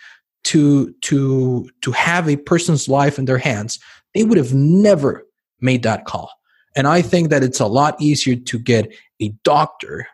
to 0.45 0.91
to 1.01 1.69
to 1.81 1.91
have 1.91 2.27
a 2.27 2.35
person's 2.35 2.87
life 2.87 3.19
in 3.19 3.25
their 3.25 3.37
hands, 3.37 3.79
they 4.13 4.23
would 4.23 4.37
have 4.37 4.53
never 4.53 5.25
made 5.59 5.83
that 5.83 6.05
call. 6.05 6.31
And 6.75 6.87
I 6.87 7.01
think 7.01 7.29
that 7.29 7.43
it's 7.43 7.59
a 7.59 7.67
lot 7.67 8.01
easier 8.01 8.35
to 8.35 8.59
get 8.59 8.91
a 9.21 9.29
doctor 9.43 10.07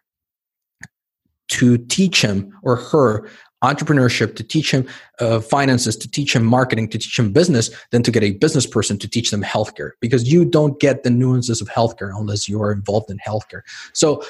to 1.49 1.77
teach 1.77 2.21
him 2.21 2.51
or 2.61 2.75
her 2.75 3.29
entrepreneurship, 3.63 4.35
to 4.35 4.43
teach 4.43 4.71
him 4.71 4.87
uh, 5.19 5.39
finances, 5.39 5.95
to 5.97 6.09
teach 6.09 6.35
him 6.35 6.45
marketing, 6.45 6.87
to 6.89 6.97
teach 6.97 7.17
him 7.17 7.31
business, 7.31 7.69
than 7.91 8.03
to 8.03 8.11
get 8.11 8.23
a 8.23 8.31
business 8.31 8.67
person 8.67 8.97
to 8.99 9.07
teach 9.07 9.31
them 9.31 9.41
healthcare 9.41 9.91
because 9.99 10.31
you 10.31 10.45
don't 10.45 10.79
get 10.79 11.03
the 11.03 11.09
nuances 11.09 11.59
of 11.59 11.67
healthcare 11.67 12.11
unless 12.15 12.47
you 12.47 12.61
are 12.61 12.71
involved 12.71 13.09
in 13.09 13.17
healthcare. 13.17 13.61
So 13.93 14.23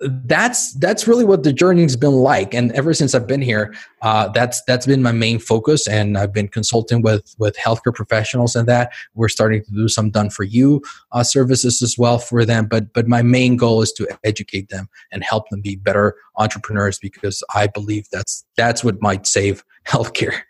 that's 0.00 0.72
that's 0.74 1.06
really 1.06 1.24
what 1.24 1.42
the 1.42 1.52
journey's 1.52 1.96
been 1.96 2.12
like. 2.12 2.54
And 2.54 2.72
ever 2.72 2.94
since 2.94 3.14
i've 3.14 3.26
been 3.26 3.42
here 3.42 3.74
uh, 4.02 4.28
that's 4.28 4.62
that's 4.66 4.86
been 4.86 5.02
my 5.02 5.12
main 5.12 5.38
focus. 5.38 5.86
And 5.86 6.16
i've 6.16 6.32
been 6.32 6.48
consulting 6.48 7.02
with 7.02 7.34
with 7.38 7.56
healthcare 7.56 7.94
professionals 7.94 8.56
and 8.56 8.66
that. 8.68 8.92
We're 9.14 9.28
starting 9.28 9.62
to 9.64 9.70
do 9.70 9.88
some 9.88 10.10
done 10.10 10.30
for 10.30 10.44
you 10.44 10.82
uh, 11.12 11.22
services 11.22 11.82
as 11.82 11.98
well 11.98 12.18
for 12.18 12.44
them. 12.44 12.66
But 12.66 12.92
but 12.92 13.08
my 13.08 13.22
main 13.22 13.56
goal 13.56 13.82
is 13.82 13.92
to 13.92 14.08
educate 14.24 14.70
them 14.70 14.88
and 15.12 15.22
help 15.22 15.48
them 15.50 15.60
be 15.60 15.76
better 15.76 16.16
entrepreneurs 16.36 16.98
because 16.98 17.42
i 17.54 17.66
believe 17.66 18.06
that's 18.10 18.46
that's 18.56 18.82
what 18.82 19.02
might 19.02 19.26
save 19.26 19.62
healthcare. 19.86 20.40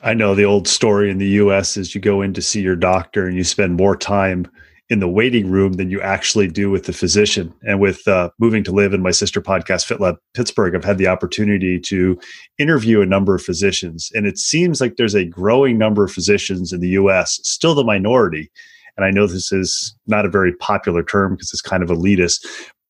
I 0.00 0.14
know 0.14 0.34
the 0.34 0.44
old 0.44 0.68
story 0.68 1.10
in 1.10 1.18
the 1.18 1.26
US 1.26 1.76
is 1.76 1.94
you 1.94 2.00
go 2.00 2.22
in 2.22 2.32
to 2.34 2.42
see 2.42 2.60
your 2.60 2.76
doctor 2.76 3.26
and 3.26 3.36
you 3.36 3.44
spend 3.44 3.76
more 3.76 3.96
time 3.96 4.48
in 4.90 5.00
the 5.00 5.08
waiting 5.08 5.50
room 5.50 5.74
than 5.74 5.90
you 5.90 6.00
actually 6.00 6.48
do 6.48 6.70
with 6.70 6.84
the 6.84 6.92
physician. 6.92 7.52
And 7.62 7.78
with 7.78 8.06
uh, 8.08 8.30
moving 8.38 8.64
to 8.64 8.72
live 8.72 8.94
in 8.94 9.02
my 9.02 9.10
sister 9.10 9.42
podcast, 9.42 9.86
FitLab 9.86 10.16
Pittsburgh, 10.34 10.74
I've 10.74 10.84
had 10.84 10.98
the 10.98 11.06
opportunity 11.06 11.78
to 11.80 12.18
interview 12.58 13.02
a 13.02 13.06
number 13.06 13.34
of 13.34 13.42
physicians. 13.42 14.10
And 14.14 14.26
it 14.26 14.38
seems 14.38 14.80
like 14.80 14.96
there's 14.96 15.14
a 15.14 15.26
growing 15.26 15.76
number 15.76 16.04
of 16.04 16.12
physicians 16.12 16.72
in 16.72 16.80
the 16.80 16.88
US, 16.90 17.38
still 17.42 17.74
the 17.74 17.84
minority. 17.84 18.50
And 18.96 19.04
I 19.04 19.10
know 19.10 19.26
this 19.26 19.52
is 19.52 19.94
not 20.06 20.24
a 20.24 20.30
very 20.30 20.54
popular 20.54 21.02
term 21.02 21.34
because 21.34 21.52
it's 21.52 21.62
kind 21.62 21.82
of 21.82 21.90
elitist, 21.90 22.46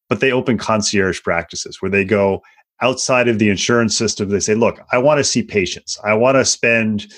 but 0.08 0.20
they 0.20 0.30
open 0.30 0.56
concierge 0.56 1.20
practices 1.22 1.82
where 1.82 1.90
they 1.90 2.04
go 2.04 2.42
outside 2.80 3.26
of 3.26 3.40
the 3.40 3.50
insurance 3.50 3.96
system. 3.96 4.28
They 4.28 4.40
say, 4.40 4.54
look, 4.54 4.80
I 4.92 4.98
want 4.98 5.18
to 5.18 5.24
see 5.24 5.42
patients. 5.42 5.98
I 6.04 6.14
want 6.14 6.36
to 6.36 6.44
spend 6.44 7.12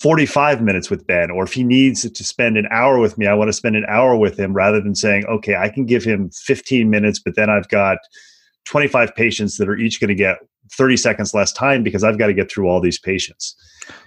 45 0.00 0.62
minutes 0.62 0.90
with 0.90 1.06
Ben, 1.06 1.30
or 1.30 1.42
if 1.42 1.52
he 1.52 1.64
needs 1.64 2.08
to 2.08 2.24
spend 2.24 2.56
an 2.56 2.68
hour 2.70 2.98
with 2.98 3.18
me, 3.18 3.26
I 3.26 3.34
want 3.34 3.48
to 3.48 3.52
spend 3.52 3.74
an 3.74 3.84
hour 3.88 4.16
with 4.16 4.38
him 4.38 4.52
rather 4.52 4.80
than 4.80 4.94
saying, 4.94 5.24
okay, 5.26 5.56
I 5.56 5.68
can 5.68 5.86
give 5.86 6.04
him 6.04 6.30
15 6.30 6.88
minutes, 6.88 7.18
but 7.18 7.34
then 7.34 7.50
I've 7.50 7.68
got 7.68 7.98
25 8.66 9.14
patients 9.16 9.56
that 9.56 9.68
are 9.68 9.76
each 9.76 10.00
going 10.00 10.08
to 10.08 10.14
get 10.14 10.38
30 10.70 10.96
seconds 10.96 11.34
less 11.34 11.52
time 11.52 11.82
because 11.82 12.04
I've 12.04 12.18
got 12.18 12.28
to 12.28 12.34
get 12.34 12.50
through 12.50 12.68
all 12.68 12.80
these 12.80 12.98
patients. 12.98 13.56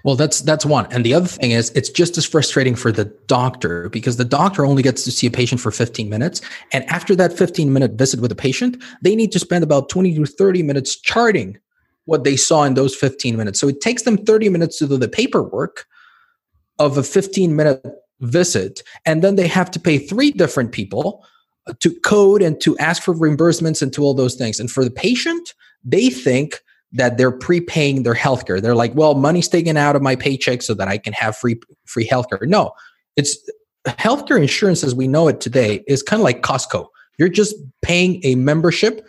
Well, 0.05 0.15
that's 0.15 0.41
that's 0.41 0.65
one. 0.65 0.85
And 0.91 1.03
the 1.03 1.13
other 1.13 1.27
thing 1.27 1.51
is 1.51 1.71
it's 1.71 1.89
just 1.89 2.17
as 2.17 2.25
frustrating 2.25 2.75
for 2.75 2.91
the 2.91 3.05
doctor 3.25 3.89
because 3.89 4.17
the 4.17 4.25
doctor 4.25 4.65
only 4.65 4.83
gets 4.83 5.03
to 5.05 5.11
see 5.11 5.25
a 5.25 5.31
patient 5.31 5.59
for 5.59 5.71
15 5.71 6.07
minutes. 6.07 6.39
And 6.71 6.85
after 6.85 7.15
that 7.15 7.33
15 7.33 7.73
minute 7.73 7.93
visit 7.93 8.21
with 8.21 8.31
a 8.31 8.35
patient, 8.35 8.81
they 9.01 9.15
need 9.15 9.31
to 9.31 9.39
spend 9.39 9.63
about 9.63 9.89
20 9.89 10.13
to 10.15 10.25
30 10.25 10.61
minutes 10.61 10.95
charting 10.95 11.57
what 12.11 12.25
they 12.25 12.35
saw 12.35 12.63
in 12.63 12.73
those 12.73 12.93
15 12.93 13.37
minutes. 13.37 13.59
So 13.59 13.69
it 13.69 13.79
takes 13.79 14.03
them 14.03 14.17
30 14.17 14.49
minutes 14.49 14.77
to 14.79 14.87
do 14.87 14.97
the 14.97 15.07
paperwork 15.07 15.85
of 16.77 16.97
a 16.97 17.03
15 17.03 17.55
minute 17.55 17.81
visit. 18.19 18.83
And 19.05 19.23
then 19.23 19.37
they 19.37 19.47
have 19.47 19.71
to 19.71 19.79
pay 19.79 19.97
three 19.97 20.31
different 20.31 20.73
people 20.73 21.25
to 21.79 21.99
code 22.01 22.41
and 22.41 22.59
to 22.61 22.77
ask 22.79 23.01
for 23.01 23.13
reimbursements 23.13 23.81
and 23.81 23.93
to 23.93 24.03
all 24.03 24.13
those 24.13 24.35
things. 24.35 24.59
And 24.59 24.69
for 24.69 24.83
the 24.83 24.91
patient, 24.91 25.53
they 25.83 26.09
think 26.09 26.59
that 26.91 27.17
they're 27.17 27.31
prepaying 27.31 28.03
their 28.03 28.13
healthcare. 28.13 28.61
They're 28.61 28.75
like, 28.75 28.93
well, 28.93 29.15
money's 29.15 29.47
taken 29.47 29.77
out 29.77 29.95
of 29.95 30.01
my 30.01 30.17
paycheck 30.17 30.61
so 30.61 30.73
that 30.73 30.89
I 30.89 30.97
can 30.97 31.13
have 31.13 31.37
free 31.37 31.59
free 31.85 32.07
healthcare. 32.07 32.45
No, 32.45 32.73
it's 33.15 33.37
healthcare 33.85 34.39
insurance 34.39 34.83
as 34.83 34.93
we 34.93 35.07
know 35.07 35.29
it 35.29 35.39
today 35.39 35.83
is 35.87 36.03
kind 36.03 36.19
of 36.19 36.25
like 36.25 36.41
Costco. 36.41 36.87
You're 37.17 37.29
just 37.29 37.55
paying 37.81 38.19
a 38.25 38.35
membership 38.35 39.07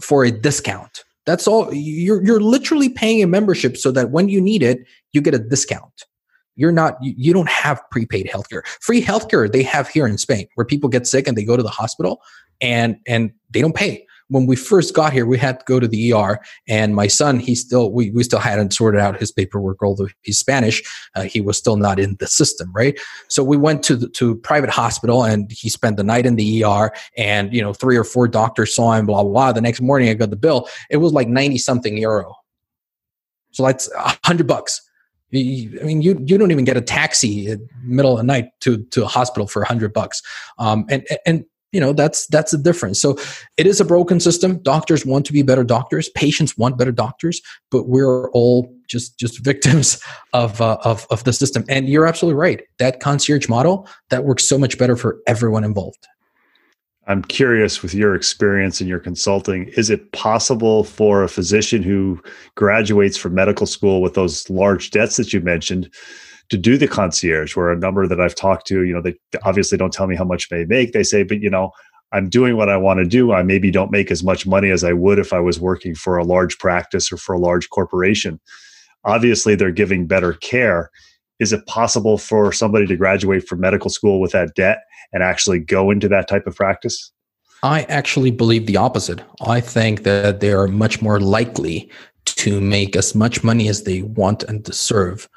for 0.00 0.24
a 0.24 0.30
discount. 0.30 1.04
That's 1.28 1.46
all. 1.46 1.68
You're 1.74 2.24
you're 2.24 2.40
literally 2.40 2.88
paying 2.88 3.22
a 3.22 3.26
membership 3.26 3.76
so 3.76 3.90
that 3.92 4.10
when 4.10 4.30
you 4.30 4.40
need 4.40 4.62
it, 4.62 4.78
you 5.12 5.20
get 5.20 5.34
a 5.34 5.38
discount. 5.38 6.06
You're 6.56 6.72
not. 6.72 6.96
You, 7.02 7.34
don't 7.34 7.50
have 7.50 7.82
prepaid 7.90 8.30
healthcare. 8.32 8.66
Free 8.80 9.02
healthcare 9.02 9.52
they 9.52 9.62
have 9.62 9.88
here 9.88 10.06
in 10.06 10.16
Spain, 10.16 10.46
where 10.54 10.64
people 10.64 10.88
get 10.88 11.06
sick 11.06 11.28
and 11.28 11.36
they 11.36 11.44
go 11.44 11.54
to 11.54 11.62
the 11.62 11.68
hospital 11.68 12.22
and 12.62 12.96
and 13.06 13.30
they 13.50 13.60
don't 13.60 13.74
pay 13.74 14.06
when 14.28 14.46
we 14.46 14.56
first 14.56 14.94
got 14.94 15.12
here, 15.12 15.26
we 15.26 15.38
had 15.38 15.60
to 15.60 15.64
go 15.66 15.80
to 15.80 15.88
the 15.88 16.12
ER, 16.12 16.38
and 16.68 16.94
my 16.94 17.06
son, 17.06 17.38
he 17.38 17.54
still 17.54 17.90
we, 17.90 18.10
we 18.10 18.22
still 18.22 18.38
hadn't 18.38 18.72
sorted 18.72 19.00
out 19.00 19.18
his 19.18 19.32
paperwork, 19.32 19.82
although 19.82 20.08
he's 20.22 20.38
Spanish, 20.38 20.82
uh, 21.14 21.22
he 21.22 21.40
was 21.40 21.56
still 21.56 21.76
not 21.76 21.98
in 21.98 22.16
the 22.20 22.26
system, 22.26 22.70
right? 22.72 22.98
So 23.28 23.42
we 23.42 23.56
went 23.56 23.82
to 23.84 23.96
the, 23.96 24.08
to 24.10 24.36
private 24.36 24.70
hospital, 24.70 25.24
and 25.24 25.50
he 25.50 25.68
spent 25.68 25.96
the 25.96 26.04
night 26.04 26.26
in 26.26 26.36
the 26.36 26.64
ER, 26.64 26.92
and 27.16 27.52
you 27.52 27.62
know 27.62 27.72
three 27.72 27.96
or 27.96 28.04
four 28.04 28.28
doctors 28.28 28.74
saw 28.74 28.92
him, 28.92 29.06
blah 29.06 29.22
blah 29.22 29.32
blah. 29.32 29.52
The 29.52 29.60
next 29.60 29.80
morning, 29.80 30.08
I 30.08 30.14
got 30.14 30.30
the 30.30 30.36
bill. 30.36 30.68
It 30.90 30.98
was 30.98 31.12
like 31.12 31.28
ninety 31.28 31.58
something 31.58 31.96
euro. 31.96 32.34
So 33.52 33.64
that's 33.64 33.90
a 33.92 34.18
hundred 34.24 34.46
bucks. 34.46 34.82
I 35.32 35.36
mean, 35.36 36.00
you 36.00 36.22
you 36.26 36.38
don't 36.38 36.50
even 36.50 36.64
get 36.64 36.76
a 36.76 36.80
taxi 36.80 37.56
middle 37.82 38.12
of 38.12 38.18
the 38.18 38.24
night 38.24 38.46
to 38.60 38.78
to 38.84 39.04
a 39.04 39.06
hospital 39.06 39.46
for 39.46 39.62
a 39.62 39.66
hundred 39.66 39.92
bucks. 39.92 40.22
Um, 40.58 40.86
and 40.88 41.06
and 41.26 41.44
you 41.72 41.80
know 41.80 41.92
that's 41.92 42.26
that's 42.28 42.52
the 42.52 42.58
difference. 42.58 43.00
So 43.00 43.18
it 43.56 43.66
is 43.66 43.80
a 43.80 43.84
broken 43.84 44.20
system. 44.20 44.62
Doctors 44.62 45.04
want 45.04 45.26
to 45.26 45.32
be 45.32 45.42
better 45.42 45.64
doctors. 45.64 46.08
Patients 46.10 46.56
want 46.56 46.78
better 46.78 46.92
doctors 46.92 47.40
but 47.70 47.88
we're 47.88 48.30
all 48.30 48.72
just 48.86 49.18
just 49.18 49.44
victims 49.44 50.02
of 50.32 50.60
uh, 50.60 50.78
of 50.84 51.06
of 51.10 51.24
the 51.24 51.32
system. 51.32 51.64
And 51.68 51.88
you're 51.88 52.06
absolutely 52.06 52.38
right. 52.38 52.62
That 52.78 53.00
concierge 53.00 53.48
model 53.48 53.88
that 54.10 54.24
works 54.24 54.48
so 54.48 54.58
much 54.58 54.78
better 54.78 54.96
for 54.96 55.18
everyone 55.26 55.64
involved. 55.64 56.06
I'm 57.06 57.22
curious 57.22 57.82
with 57.82 57.94
your 57.94 58.14
experience 58.14 58.80
and 58.80 58.88
your 58.88 58.98
consulting 58.98 59.68
is 59.78 59.88
it 59.88 60.12
possible 60.12 60.84
for 60.84 61.22
a 61.22 61.28
physician 61.28 61.82
who 61.82 62.20
graduates 62.54 63.16
from 63.16 63.34
medical 63.34 63.64
school 63.64 64.02
with 64.02 64.12
those 64.12 64.48
large 64.50 64.90
debts 64.90 65.16
that 65.16 65.32
you 65.32 65.40
mentioned 65.40 65.90
to 66.50 66.56
do 66.56 66.78
the 66.78 66.88
concierge 66.88 67.56
where 67.56 67.70
a 67.70 67.76
number 67.76 68.06
that 68.06 68.20
I've 68.20 68.34
talked 68.34 68.66
to, 68.68 68.84
you 68.84 68.94
know, 68.94 69.02
they 69.02 69.14
obviously 69.44 69.76
don't 69.76 69.92
tell 69.92 70.06
me 70.06 70.16
how 70.16 70.24
much 70.24 70.48
they 70.48 70.64
make. 70.64 70.92
They 70.92 71.02
say, 71.02 71.22
but 71.22 71.40
you 71.40 71.50
know, 71.50 71.72
I'm 72.12 72.30
doing 72.30 72.56
what 72.56 72.70
I 72.70 72.76
want 72.76 72.98
to 73.00 73.04
do. 73.04 73.32
I 73.32 73.42
maybe 73.42 73.70
don't 73.70 73.90
make 73.90 74.10
as 74.10 74.24
much 74.24 74.46
money 74.46 74.70
as 74.70 74.82
I 74.82 74.92
would 74.94 75.18
if 75.18 75.32
I 75.32 75.40
was 75.40 75.60
working 75.60 75.94
for 75.94 76.16
a 76.16 76.24
large 76.24 76.58
practice 76.58 77.12
or 77.12 77.18
for 77.18 77.34
a 77.34 77.38
large 77.38 77.68
corporation. 77.68 78.40
Obviously, 79.04 79.54
they're 79.54 79.70
giving 79.70 80.06
better 80.06 80.32
care. 80.34 80.90
Is 81.38 81.52
it 81.52 81.66
possible 81.66 82.18
for 82.18 82.50
somebody 82.52 82.86
to 82.86 82.96
graduate 82.96 83.46
from 83.46 83.60
medical 83.60 83.90
school 83.90 84.20
with 84.20 84.32
that 84.32 84.54
debt 84.54 84.78
and 85.12 85.22
actually 85.22 85.58
go 85.60 85.90
into 85.90 86.08
that 86.08 86.28
type 86.28 86.46
of 86.46 86.56
practice? 86.56 87.12
I 87.62 87.82
actually 87.82 88.30
believe 88.30 88.66
the 88.66 88.76
opposite. 88.76 89.20
I 89.42 89.60
think 89.60 90.04
that 90.04 90.40
they 90.40 90.52
are 90.52 90.68
much 90.68 91.02
more 91.02 91.20
likely 91.20 91.90
to 92.24 92.60
make 92.60 92.96
as 92.96 93.14
much 93.14 93.44
money 93.44 93.68
as 93.68 93.82
they 93.82 94.02
want 94.02 94.42
and 94.44 94.62
deserve 94.62 95.28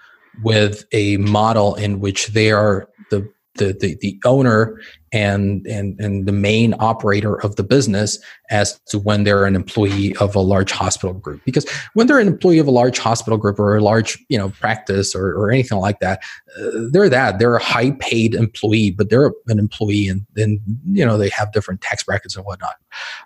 with 0.43 0.85
a 0.91 1.17
model 1.17 1.75
in 1.75 1.99
which 1.99 2.27
they 2.27 2.51
are 2.51 2.89
the 3.09 3.29
the, 3.55 3.73
the, 3.73 3.97
the 3.99 4.19
owner 4.25 4.79
and, 5.13 5.67
and 5.67 5.99
and 5.99 6.25
the 6.25 6.31
main 6.31 6.73
operator 6.79 7.35
of 7.41 7.57
the 7.57 7.63
business 7.63 8.17
as 8.49 8.79
to 8.87 8.97
when 8.97 9.25
they're 9.25 9.43
an 9.45 9.57
employee 9.57 10.15
of 10.17 10.35
a 10.35 10.39
large 10.39 10.71
hospital 10.71 11.13
group. 11.13 11.41
Because 11.43 11.69
when 11.93 12.07
they're 12.07 12.19
an 12.19 12.27
employee 12.27 12.59
of 12.59 12.67
a 12.67 12.71
large 12.71 12.97
hospital 12.97 13.37
group 13.37 13.59
or 13.59 13.75
a 13.75 13.81
large 13.81 14.17
you 14.29 14.37
know 14.37 14.49
practice 14.49 15.13
or, 15.13 15.33
or 15.33 15.51
anything 15.51 15.79
like 15.79 15.99
that 15.99 16.23
uh, 16.57 16.69
they're 16.91 17.09
that. 17.09 17.39
They're 17.39 17.55
a 17.55 17.63
high 17.63 17.91
paid 17.99 18.35
employee 18.35 18.91
but 18.91 19.09
they're 19.09 19.33
an 19.47 19.59
employee 19.59 20.07
and 20.07 20.25
then 20.33 20.61
you 20.85 21.05
know 21.05 21.17
they 21.17 21.29
have 21.29 21.51
different 21.51 21.81
tax 21.81 22.03
brackets 22.03 22.37
and 22.37 22.45
whatnot. 22.45 22.75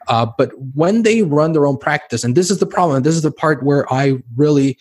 Uh, 0.08 0.26
but 0.38 0.52
when 0.74 1.04
they 1.04 1.22
run 1.22 1.54
their 1.54 1.68
own 1.68 1.78
practice 1.78 2.24
and 2.24 2.34
this 2.34 2.50
is 2.50 2.58
the 2.58 2.66
problem 2.66 3.04
this 3.04 3.16
is 3.16 3.22
the 3.22 3.32
part 3.32 3.64
where 3.64 3.92
i 3.94 4.18
really 4.36 4.78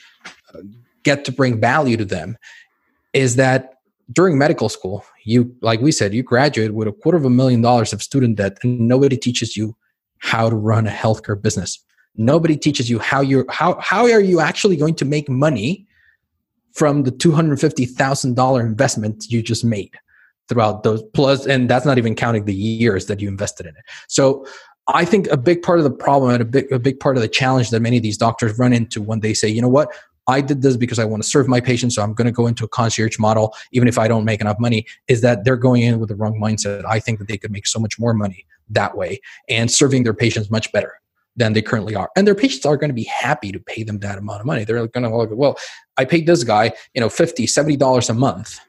get 1.05 1.25
to 1.27 1.33
bring 1.33 1.61
value 1.61 1.97
to 1.97 2.05
them 2.05 2.37
is 3.13 3.37
that 3.37 3.75
during 4.13 4.37
medical 4.37 4.69
school, 4.69 5.05
you, 5.25 5.55
like 5.63 5.81
we 5.81 5.93
said, 5.93 6.13
you 6.13 6.23
graduate 6.23 6.75
with 6.75 6.89
a 6.89 6.93
quarter 6.93 7.17
of 7.17 7.25
a 7.25 7.31
million 7.31 7.63
dollars 7.63 7.93
of 7.93 8.03
student 8.03 8.37
debt 8.37 8.59
and 8.63 8.81
nobody 8.81 9.17
teaches 9.17 9.57
you 9.57 9.77
how 10.19 10.51
to 10.51 10.57
run 10.57 10.87
a 10.87 10.91
healthcare 10.91 11.41
business. 11.41 11.79
Nobody 12.17 12.57
teaches 12.57 12.91
you 12.91 12.99
how 12.99 13.21
you're, 13.21 13.47
how, 13.49 13.79
how 13.81 14.03
are 14.05 14.21
you 14.21 14.41
actually 14.41 14.77
going 14.77 14.95
to 14.97 15.05
make 15.05 15.29
money 15.29 15.87
from 16.73 17.05
the 17.05 17.13
$250,000 17.13 18.61
investment 18.61 19.27
you 19.29 19.43
just 19.43 19.65
made 19.65 19.97
throughout 20.49 20.83
those 20.83 21.03
plus, 21.15 21.47
and 21.47 21.71
that's 21.71 21.87
not 21.87 21.99
even 21.99 22.15
counting 22.15 22.45
the 22.45 22.55
years 22.55 23.07
that 23.07 23.21
you 23.21 23.29
invested 23.29 23.67
in 23.67 23.75
it. 23.77 23.85
So 24.09 24.47
I 24.89 25.05
think 25.05 25.27
a 25.29 25.37
big 25.37 25.63
part 25.63 25.79
of 25.79 25.85
the 25.85 25.91
problem 25.91 26.33
and 26.33 26.43
a 26.43 26.45
big, 26.45 26.71
a 26.71 26.79
big 26.79 27.01
part 27.01 27.17
of 27.17 27.23
the 27.23 27.29
challenge 27.29 27.71
that 27.71 27.81
many 27.81 27.97
of 27.97 28.03
these 28.03 28.19
doctors 28.19 28.59
run 28.59 28.73
into 28.73 29.01
when 29.01 29.21
they 29.21 29.33
say, 29.33 29.49
you 29.49 29.63
know 29.63 29.69
what, 29.69 29.91
I 30.27 30.41
did 30.41 30.63
this 30.63 30.77
because 30.77 30.99
I 30.99 31.05
want 31.05 31.23
to 31.23 31.29
serve 31.29 31.49
my 31.49 31.61
patients, 31.61 31.95
so 31.95 32.03
I'm 32.03 32.15
going 32.15 32.27
to 32.27 32.33
go 32.33 32.47
into 32.47 32.65
a 32.65 32.69
concierge 32.69 33.19
model, 33.19 33.55
even 33.73 33.89
if 33.89 33.99
I 33.99 34.09
don't 34.09 34.25
make 34.25 34.41
enough 34.41 34.59
money, 34.59 34.87
is 35.09 35.21
that 35.21 35.45
they're 35.45 35.57
going 35.57 35.83
in 35.83 35.99
with 35.99 36.09
the 36.09 36.17
wrong 36.17 36.41
mindset. 36.41 36.85
I 36.85 37.01
think 37.01 37.19
that 37.19 37.29
they 37.29 37.37
could 37.37 37.51
make 37.51 37.67
so 37.67 37.79
much 37.79 37.99
more 37.99 38.15
money 38.15 38.47
that 38.71 38.97
way 38.97 39.21
and 39.49 39.71
serving 39.71 40.05
their 40.05 40.15
patients 40.15 40.51
much 40.51 40.73
better 40.73 41.01
than 41.37 41.53
they 41.53 41.63
currently 41.63 41.95
are. 41.95 42.11
And 42.17 42.27
their 42.27 42.35
patients 42.35 42.65
are 42.65 42.77
going 42.77 42.91
to 42.91 42.95
be 42.95 43.05
happy 43.05 43.53
to 43.53 43.59
pay 43.59 43.83
them 43.83 43.99
that 44.01 44.19
amount 44.19 44.41
of 44.41 44.47
money. 44.47 44.65
They're 44.65 44.87
going 44.87 45.05
to 45.05 45.17
look, 45.17 45.31
well, 45.33 45.59
I 45.97 46.05
paid 46.05 46.27
this 46.27 46.45
guy, 46.45 46.73
you 46.95 47.01
know, 47.01 47.09
50, 47.09 47.47
70 47.47 47.77
dollars 47.77 48.09
a 48.09 48.15
month 48.15 48.61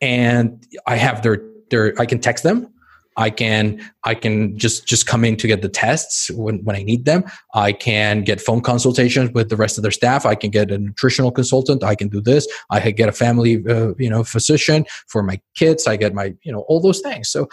and 0.00 0.66
I 0.86 0.96
have 0.96 1.22
their 1.22 1.42
their 1.70 1.94
I 2.00 2.06
can 2.06 2.20
text 2.20 2.42
them 2.42 2.72
I 3.16 3.30
can 3.30 3.80
I 4.04 4.14
can 4.14 4.56
just 4.56 4.86
just 4.86 5.06
come 5.06 5.24
in 5.24 5.36
to 5.36 5.46
get 5.46 5.62
the 5.62 5.68
tests 5.68 6.30
when, 6.30 6.64
when 6.64 6.76
I 6.76 6.82
need 6.82 7.04
them. 7.04 7.24
I 7.54 7.72
can 7.72 8.22
get 8.22 8.40
phone 8.40 8.60
consultations 8.60 9.30
with 9.32 9.48
the 9.48 9.56
rest 9.56 9.78
of 9.78 9.82
their 9.82 9.90
staff. 9.90 10.24
I 10.24 10.34
can 10.34 10.50
get 10.50 10.70
a 10.70 10.78
nutritional 10.78 11.30
consultant. 11.30 11.82
I 11.82 11.94
can 11.94 12.08
do 12.08 12.20
this. 12.20 12.46
I 12.70 12.80
can 12.80 12.92
get 12.92 13.08
a 13.08 13.12
family 13.12 13.64
uh, 13.68 13.94
you 13.98 14.08
know 14.08 14.24
physician 14.24 14.86
for 15.08 15.22
my 15.22 15.40
kids. 15.54 15.86
I 15.86 15.96
get 15.96 16.14
my 16.14 16.34
you 16.42 16.52
know 16.52 16.60
all 16.68 16.80
those 16.80 17.00
things. 17.00 17.28
So 17.28 17.48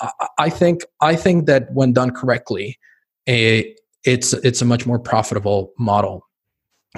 I, 0.00 0.10
I 0.38 0.50
think 0.50 0.82
I 1.00 1.16
think 1.16 1.46
that 1.46 1.72
when 1.72 1.92
done 1.92 2.10
correctly, 2.10 2.78
a, 3.28 3.74
it's 4.04 4.32
it's 4.32 4.62
a 4.62 4.64
much 4.64 4.86
more 4.86 4.98
profitable 4.98 5.72
model 5.78 6.26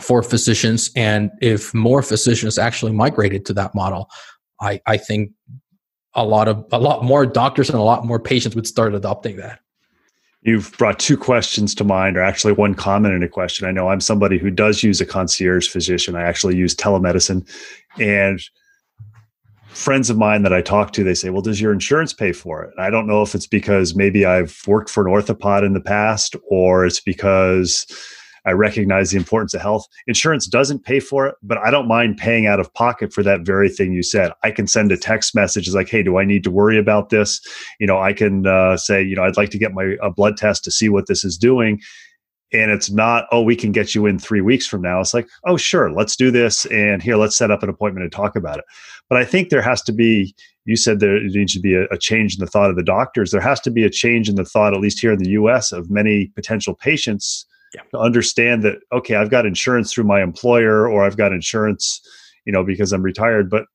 for 0.01 0.23
physicians 0.23 0.91
and 0.95 1.31
if 1.41 1.75
more 1.75 2.03
physicians 2.03 2.59
actually 2.59 2.93
migrated 2.93 3.45
to 3.45 3.53
that 3.53 3.75
model 3.75 4.09
i 4.61 4.81
i 4.87 4.97
think 4.97 5.33
a 6.15 6.25
lot 6.25 6.49
of 6.49 6.65
a 6.73 6.79
lot 6.79 7.05
more 7.05 7.27
doctors 7.27 7.69
and 7.69 7.79
a 7.79 7.83
lot 7.83 8.05
more 8.05 8.19
patients 8.19 8.57
would 8.57 8.67
start 8.67 8.95
adopting 8.95 9.37
that 9.37 9.61
You've 10.43 10.77
brought 10.79 11.01
two 11.01 11.17
questions 11.17 11.75
to 11.75 11.85
mind, 11.85 12.17
or 12.17 12.23
actually 12.23 12.53
one 12.53 12.75
comment 12.75 13.15
and 13.15 13.25
a 13.25 13.29
question. 13.29 13.67
I 13.67 13.73
know 13.73 13.89
I'm 13.89 14.01
somebody 14.01 14.39
who 14.39 14.51
does 14.51 14.85
use 14.85 15.01
a 15.01 15.07
concierge 15.07 15.69
physician. 15.69 16.15
I 16.15 16.23
actually 16.23 16.57
use 16.57 16.77
telemedicine. 16.77 17.47
And 17.99 18.41
friends 19.71 20.11
of 20.11 20.17
mine 20.17 20.43
that 20.43 20.53
I 20.53 20.63
talk 20.63 20.93
to, 20.93 21.03
they 21.03 21.15
say, 21.15 21.31
Well, 21.31 21.43
does 21.43 21.61
your 21.61 21.73
insurance 21.73 22.13
pay 22.13 22.33
for 22.33 22.63
it? 22.63 22.71
And 22.77 22.87
I 22.87 22.89
don't 22.89 23.09
know 23.09 23.23
if 23.23 23.35
it's 23.35 23.49
because 23.49 23.97
maybe 23.97 24.25
I've 24.25 24.63
worked 24.67 24.91
for 24.91 25.07
an 25.07 25.13
orthopod 25.13 25.67
in 25.67 25.75
the 25.75 25.81
past 25.81 26.37
or 26.49 26.87
it's 26.87 27.01
because 27.01 27.87
I 28.49 28.53
recognize 28.53 29.11
the 29.11 29.19
importance 29.19 29.53
of 29.53 29.61
health. 29.61 29.87
Insurance 30.07 30.47
doesn't 30.47 30.83
pay 30.83 31.01
for 31.01 31.27
it, 31.27 31.35
but 31.43 31.59
I 31.59 31.71
don't 31.71 31.87
mind 31.87 32.17
paying 32.17 32.47
out 32.47 32.59
of 32.59 32.73
pocket 32.73 33.13
for 33.13 33.23
that 33.23 33.43
very 33.43 33.69
thing 33.69 33.93
you 33.93 34.03
said. 34.03 34.33
I 34.43 34.51
can 34.51 34.67
send 34.67 34.91
a 34.91 34.97
text 34.97 35.35
message 35.35 35.69
like, 35.75 35.91
"Hey, 35.91 36.03
do 36.03 36.17
I 36.17 36.25
need 36.25 36.45
to 36.45 36.51
worry 36.51 36.79
about 36.79 37.11
this?" 37.11 37.41
You 37.79 37.87
know, 37.87 37.99
I 37.99 38.15
can 38.15 38.47
uh, 38.47 38.79
say, 38.79 39.03
you 39.03 39.15
know, 39.15 39.25
I'd 39.25 39.37
like 39.37 39.51
to 39.51 39.59
get 39.59 39.75
my 39.75 39.97
a 40.03 40.11
blood 40.11 40.39
test 40.39 40.65
to 40.65 40.71
see 40.71 40.89
what 40.89 41.09
this 41.09 41.25
is 41.25 41.37
doing. 41.37 41.81
And 42.51 42.71
it's 42.71 42.91
not, 42.91 43.27
oh, 43.31 43.43
we 43.43 43.55
can 43.55 43.73
get 43.73 43.95
you 43.95 44.07
in 44.07 44.19
three 44.19 44.41
weeks 44.41 44.67
from 44.67 44.81
now. 44.81 45.01
It's 45.01 45.13
like, 45.13 45.29
oh, 45.45 45.59
sure, 45.59 45.93
let's 45.93 46.17
do 46.17 46.31
this. 46.31 46.65
And 46.67 47.03
here, 47.03 47.17
let's 47.17 47.37
set 47.37 47.51
up 47.51 47.63
an 47.63 47.69
appointment 47.69 48.05
and 48.05 48.13
talk 48.13 48.37
about 48.37 48.57
it. 48.57 48.65
But 49.11 49.19
I 49.19 49.27
think 49.27 49.51
there 49.51 49.61
has 49.61 49.83
to 49.83 49.93
be, 49.93 50.35
you 50.65 50.75
said 50.75 51.01
there 51.01 51.21
needs 51.21 51.53
to 51.53 51.61
be 51.61 51.75
a, 51.75 51.85
a, 51.91 51.99
change 51.99 52.37
in 52.37 52.41
the 52.41 52.47
thought 52.47 52.71
of 52.71 52.77
the 52.77 52.83
doctors. 52.83 53.33
There 53.33 53.43
has 53.43 53.61
to 53.61 53.71
be 53.71 53.85
a 53.85 53.91
change 53.91 54.31
in 54.31 54.37
the 54.37 54.47
thought, 54.47 54.73
at 54.73 54.81
least 54.81 54.99
here 54.99 55.13
in 55.13 55.19
the 55.19 55.33
US, 55.33 55.73
of 55.73 55.91
many 55.91 56.29
potential 56.29 56.75
patients 56.75 57.45
yeah. 57.75 57.83
to 57.91 57.99
understand 57.99 58.63
that 58.63 58.79
okay 58.93 59.15
i've 59.15 59.31
got 59.31 59.47
insurance 59.47 59.93
through 59.93 60.05
my 60.05 60.23
employer 60.23 60.89
or 60.89 61.05
i've 61.05 61.17
got 61.17 61.33
insurance 61.33 62.01
you 62.45 62.53
know 62.53 62.65
because 62.65 62.93
i'm 62.93 63.03
retired 63.03 63.51
but 63.51 63.67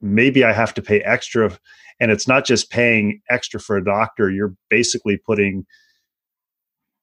maybe 0.00 0.44
i 0.44 0.52
have 0.52 0.74
to 0.74 0.82
pay 0.82 1.00
extra 1.00 1.56
and 2.00 2.10
it's 2.10 2.28
not 2.28 2.44
just 2.44 2.70
paying 2.70 3.20
extra 3.30 3.60
for 3.60 3.76
a 3.76 3.84
doctor 3.84 4.30
you're 4.30 4.54
basically 4.68 5.16
putting 5.16 5.64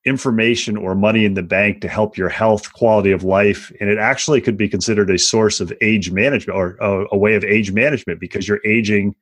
information 0.04 0.78
or 0.78 0.96
money 0.96 1.26
in 1.26 1.36
the 1.36 1.44
bank 1.44 1.80
to 1.82 1.88
help 1.88 2.18
your 2.18 2.30
health 2.30 2.74
quality 2.74 3.12
of 3.12 3.24
life 3.24 3.72
and 3.80 3.90
it 3.90 4.00
actually 4.00 4.42
could 4.42 4.58
be 4.58 4.68
considered 4.68 5.12
a 5.12 5.20
source 5.20 5.60
of 5.60 5.72
age 5.82 6.10
management 6.10 6.58
or 6.58 6.76
a, 6.82 7.06
a 7.12 7.18
way 7.18 7.36
of 7.36 7.44
age 7.44 7.72
management 7.72 8.20
because 8.20 8.48
you're 8.48 8.66
aging 8.66 9.14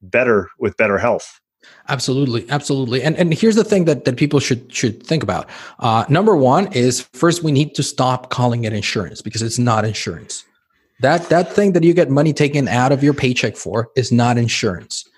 better 0.00 0.48
with 0.60 0.76
better 0.76 0.98
health 0.98 1.40
Absolutely, 1.88 2.48
absolutely. 2.50 3.02
And 3.02 3.16
and 3.16 3.32
here's 3.32 3.56
the 3.56 3.64
thing 3.64 3.86
that, 3.86 4.04
that 4.04 4.16
people 4.16 4.40
should 4.40 4.72
should 4.72 5.02
think 5.02 5.22
about. 5.22 5.48
Uh, 5.78 6.04
number 6.08 6.36
one 6.36 6.70
is 6.72 7.00
first 7.00 7.42
we 7.42 7.50
need 7.50 7.74
to 7.76 7.82
stop 7.82 8.30
calling 8.30 8.64
it 8.64 8.72
insurance 8.72 9.22
because 9.22 9.40
it's 9.40 9.58
not 9.58 9.84
insurance. 9.84 10.44
That 11.00 11.28
that 11.30 11.52
thing 11.52 11.72
that 11.72 11.84
you 11.84 11.94
get 11.94 12.10
money 12.10 12.32
taken 12.32 12.68
out 12.68 12.92
of 12.92 13.02
your 13.02 13.14
paycheck 13.14 13.56
for 13.56 13.90
is 13.96 14.12
not 14.12 14.36
insurance. 14.36 15.08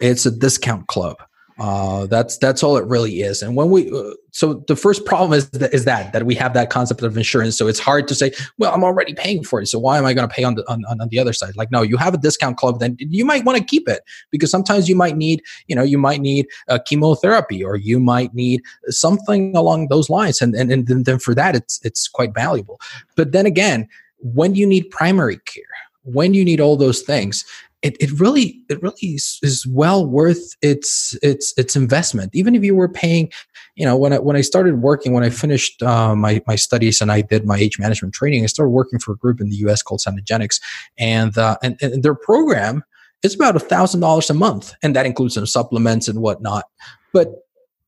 It's 0.00 0.26
a 0.26 0.30
discount 0.30 0.86
club. 0.86 1.16
Uh, 1.58 2.06
that's 2.06 2.38
that's 2.38 2.62
all 2.62 2.76
it 2.76 2.84
really 2.84 3.20
is. 3.22 3.42
And 3.42 3.56
when 3.56 3.70
we 3.70 3.90
uh, 3.90 4.12
so 4.30 4.64
the 4.68 4.76
first 4.76 5.04
problem 5.04 5.32
is 5.36 5.50
is 5.50 5.84
that 5.86 6.12
that 6.12 6.24
we 6.24 6.36
have 6.36 6.54
that 6.54 6.70
concept 6.70 7.02
of 7.02 7.16
insurance. 7.16 7.58
So 7.58 7.66
it's 7.66 7.80
hard 7.80 8.06
to 8.08 8.14
say, 8.14 8.30
well, 8.58 8.72
I'm 8.72 8.84
already 8.84 9.12
paying 9.12 9.42
for 9.42 9.60
it, 9.60 9.66
so 9.66 9.78
why 9.78 9.98
am 9.98 10.04
I 10.04 10.14
going 10.14 10.28
to 10.28 10.32
pay 10.32 10.44
on 10.44 10.54
the 10.54 10.68
on, 10.70 10.84
on 10.84 11.08
the 11.08 11.18
other 11.18 11.32
side? 11.32 11.56
Like, 11.56 11.72
no, 11.72 11.82
you 11.82 11.96
have 11.96 12.14
a 12.14 12.18
discount 12.18 12.58
club, 12.58 12.78
then 12.78 12.96
you 13.00 13.24
might 13.24 13.44
want 13.44 13.58
to 13.58 13.64
keep 13.64 13.88
it 13.88 14.02
because 14.30 14.52
sometimes 14.52 14.88
you 14.88 14.94
might 14.94 15.16
need, 15.16 15.42
you 15.66 15.74
know, 15.74 15.82
you 15.82 15.98
might 15.98 16.20
need 16.20 16.46
a 16.68 16.78
chemotherapy 16.78 17.64
or 17.64 17.74
you 17.74 17.98
might 17.98 18.32
need 18.34 18.62
something 18.88 19.56
along 19.56 19.88
those 19.88 20.08
lines, 20.08 20.40
and 20.40 20.54
and, 20.54 20.70
and 20.70 20.86
then 21.06 21.18
for 21.18 21.34
that, 21.34 21.56
it's 21.56 21.80
it's 21.82 22.06
quite 22.06 22.32
valuable. 22.34 22.80
But 23.16 23.32
then 23.32 23.46
again, 23.46 23.88
when 24.20 24.54
you 24.54 24.66
need 24.66 24.90
primary 24.90 25.38
care 25.38 25.64
when 26.04 26.32
you 26.32 26.44
need 26.44 26.60
all 26.60 26.76
those 26.76 27.02
things 27.02 27.44
it, 27.82 27.96
it 28.00 28.10
really 28.18 28.60
it 28.68 28.82
really 28.82 29.14
is, 29.14 29.38
is, 29.42 29.66
well 29.66 30.06
worth 30.06 30.54
its 30.62 31.16
its 31.22 31.54
its 31.56 31.76
investment. 31.76 32.34
Even 32.34 32.54
if 32.54 32.64
you 32.64 32.74
were 32.74 32.88
paying 32.88 33.30
you 33.76 33.84
know 33.84 33.96
when 33.96 34.12
I 34.12 34.18
when 34.18 34.36
I 34.36 34.40
started 34.40 34.82
working 34.82 35.12
when 35.12 35.22
I 35.22 35.30
finished 35.30 35.82
uh, 35.82 36.14
my 36.16 36.42
my 36.46 36.56
studies 36.56 37.00
and 37.00 37.12
I 37.12 37.20
did 37.20 37.46
my 37.46 37.56
age 37.56 37.78
management 37.78 38.14
training 38.14 38.42
I 38.42 38.46
started 38.46 38.70
working 38.70 38.98
for 38.98 39.12
a 39.12 39.16
group 39.16 39.40
in 39.40 39.48
the 39.48 39.56
US 39.68 39.82
called 39.82 40.00
Cenegenics 40.00 40.60
and 40.98 41.36
uh, 41.38 41.56
and, 41.62 41.76
and 41.80 42.02
their 42.02 42.14
program 42.14 42.82
is 43.22 43.34
about 43.34 43.56
a 43.56 43.60
thousand 43.60 44.00
dollars 44.00 44.30
a 44.30 44.34
month 44.34 44.74
and 44.82 44.96
that 44.96 45.06
includes 45.06 45.34
some 45.34 45.46
supplements 45.46 46.08
and 46.08 46.20
whatnot. 46.20 46.64
But 47.12 47.28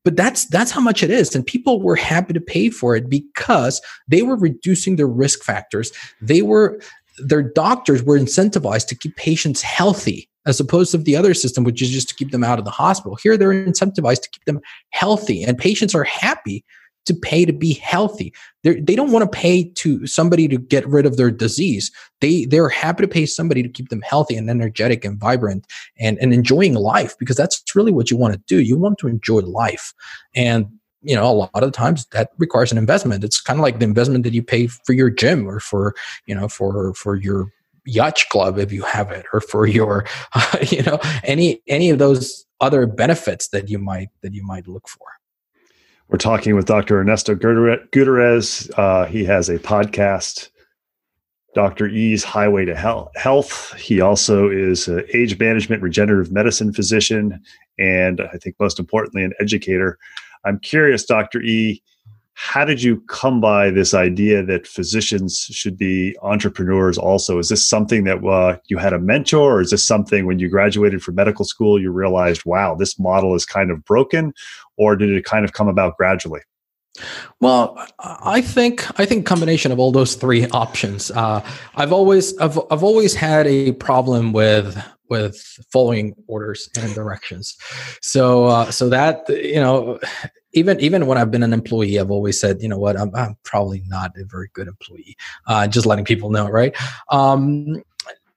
but 0.03 0.15
that's 0.15 0.47
that's 0.47 0.71
how 0.71 0.81
much 0.81 1.03
it 1.03 1.11
is. 1.11 1.35
And 1.35 1.45
people 1.45 1.81
were 1.81 1.95
happy 1.95 2.33
to 2.33 2.41
pay 2.41 2.69
for 2.69 2.95
it 2.95 3.09
because 3.09 3.81
they 4.07 4.23
were 4.23 4.35
reducing 4.35 4.95
their 4.95 5.07
risk 5.07 5.43
factors. 5.43 5.91
They 6.21 6.41
were 6.41 6.81
their 7.17 7.41
doctors 7.41 8.03
were 8.03 8.17
incentivized 8.17 8.87
to 8.87 8.95
keep 8.95 9.15
patients 9.15 9.61
healthy 9.61 10.29
as 10.45 10.59
opposed 10.59 10.91
to 10.91 10.97
the 10.97 11.15
other 11.15 11.33
system 11.33 11.63
which 11.63 11.81
is 11.81 11.89
just 11.89 12.09
to 12.09 12.15
keep 12.15 12.31
them 12.31 12.43
out 12.43 12.59
of 12.59 12.65
the 12.65 12.71
hospital. 12.71 13.17
Here 13.21 13.37
they're 13.37 13.49
incentivized 13.49 14.21
to 14.23 14.29
keep 14.29 14.45
them 14.45 14.59
healthy 14.89 15.43
and 15.43 15.57
patients 15.57 15.93
are 15.93 16.03
happy 16.03 16.63
to 17.05 17.13
pay 17.15 17.45
to 17.45 17.53
be 17.53 17.73
healthy. 17.73 18.33
They're, 18.63 18.75
they 18.75 18.95
do 18.95 18.97
not 18.97 19.09
want 19.09 19.31
to 19.31 19.37
pay 19.37 19.63
to 19.63 20.05
somebody 20.05 20.47
to 20.47 20.57
get 20.57 20.87
rid 20.87 21.05
of 21.05 21.17
their 21.17 21.31
disease. 21.31 21.91
They 22.19 22.45
they're 22.45 22.69
happy 22.69 23.01
to 23.01 23.07
pay 23.07 23.25
somebody 23.25 23.63
to 23.63 23.69
keep 23.69 23.89
them 23.89 24.01
healthy 24.01 24.35
and 24.35 24.49
energetic 24.49 25.03
and 25.03 25.19
vibrant 25.19 25.65
and, 25.99 26.17
and 26.19 26.33
enjoying 26.33 26.75
life 26.75 27.15
because 27.17 27.35
that's 27.35 27.63
really 27.75 27.91
what 27.91 28.11
you 28.11 28.17
want 28.17 28.33
to 28.33 28.41
do. 28.47 28.61
You 28.61 28.77
want 28.77 28.99
to 28.99 29.07
enjoy 29.07 29.39
life. 29.39 29.93
And 30.35 30.67
you 31.01 31.15
know 31.15 31.29
a 31.29 31.33
lot 31.33 31.49
of 31.53 31.61
the 31.61 31.71
times 31.71 32.05
that 32.07 32.31
requires 32.37 32.71
an 32.71 32.77
investment. 32.77 33.23
It's 33.23 33.41
kind 33.41 33.59
of 33.59 33.63
like 33.63 33.79
the 33.79 33.85
investment 33.85 34.23
that 34.23 34.33
you 34.33 34.43
pay 34.43 34.67
for 34.67 34.93
your 34.93 35.09
gym 35.09 35.47
or 35.47 35.59
for 35.59 35.95
you 36.25 36.35
know 36.35 36.47
for 36.47 36.93
for 36.93 37.15
your 37.15 37.51
yacht 37.85 38.23
club 38.29 38.59
if 38.59 38.71
you 38.71 38.83
have 38.83 39.09
it 39.11 39.25
or 39.33 39.41
for 39.41 39.65
your 39.65 40.05
uh, 40.33 40.57
you 40.69 40.83
know 40.83 40.99
any 41.23 41.61
any 41.67 41.89
of 41.89 41.99
those 41.99 42.45
other 42.59 42.85
benefits 42.85 43.49
that 43.49 43.69
you 43.69 43.79
might 43.79 44.09
that 44.21 44.33
you 44.33 44.45
might 44.45 44.67
look 44.67 44.87
for. 44.87 45.07
We're 46.07 46.17
talking 46.17 46.55
with 46.55 46.65
dr 46.65 46.93
ernesto 46.99 47.35
gutierrez. 47.35 48.69
Uh, 48.77 49.05
he 49.05 49.23
has 49.25 49.49
a 49.49 49.57
podcast 49.57 50.49
dr 51.55 51.87
e's 51.87 52.23
highway 52.23 52.65
to 52.65 52.75
health. 52.75 53.73
He 53.77 54.01
also 54.01 54.49
is 54.49 54.87
an 54.87 55.05
age 55.13 55.39
management 55.39 55.81
regenerative 55.81 56.31
medicine 56.31 56.73
physician 56.73 57.41
and 57.79 58.21
i 58.21 58.37
think 58.37 58.55
most 58.59 58.79
importantly 58.79 59.23
an 59.23 59.33
educator 59.39 59.97
I'm 60.45 60.59
curious, 60.59 61.05
Dr. 61.05 61.41
E, 61.41 61.81
how 62.33 62.65
did 62.65 62.81
you 62.81 63.01
come 63.01 63.39
by 63.39 63.69
this 63.69 63.93
idea 63.93 64.43
that 64.43 64.65
physicians 64.65 65.47
should 65.51 65.77
be 65.77 66.15
entrepreneurs 66.23 66.97
also? 66.97 67.37
Is 67.37 67.49
this 67.49 67.67
something 67.67 68.03
that 68.05 68.25
uh, 68.25 68.57
you 68.67 68.77
had 68.77 68.93
a 68.93 68.99
mentor, 68.99 69.57
or 69.57 69.61
is 69.61 69.69
this 69.69 69.85
something 69.85 70.25
when 70.25 70.39
you 70.39 70.49
graduated 70.49 71.03
from 71.03 71.15
medical 71.15 71.45
school 71.45 71.79
you 71.79 71.91
realized, 71.91 72.43
wow, 72.45 72.73
this 72.73 72.97
model 72.97 73.35
is 73.35 73.45
kind 73.45 73.69
of 73.69 73.83
broken, 73.85 74.33
or 74.77 74.95
did 74.95 75.11
it 75.11 75.25
kind 75.25 75.45
of 75.45 75.53
come 75.53 75.67
about 75.67 75.97
gradually? 75.97 76.41
Well, 77.39 77.77
I 77.99 78.41
think 78.41 78.87
I 78.99 79.05
think 79.05 79.25
combination 79.25 79.71
of 79.71 79.79
all 79.79 79.91
those 79.91 80.15
three 80.15 80.47
options. 80.47 81.09
Uh, 81.11 81.41
I've 81.75 81.93
always 81.93 82.37
I've 82.37 82.59
I've 82.69 82.83
always 82.83 83.15
had 83.15 83.47
a 83.47 83.71
problem 83.73 84.33
with 84.33 84.77
with 85.09 85.37
following 85.71 86.15
orders 86.27 86.69
and 86.79 86.93
directions. 86.93 87.57
So 88.01 88.45
uh, 88.45 88.71
so 88.71 88.89
that 88.89 89.27
you 89.29 89.59
know, 89.59 89.99
even 90.53 90.79
even 90.79 91.07
when 91.07 91.17
I've 91.17 91.31
been 91.31 91.43
an 91.43 91.53
employee, 91.53 91.99
I've 91.99 92.11
always 92.11 92.39
said, 92.39 92.61
you 92.61 92.67
know 92.67 92.77
what, 92.77 92.99
I'm, 92.99 93.13
I'm 93.15 93.37
probably 93.43 93.83
not 93.87 94.11
a 94.17 94.25
very 94.25 94.49
good 94.53 94.67
employee. 94.67 95.15
Uh, 95.47 95.67
just 95.67 95.85
letting 95.85 96.05
people 96.05 96.29
know, 96.29 96.49
right? 96.49 96.75
Um, 97.09 97.81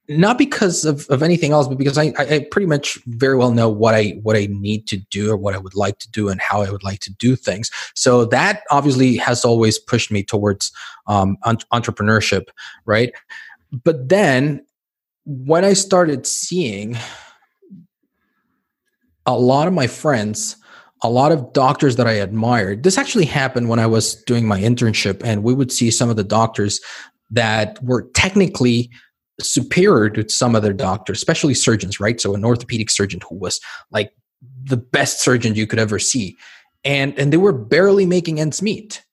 not 0.08 0.36
because 0.36 0.84
of, 0.84 1.06
of 1.08 1.22
anything 1.22 1.52
else, 1.52 1.66
but 1.66 1.78
because 1.78 1.96
I, 1.96 2.12
I 2.18 2.46
pretty 2.50 2.66
much 2.66 2.98
very 3.06 3.36
well 3.36 3.52
know 3.52 3.70
what 3.70 3.94
I 3.94 4.18
what 4.22 4.36
I 4.36 4.48
need 4.50 4.86
to 4.88 4.98
do 4.98 5.30
or 5.30 5.36
what 5.36 5.54
I 5.54 5.58
would 5.58 5.74
like 5.74 5.98
to 6.00 6.10
do 6.10 6.28
and 6.28 6.40
how 6.40 6.60
I 6.62 6.70
would 6.70 6.84
like 6.84 7.00
to 7.00 7.12
do 7.12 7.36
things. 7.36 7.70
So 7.94 8.26
that 8.26 8.62
obviously 8.70 9.16
has 9.16 9.44
always 9.44 9.78
pushed 9.78 10.10
me 10.10 10.22
towards 10.22 10.72
um, 11.06 11.38
entrepreneurship, 11.44 12.48
right? 12.84 13.12
But 13.72 14.08
then 14.08 14.64
when 15.24 15.64
I 15.64 15.72
started 15.72 16.26
seeing 16.26 16.98
a 19.24 19.38
lot 19.38 19.66
of 19.66 19.72
my 19.72 19.86
friends, 19.86 20.56
a 21.02 21.08
lot 21.08 21.32
of 21.32 21.54
doctors 21.54 21.96
that 21.96 22.06
I 22.06 22.12
admired, 22.12 22.82
this 22.82 22.98
actually 22.98 23.24
happened 23.24 23.70
when 23.70 23.78
I 23.78 23.86
was 23.86 24.16
doing 24.24 24.46
my 24.46 24.60
internship, 24.60 25.22
and 25.24 25.42
we 25.42 25.54
would 25.54 25.72
see 25.72 25.90
some 25.90 26.10
of 26.10 26.16
the 26.16 26.24
doctors 26.24 26.80
that 27.30 27.82
were 27.82 28.02
technically 28.14 28.90
superior 29.40 30.10
to 30.10 30.28
some 30.28 30.54
other 30.54 30.72
doctors, 30.72 31.18
especially 31.18 31.54
surgeons, 31.54 32.00
right? 32.00 32.20
So 32.20 32.34
an 32.34 32.44
orthopedic 32.44 32.90
surgeon 32.90 33.20
who 33.28 33.36
was 33.36 33.60
like 33.90 34.12
the 34.64 34.76
best 34.76 35.20
surgeon 35.20 35.54
you 35.54 35.66
could 35.66 35.78
ever 35.78 35.98
see. 35.98 36.36
And 36.84 37.18
and 37.18 37.32
they 37.32 37.36
were 37.36 37.52
barely 37.52 38.06
making 38.06 38.40
ends 38.40 38.62
meet. 38.62 39.04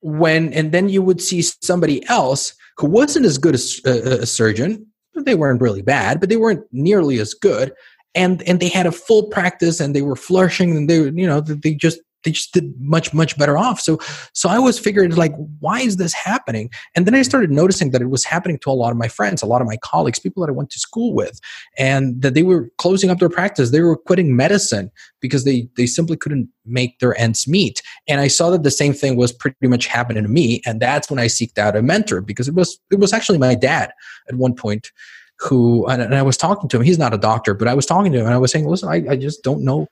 When 0.00 0.52
and 0.52 0.72
then 0.72 0.88
you 0.88 1.02
would 1.02 1.20
see 1.20 1.42
somebody 1.42 2.06
else 2.08 2.54
who 2.76 2.86
wasn't 2.86 3.26
as 3.26 3.38
good 3.38 3.54
as 3.54 3.80
a, 3.84 4.20
a 4.22 4.26
surgeon, 4.26 4.86
they 5.14 5.34
weren't 5.34 5.62
really 5.62 5.82
bad, 5.82 6.20
but 6.20 6.28
they 6.28 6.36
weren't 6.36 6.64
nearly 6.72 7.18
as 7.18 7.34
good. 7.34 7.72
And 8.14 8.42
and 8.42 8.60
they 8.60 8.68
had 8.68 8.86
a 8.86 8.92
full 8.92 9.28
practice 9.28 9.80
and 9.80 9.94
they 9.94 10.02
were 10.02 10.16
flourishing 10.16 10.76
and 10.76 10.88
they 10.88 10.98
you 10.98 11.26
know 11.26 11.40
they 11.40 11.74
just 11.74 12.00
they 12.26 12.32
just 12.32 12.52
did 12.52 12.74
much 12.78 13.14
much 13.14 13.38
better 13.38 13.56
off. 13.56 13.80
So 13.80 13.98
so 14.34 14.48
i 14.48 14.58
was 14.58 14.78
figuring 14.78 15.12
like 15.12 15.34
why 15.60 15.80
is 15.80 15.96
this 15.96 16.12
happening? 16.12 16.68
And 16.94 17.06
then 17.06 17.14
i 17.14 17.22
started 17.22 17.50
noticing 17.50 17.92
that 17.92 18.02
it 18.02 18.10
was 18.10 18.24
happening 18.24 18.58
to 18.58 18.70
a 18.70 18.72
lot 18.72 18.90
of 18.90 18.98
my 18.98 19.08
friends 19.08 19.42
a 19.42 19.46
lot 19.46 19.62
of 19.62 19.68
my 19.68 19.78
colleagues 19.78 20.18
people 20.18 20.42
that 20.42 20.50
i 20.50 20.54
went 20.54 20.70
to 20.70 20.78
school 20.78 21.14
with 21.14 21.40
and 21.78 22.20
that 22.20 22.34
they 22.34 22.42
were 22.42 22.68
closing 22.78 23.08
up 23.10 23.18
their 23.18 23.28
practice. 23.28 23.70
They 23.70 23.80
were 23.80 23.96
quitting 23.96 24.36
medicine 24.36 24.90
because 25.20 25.44
they 25.44 25.68
they 25.76 25.86
simply 25.86 26.16
couldn't 26.16 26.48
make 26.66 26.98
their 26.98 27.18
ends 27.18 27.46
meet. 27.46 27.80
And 28.08 28.20
i 28.20 28.28
saw 28.28 28.50
that 28.50 28.64
the 28.64 28.70
same 28.70 28.92
thing 28.92 29.16
was 29.16 29.32
pretty 29.32 29.68
much 29.68 29.86
happening 29.86 30.24
to 30.24 30.28
me 30.28 30.60
and 30.66 30.80
that's 30.80 31.08
when 31.08 31.20
i 31.20 31.26
seeked 31.26 31.58
out 31.58 31.76
a 31.76 31.82
mentor 31.82 32.20
because 32.20 32.48
it 32.48 32.54
was 32.54 32.78
it 32.90 32.98
was 32.98 33.12
actually 33.12 33.38
my 33.38 33.54
dad 33.54 33.92
at 34.28 34.34
one 34.34 34.54
point 34.54 34.90
who 35.38 35.86
and, 35.86 36.14
I 36.14 36.22
was 36.22 36.36
talking 36.36 36.68
to 36.70 36.78
him. 36.78 36.82
He's 36.82 36.98
not 36.98 37.12
a 37.12 37.18
doctor, 37.18 37.52
but 37.54 37.68
I 37.68 37.74
was 37.74 37.86
talking 37.86 38.10
to 38.12 38.18
him 38.18 38.24
and 38.26 38.34
I 38.34 38.38
was 38.38 38.50
saying, 38.50 38.66
"Listen, 38.66 38.88
I, 38.88 39.04
I 39.10 39.16
just 39.16 39.42
don't 39.42 39.62
know 39.62 39.86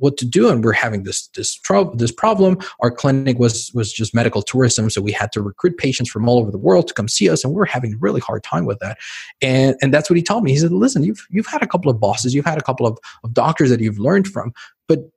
what 0.00 0.16
to 0.16 0.26
do 0.26 0.48
and 0.48 0.64
we're 0.64 0.72
having 0.72 1.04
this 1.04 1.28
this 1.28 1.54
trouble 1.54 1.94
this 1.94 2.12
problem. 2.12 2.58
Our 2.80 2.90
clinic 2.90 3.38
was 3.38 3.70
was 3.74 3.92
just 3.92 4.14
medical 4.14 4.42
tourism 4.42 4.90
so 4.90 5.00
we 5.00 5.12
had 5.12 5.32
to 5.32 5.42
recruit 5.42 5.78
patients 5.78 6.10
from 6.10 6.28
all 6.28 6.38
over 6.38 6.50
the 6.50 6.58
world 6.58 6.88
to 6.88 6.94
come 6.94 7.08
see 7.08 7.30
us 7.30 7.44
and 7.44 7.54
we 7.54 7.62
are 7.62 7.66
having 7.66 7.94
a 7.94 7.98
really 7.98 8.20
hard 8.20 8.42
time 8.42 8.64
with 8.64 8.78
that. 8.80 8.98
And 9.40 9.76
and 9.80 9.94
that's 9.94 10.10
what 10.10 10.16
he 10.16 10.22
told 10.22 10.44
me. 10.44 10.50
He 10.50 10.58
said 10.58 10.72
listen 10.72 11.04
you've 11.04 11.26
you've 11.30 11.46
had 11.46 11.62
a 11.62 11.66
couple 11.66 11.90
of 11.90 12.00
bosses 12.00 12.34
you've 12.34 12.44
had 12.44 12.58
a 12.58 12.62
couple 12.64 12.86
of, 12.86 12.98
of 13.22 13.32
doctors 13.32 13.70
that 13.70 13.80
you've 13.80 13.98
learned 13.98 14.26
from 14.28 14.52
but 14.88 15.10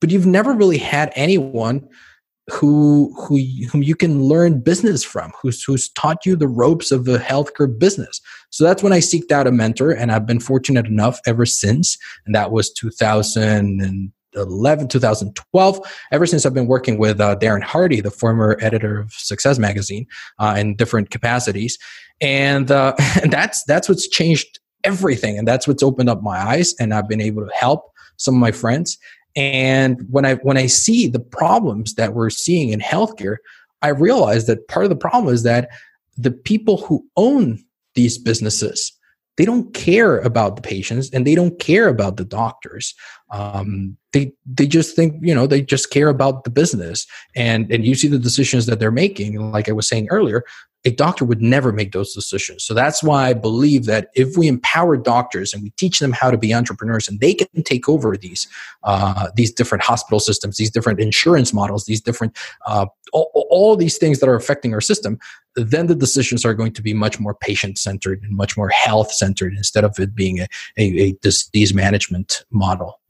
but 0.00 0.10
you've 0.10 0.26
never 0.26 0.52
really 0.52 0.78
had 0.78 1.12
anyone 1.16 1.88
who 2.50 3.14
who 3.18 3.38
whom 3.70 3.82
you 3.82 3.94
can 3.94 4.22
learn 4.22 4.60
business 4.60 5.04
from 5.04 5.32
who's 5.40 5.62
who's 5.62 5.90
taught 5.90 6.24
you 6.24 6.34
the 6.34 6.48
ropes 6.48 6.90
of 6.90 7.04
the 7.04 7.18
healthcare 7.18 7.78
business. 7.78 8.20
So 8.50 8.64
that's 8.64 8.82
when 8.82 8.92
i 8.92 8.98
seeked 8.98 9.30
out 9.30 9.46
a 9.46 9.52
mentor 9.52 9.90
and 9.90 10.10
i've 10.10 10.26
been 10.26 10.40
fortunate 10.40 10.86
enough 10.86 11.20
ever 11.26 11.44
since 11.44 11.98
and 12.24 12.34
that 12.34 12.50
was 12.50 12.72
2011 14.38 14.88
2012 14.88 15.80
ever 16.12 16.26
since 16.26 16.46
i've 16.46 16.54
been 16.54 16.66
working 16.66 16.98
with 16.98 17.20
uh, 17.20 17.36
darren 17.36 17.62
hardy 17.62 18.00
the 18.00 18.10
former 18.10 18.56
editor 18.60 19.00
of 19.00 19.12
success 19.12 19.58
magazine 19.58 20.06
uh, 20.38 20.54
in 20.58 20.74
different 20.76 21.10
capacities. 21.10 21.78
And 22.20 22.70
uh, 22.70 22.94
and 23.22 23.32
that's 23.32 23.64
that's 23.64 23.88
what's 23.88 24.08
changed 24.08 24.58
everything 24.84 25.36
and 25.36 25.46
that's 25.46 25.66
what's 25.66 25.82
opened 25.82 26.08
up 26.08 26.22
my 26.22 26.38
eyes 26.38 26.74
and 26.78 26.94
i've 26.94 27.08
been 27.08 27.20
able 27.20 27.44
to 27.44 27.52
help 27.52 27.92
some 28.18 28.34
of 28.34 28.40
my 28.40 28.52
friends. 28.52 28.98
And 29.34 30.04
when 30.10 30.24
I 30.24 30.34
when 30.36 30.58
I 30.58 30.66
see 30.66 31.06
the 31.06 31.20
problems 31.20 31.94
that 31.94 32.14
we're 32.14 32.30
seeing 32.30 32.70
in 32.70 32.80
healthcare, 32.80 33.36
I 33.82 33.88
realize 33.88 34.46
that 34.46 34.68
part 34.68 34.84
of 34.84 34.90
the 34.90 34.96
problem 34.96 35.32
is 35.32 35.44
that 35.44 35.70
the 36.16 36.32
people 36.32 36.78
who 36.78 37.06
own 37.16 37.58
these 37.94 38.18
businesses 38.18 38.92
they 39.38 39.44
don't 39.44 39.72
care 39.72 40.18
about 40.18 40.56
the 40.56 40.62
patients 40.62 41.08
and 41.10 41.26
they 41.26 41.36
don't 41.36 41.58
care 41.60 41.88
about 41.88 42.16
the 42.16 42.24
doctors. 42.24 42.94
Um, 43.30 43.96
they 44.12 44.32
they 44.44 44.66
just 44.66 44.96
think 44.96 45.14
you 45.22 45.34
know 45.34 45.46
they 45.46 45.62
just 45.62 45.90
care 45.90 46.08
about 46.08 46.44
the 46.44 46.50
business. 46.50 47.06
And 47.36 47.72
and 47.72 47.86
you 47.86 47.94
see 47.94 48.08
the 48.08 48.18
decisions 48.18 48.66
that 48.66 48.80
they're 48.80 48.90
making. 48.90 49.52
Like 49.52 49.68
i 49.68 49.72
was 49.72 49.88
saying 49.88 50.08
earlier 50.10 50.44
a 50.84 50.90
doctor 50.90 51.24
would 51.24 51.42
never 51.42 51.72
make 51.72 51.92
those 51.92 52.14
decisions. 52.14 52.62
So 52.64 52.72
that's 52.72 53.02
why 53.02 53.28
I 53.28 53.32
believe 53.32 53.84
that 53.86 54.08
if 54.14 54.36
we 54.36 54.46
empower 54.46 54.96
doctors 54.96 55.52
and 55.52 55.62
we 55.62 55.70
teach 55.70 55.98
them 55.98 56.12
how 56.12 56.30
to 56.30 56.38
be 56.38 56.54
entrepreneurs 56.54 57.08
and 57.08 57.18
they 57.18 57.34
can 57.34 57.62
take 57.64 57.88
over 57.88 58.16
these 58.16 58.46
uh, 58.84 59.28
these 59.34 59.52
different 59.52 59.82
hospital 59.82 60.20
systems, 60.20 60.56
these 60.56 60.70
different 60.70 61.00
insurance 61.00 61.52
models, 61.52 61.86
these 61.86 62.00
different 62.00 62.36
uh, 62.66 62.86
all, 63.12 63.30
all 63.50 63.76
these 63.76 63.98
things 63.98 64.20
that 64.20 64.28
are 64.28 64.36
affecting 64.36 64.72
our 64.72 64.80
system, 64.80 65.18
then 65.56 65.88
the 65.88 65.94
decisions 65.94 66.44
are 66.44 66.54
going 66.54 66.72
to 66.72 66.82
be 66.82 66.94
much 66.94 67.18
more 67.18 67.34
patient 67.34 67.76
centered 67.76 68.22
and 68.22 68.36
much 68.36 68.56
more 68.56 68.68
health 68.68 69.12
centered 69.12 69.54
instead 69.54 69.84
of 69.84 69.98
it 69.98 70.14
being 70.14 70.38
a, 70.38 70.46
a, 70.76 70.84
a 71.08 71.12
disease 71.22 71.74
management 71.74 72.44
model. 72.50 73.00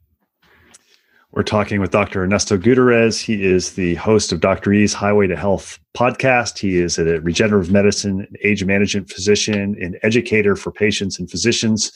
We're 1.31 1.43
talking 1.43 1.79
with 1.79 1.91
Dr. 1.91 2.23
Ernesto 2.23 2.57
Gutierrez. 2.57 3.21
He 3.21 3.45
is 3.45 3.73
the 3.73 3.93
host 3.95 4.31
of 4.31 4.39
Dr. 4.39 4.73
E's 4.73 4.95
Highway 4.95 5.27
to 5.27 5.35
Health 5.35 5.77
podcast. 5.95 6.57
He 6.57 6.79
is 6.79 6.97
a 6.97 7.21
regenerative 7.21 7.71
medicine, 7.71 8.21
and 8.21 8.37
age 8.43 8.65
management 8.65 9.11
physician, 9.11 9.77
and 9.79 9.99
educator 10.01 10.55
for 10.55 10.71
patients 10.71 11.19
and 11.19 11.29
physicians. 11.29 11.91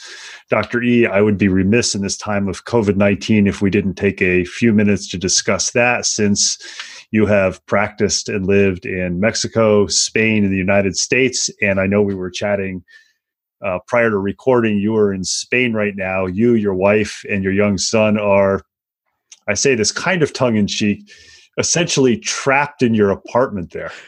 Dr. 0.52 0.84
E, 0.84 1.08
I 1.08 1.22
would 1.22 1.40
be 1.40 1.48
remiss 1.48 1.96
in 1.96 2.04
this 2.04 2.16
time 2.16 2.48
of 2.48 2.66
COVID 2.66 2.96
19 2.96 3.48
if 3.48 3.60
we 3.60 3.72
didn't 3.72 3.96
take 3.96 4.22
a 4.22 4.46
few 4.46 4.72
minutes 4.72 5.10
to 5.10 5.18
discuss 5.18 5.72
that 5.72 6.06
since 6.06 6.60
you 7.10 7.26
have 7.26 7.66
practiced 7.66 8.30
and 8.30 8.46
lived 8.46 8.86
in 8.86 9.20
Mexico, 9.20 9.88
Spain, 9.88 10.44
and 10.44 10.54
the 10.54 10.58
United 10.58 10.96
States. 10.96 11.50
And 11.60 11.80
I 11.80 11.88
know 11.88 12.04
we 12.04 12.14
were 12.14 12.30
chatting 12.30 12.84
uh, 13.66 13.80
prior 13.88 14.12
to 14.12 14.18
recording, 14.18 14.78
you 14.78 14.96
are 14.96 15.12
in 15.12 15.24
Spain 15.24 15.74
right 15.74 15.96
now. 15.96 16.28
You, 16.28 16.54
your 16.54 16.76
wife, 16.76 17.24
and 17.28 17.44
your 17.44 17.54
young 17.54 17.80
son 17.80 18.20
are 18.20 18.62
I 19.48 19.54
say 19.54 19.76
this 19.76 19.92
kind 19.92 20.24
of 20.24 20.34
tongue 20.34 20.56
in 20.56 20.68
cheek, 20.68 21.12
essentially 21.58 22.18
trapped 22.18 22.82
in 22.82 22.94
your 22.94 23.12
apartment 23.12 23.72
there. 23.72 23.92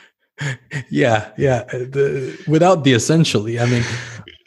Yeah, 0.90 1.32
yeah. 1.38 1.64
The, 1.64 2.38
without 2.46 2.84
the 2.84 2.92
essentially, 2.92 3.58
I 3.58 3.66
mean, 3.68 3.84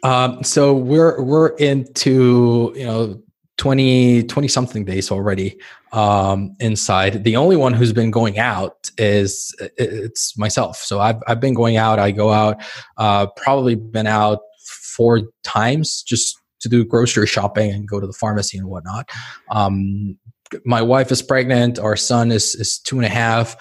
um, 0.03 0.45
so 0.45 0.75
we're 0.75 1.19
we're 1.23 1.49
into 1.57 2.75
you 2.77 2.85
know 2.85 3.23
20 3.57 4.25
20 4.25 4.49
something 4.49 4.85
days 4.85 5.11
already 5.11 5.59
um, 5.93 6.55
inside. 6.61 7.25
The 7.25 7.37
only 7.37 7.57
one 7.57 7.73
who's 7.73 7.93
been 7.93 8.11
going 8.11 8.39
out 8.39 8.91
is 8.99 9.55
it's 9.77 10.37
myself. 10.39 10.77
So 10.77 11.01
I've 11.01 11.23
I've 11.27 11.41
been 11.41 11.55
going 11.55 11.77
out. 11.77 11.99
I 11.99 12.11
go 12.11 12.33
out. 12.33 12.63
Uh, 12.97 13.27
probably 13.37 13.75
been 13.75 14.07
out 14.07 14.41
four 14.67 15.23
times 15.43 16.03
just 16.03 16.37
to 16.61 16.69
do 16.69 16.85
grocery 16.85 17.27
shopping 17.27 17.71
and 17.71 17.89
go 17.89 18.01
to 18.01 18.07
the 18.07 18.13
pharmacy 18.13 18.59
and 18.59 18.67
whatnot. 18.67 19.09
Um, 19.51 20.19
my 20.65 20.83
wife 20.83 21.11
is 21.13 21.23
pregnant. 21.23 21.79
Our 21.79 21.97
son 21.97 22.31
is 22.31 22.55
is 22.55 22.79
two 22.79 22.97
and 22.97 23.07
a 23.07 23.11
half. 23.11 23.57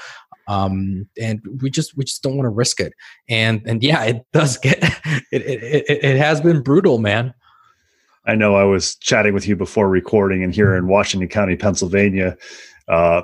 Um, 0.48 1.08
and 1.22 1.42
we 1.62 1.70
just 1.70 1.98
we 1.98 2.06
just 2.06 2.24
don't 2.24 2.38
want 2.38 2.46
to 2.46 2.50
risk 2.52 2.80
it. 2.80 2.94
And 3.30 3.62
and 3.66 3.84
yeah, 3.84 4.04
it 4.04 4.26
does 4.34 4.58
get 4.58 4.78
it, 5.32 5.42
it 5.42 5.64
it, 5.64 6.04
it 6.04 6.18
has 6.18 6.42
been 6.42 6.62
brutal, 6.62 7.00
man. 7.00 7.34
I 8.26 8.36
know 8.36 8.56
I 8.56 8.64
was 8.64 8.96
chatting 8.96 9.34
with 9.34 9.48
you 9.48 9.56
before 9.56 9.90
recording, 9.90 10.44
and 10.44 10.54
here 10.54 10.76
in 10.76 10.88
Washington 10.88 11.30
County, 11.30 11.56
Pennsylvania, 11.56 12.38
uh, 12.90 13.22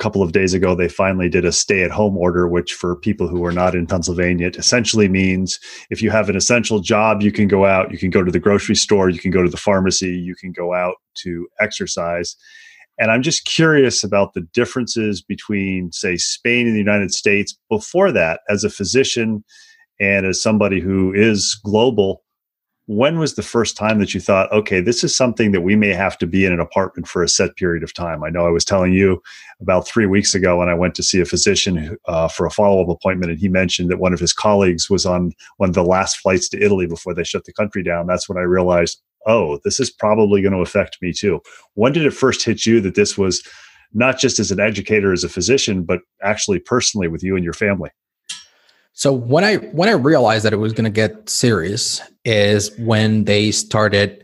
couple 0.00 0.22
of 0.22 0.32
days 0.32 0.54
ago, 0.54 0.74
they 0.74 0.88
finally 0.88 1.28
did 1.28 1.44
a 1.44 1.52
stay 1.52 1.82
at 1.84 1.90
home 1.90 2.16
order, 2.16 2.48
which 2.48 2.72
for 2.72 2.96
people 2.96 3.28
who 3.28 3.44
are 3.44 3.52
not 3.52 3.74
in 3.74 3.86
Pennsylvania, 3.86 4.48
it 4.48 4.56
essentially 4.56 5.08
means 5.08 5.60
if 5.90 6.02
you 6.02 6.10
have 6.10 6.28
an 6.28 6.36
essential 6.36 6.80
job, 6.80 7.22
you 7.22 7.30
can 7.30 7.46
go 7.46 7.66
out, 7.66 7.92
you 7.92 7.98
can 7.98 8.10
go 8.10 8.24
to 8.24 8.32
the 8.32 8.40
grocery 8.40 8.74
store, 8.74 9.10
you 9.10 9.20
can 9.20 9.30
go 9.30 9.42
to 9.42 9.50
the 9.50 9.56
pharmacy, 9.56 10.16
you 10.16 10.34
can 10.34 10.52
go 10.52 10.74
out 10.74 10.96
to 11.16 11.46
exercise. 11.60 12.34
And 12.98 13.10
I'm 13.10 13.22
just 13.22 13.44
curious 13.44 14.02
about 14.02 14.34
the 14.34 14.42
differences 14.52 15.22
between, 15.22 15.92
say, 15.92 16.16
Spain 16.16 16.66
and 16.66 16.74
the 16.74 16.80
United 16.80 17.12
States 17.12 17.56
before 17.68 18.10
that, 18.12 18.40
as 18.48 18.64
a 18.64 18.70
physician 18.70 19.44
and 20.00 20.26
as 20.26 20.42
somebody 20.42 20.80
who 20.80 21.12
is 21.12 21.60
global 21.62 22.22
when 22.90 23.20
was 23.20 23.36
the 23.36 23.42
first 23.42 23.76
time 23.76 24.00
that 24.00 24.14
you 24.14 24.20
thought, 24.20 24.50
okay, 24.50 24.80
this 24.80 25.04
is 25.04 25.16
something 25.16 25.52
that 25.52 25.60
we 25.60 25.76
may 25.76 25.92
have 25.92 26.18
to 26.18 26.26
be 26.26 26.44
in 26.44 26.52
an 26.52 26.58
apartment 26.58 27.06
for 27.06 27.22
a 27.22 27.28
set 27.28 27.54
period 27.54 27.84
of 27.84 27.94
time? 27.94 28.24
I 28.24 28.30
know 28.30 28.44
I 28.44 28.50
was 28.50 28.64
telling 28.64 28.92
you 28.92 29.22
about 29.60 29.86
three 29.86 30.06
weeks 30.06 30.34
ago 30.34 30.58
when 30.58 30.68
I 30.68 30.74
went 30.74 30.96
to 30.96 31.04
see 31.04 31.20
a 31.20 31.24
physician 31.24 31.96
uh, 32.08 32.26
for 32.26 32.46
a 32.46 32.50
follow 32.50 32.82
up 32.82 32.88
appointment, 32.88 33.30
and 33.30 33.38
he 33.38 33.48
mentioned 33.48 33.92
that 33.92 34.00
one 34.00 34.12
of 34.12 34.18
his 34.18 34.32
colleagues 34.32 34.90
was 34.90 35.06
on 35.06 35.30
one 35.58 35.68
of 35.68 35.76
the 35.76 35.84
last 35.84 36.16
flights 36.16 36.48
to 36.48 36.60
Italy 36.60 36.88
before 36.88 37.14
they 37.14 37.22
shut 37.22 37.44
the 37.44 37.52
country 37.52 37.84
down. 37.84 38.08
That's 38.08 38.28
when 38.28 38.38
I 38.38 38.42
realized, 38.42 39.00
oh, 39.24 39.60
this 39.62 39.78
is 39.78 39.88
probably 39.88 40.42
going 40.42 40.54
to 40.54 40.58
affect 40.58 40.98
me 41.00 41.12
too. 41.12 41.40
When 41.74 41.92
did 41.92 42.04
it 42.04 42.10
first 42.10 42.44
hit 42.44 42.66
you 42.66 42.80
that 42.80 42.96
this 42.96 43.16
was 43.16 43.40
not 43.92 44.18
just 44.18 44.40
as 44.40 44.50
an 44.50 44.58
educator, 44.58 45.12
as 45.12 45.22
a 45.22 45.28
physician, 45.28 45.84
but 45.84 46.00
actually 46.24 46.58
personally 46.58 47.06
with 47.06 47.22
you 47.22 47.36
and 47.36 47.44
your 47.44 47.52
family? 47.52 47.90
So 49.00 49.14
when 49.14 49.44
I 49.44 49.56
when 49.56 49.88
I 49.88 49.92
realized 49.92 50.44
that 50.44 50.52
it 50.52 50.58
was 50.58 50.74
going 50.74 50.84
to 50.84 50.90
get 50.90 51.30
serious 51.30 52.02
is 52.26 52.70
when 52.80 53.24
they 53.24 53.50
started 53.50 54.22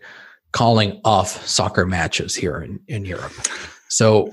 calling 0.52 1.00
off 1.02 1.46
soccer 1.46 1.86
matches 1.86 2.34
here 2.34 2.58
in, 2.60 2.78
in 2.86 3.06
Europe. 3.06 3.32
So 3.88 4.30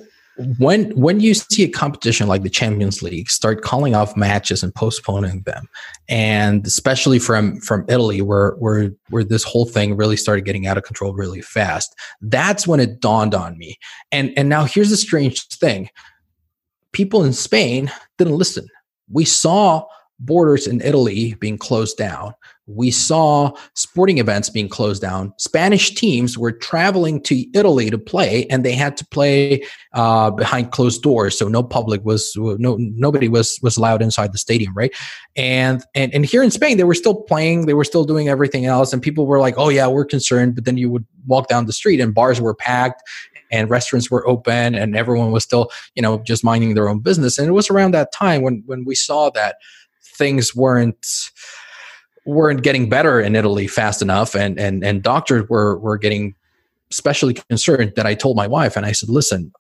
when 0.59 0.91
when 0.99 1.21
you 1.21 1.33
see 1.33 1.63
a 1.63 1.69
competition 1.69 2.27
like 2.27 2.43
the 2.43 2.49
Champions 2.49 3.01
League 3.01 3.29
start 3.29 3.61
calling 3.61 3.95
off 3.95 4.17
matches 4.17 4.63
and 4.63 4.75
postponing 4.75 5.43
them, 5.43 5.69
and 6.09 6.67
especially 6.67 7.19
from 7.19 7.61
from 7.61 7.85
Italy, 7.87 8.21
where 8.21 8.55
where 8.59 8.91
where 9.11 9.23
this 9.23 9.45
whole 9.45 9.65
thing 9.65 9.95
really 9.95 10.17
started 10.17 10.43
getting 10.43 10.67
out 10.67 10.77
of 10.77 10.83
control 10.83 11.13
really 11.13 11.41
fast, 11.41 11.95
that's 12.21 12.67
when 12.67 12.81
it 12.81 12.99
dawned 12.99 13.33
on 13.33 13.57
me. 13.57 13.77
And 14.11 14.33
and 14.35 14.49
now 14.49 14.65
here's 14.65 14.89
the 14.89 14.97
strange 14.97 15.47
thing: 15.47 15.87
people 16.91 17.23
in 17.23 17.31
Spain 17.31 17.89
didn't 18.17 18.35
listen. 18.35 18.67
We 19.09 19.23
saw 19.23 19.85
borders 20.25 20.67
in 20.67 20.81
Italy 20.81 21.35
being 21.35 21.57
closed 21.57 21.97
down. 21.97 22.33
We 22.65 22.91
saw 22.91 23.51
sporting 23.73 24.19
events 24.19 24.49
being 24.49 24.69
closed 24.69 25.01
down. 25.01 25.33
Spanish 25.37 25.95
teams 25.95 26.37
were 26.37 26.53
traveling 26.53 27.21
to 27.23 27.45
Italy 27.53 27.89
to 27.89 27.97
play, 27.97 28.45
and 28.47 28.63
they 28.63 28.71
had 28.71 28.95
to 28.97 29.05
play 29.07 29.63
uh, 29.93 30.31
behind 30.31 30.71
closed 30.71 31.01
doors, 31.01 31.37
so 31.37 31.49
no 31.49 31.61
public 31.61 32.05
was 32.05 32.31
no 32.37 32.77
nobody 32.79 33.27
was 33.27 33.59
was 33.61 33.75
allowed 33.75 34.01
inside 34.01 34.31
the 34.31 34.37
stadium, 34.37 34.73
right? 34.75 34.93
And 35.35 35.83
and 35.93 36.13
and 36.13 36.25
here 36.25 36.41
in 36.41 36.51
Spain, 36.51 36.77
they 36.77 36.85
were 36.85 36.93
still 36.93 37.15
playing, 37.15 37.65
they 37.65 37.73
were 37.73 37.83
still 37.83 38.05
doing 38.05 38.29
everything 38.29 38.65
else, 38.65 38.93
and 38.93 39.01
people 39.01 39.25
were 39.25 39.41
like, 39.41 39.55
"Oh 39.57 39.67
yeah, 39.67 39.87
we're 39.87 40.05
concerned," 40.05 40.55
but 40.55 40.63
then 40.63 40.77
you 40.77 40.89
would 40.89 41.05
walk 41.27 41.49
down 41.49 41.65
the 41.65 41.73
street 41.73 41.99
and 41.99 42.13
bars 42.13 42.39
were 42.39 42.53
packed 42.53 43.03
and 43.51 43.69
restaurants 43.69 44.09
were 44.09 44.27
open 44.27 44.75
and 44.75 44.95
everyone 44.95 45.31
was 45.31 45.43
still 45.43 45.69
you 45.95 46.01
know 46.01 46.17
just 46.19 46.43
minding 46.43 46.73
their 46.73 46.89
own 46.89 46.99
business 46.99 47.37
and 47.37 47.47
it 47.47 47.51
was 47.51 47.69
around 47.69 47.93
that 47.93 48.11
time 48.11 48.41
when 48.41 48.63
when 48.65 48.83
we 48.83 48.95
saw 48.95 49.29
that 49.29 49.57
things 50.15 50.55
weren't 50.55 51.05
weren't 52.25 52.63
getting 52.63 52.89
better 52.89 53.19
in 53.19 53.35
Italy 53.35 53.67
fast 53.67 54.01
enough. 54.01 54.35
And 54.35 54.59
and 54.59 54.83
and 54.83 55.03
doctors 55.03 55.47
were 55.49 55.77
were 55.79 55.97
getting 55.97 56.35
especially 56.91 57.33
concerned 57.33 57.93
that 57.95 58.05
I 58.05 58.13
told 58.13 58.37
my 58.37 58.47
wife 58.47 58.77
and 58.77 58.85
I 58.85 58.91
said 58.91 59.09
listen 59.09 59.51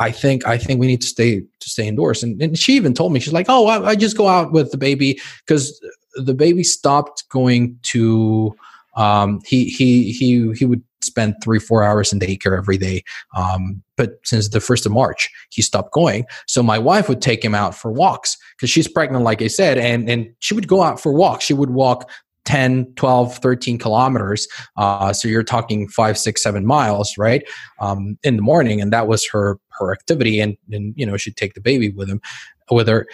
I, 0.00 0.10
think 0.10 0.44
I 0.44 0.58
think 0.58 0.80
we 0.80 0.88
need 0.88 1.00
to 1.02 1.06
stay 1.06 1.38
to 1.38 1.70
stay 1.70 1.86
indoors. 1.86 2.24
And, 2.24 2.42
and 2.42 2.58
she 2.58 2.72
even 2.74 2.94
told 2.94 3.12
me 3.12 3.20
she's 3.20 3.32
like 3.32 3.46
oh 3.48 3.68
I, 3.68 3.90
I 3.90 3.94
just 3.94 4.16
go 4.16 4.26
out 4.26 4.50
with 4.50 4.72
the 4.72 4.76
baby 4.76 5.20
because 5.46 5.80
the 6.16 6.34
baby 6.34 6.64
stopped 6.64 7.28
going 7.28 7.78
to 7.82 8.54
um, 8.96 9.40
he 9.46 9.66
he 9.66 10.12
he 10.12 10.52
he 10.52 10.64
would 10.64 10.82
spend 11.02 11.34
three 11.42 11.58
four 11.58 11.82
hours 11.82 12.12
in 12.12 12.18
daycare 12.18 12.56
every 12.56 12.78
day. 12.78 13.02
Um, 13.36 13.82
but 13.96 14.18
since 14.24 14.48
the 14.48 14.60
first 14.60 14.86
of 14.86 14.92
march 14.92 15.30
he 15.50 15.62
stopped 15.62 15.92
going. 15.92 16.24
So 16.46 16.62
my 16.62 16.78
wife 16.78 17.08
would 17.08 17.22
take 17.22 17.44
him 17.44 17.54
out 17.54 17.74
for 17.74 17.92
walks 17.92 18.36
because 18.56 18.70
she's 18.70 18.88
pregnant 18.88 19.24
like 19.24 19.42
i 19.42 19.46
said 19.46 19.78
and 19.78 20.08
and 20.08 20.28
she 20.40 20.54
would 20.54 20.68
go 20.68 20.82
out 20.82 21.00
for 21.00 21.12
walks. 21.12 21.44
She 21.44 21.54
would 21.54 21.70
walk 21.70 22.10
10 22.44 22.92
12 22.96 23.36
13 23.36 23.78
kilometers 23.78 24.48
uh, 24.76 25.12
so 25.12 25.28
you're 25.28 25.44
talking 25.44 25.86
five 25.88 26.18
six 26.18 26.42
seven 26.42 26.66
miles 26.66 27.16
right? 27.16 27.42
Um, 27.80 28.18
in 28.24 28.36
the 28.36 28.42
morning 28.42 28.80
and 28.80 28.92
that 28.92 29.06
was 29.06 29.26
her 29.28 29.58
her 29.78 29.92
activity 29.92 30.40
and 30.40 30.56
and 30.70 30.94
you 30.96 31.06
know 31.06 31.16
she'd 31.16 31.36
take 31.36 31.54
the 31.54 31.60
baby 31.60 31.90
with 31.90 32.08
him 32.08 32.20
with 32.70 32.88
her 32.88 33.06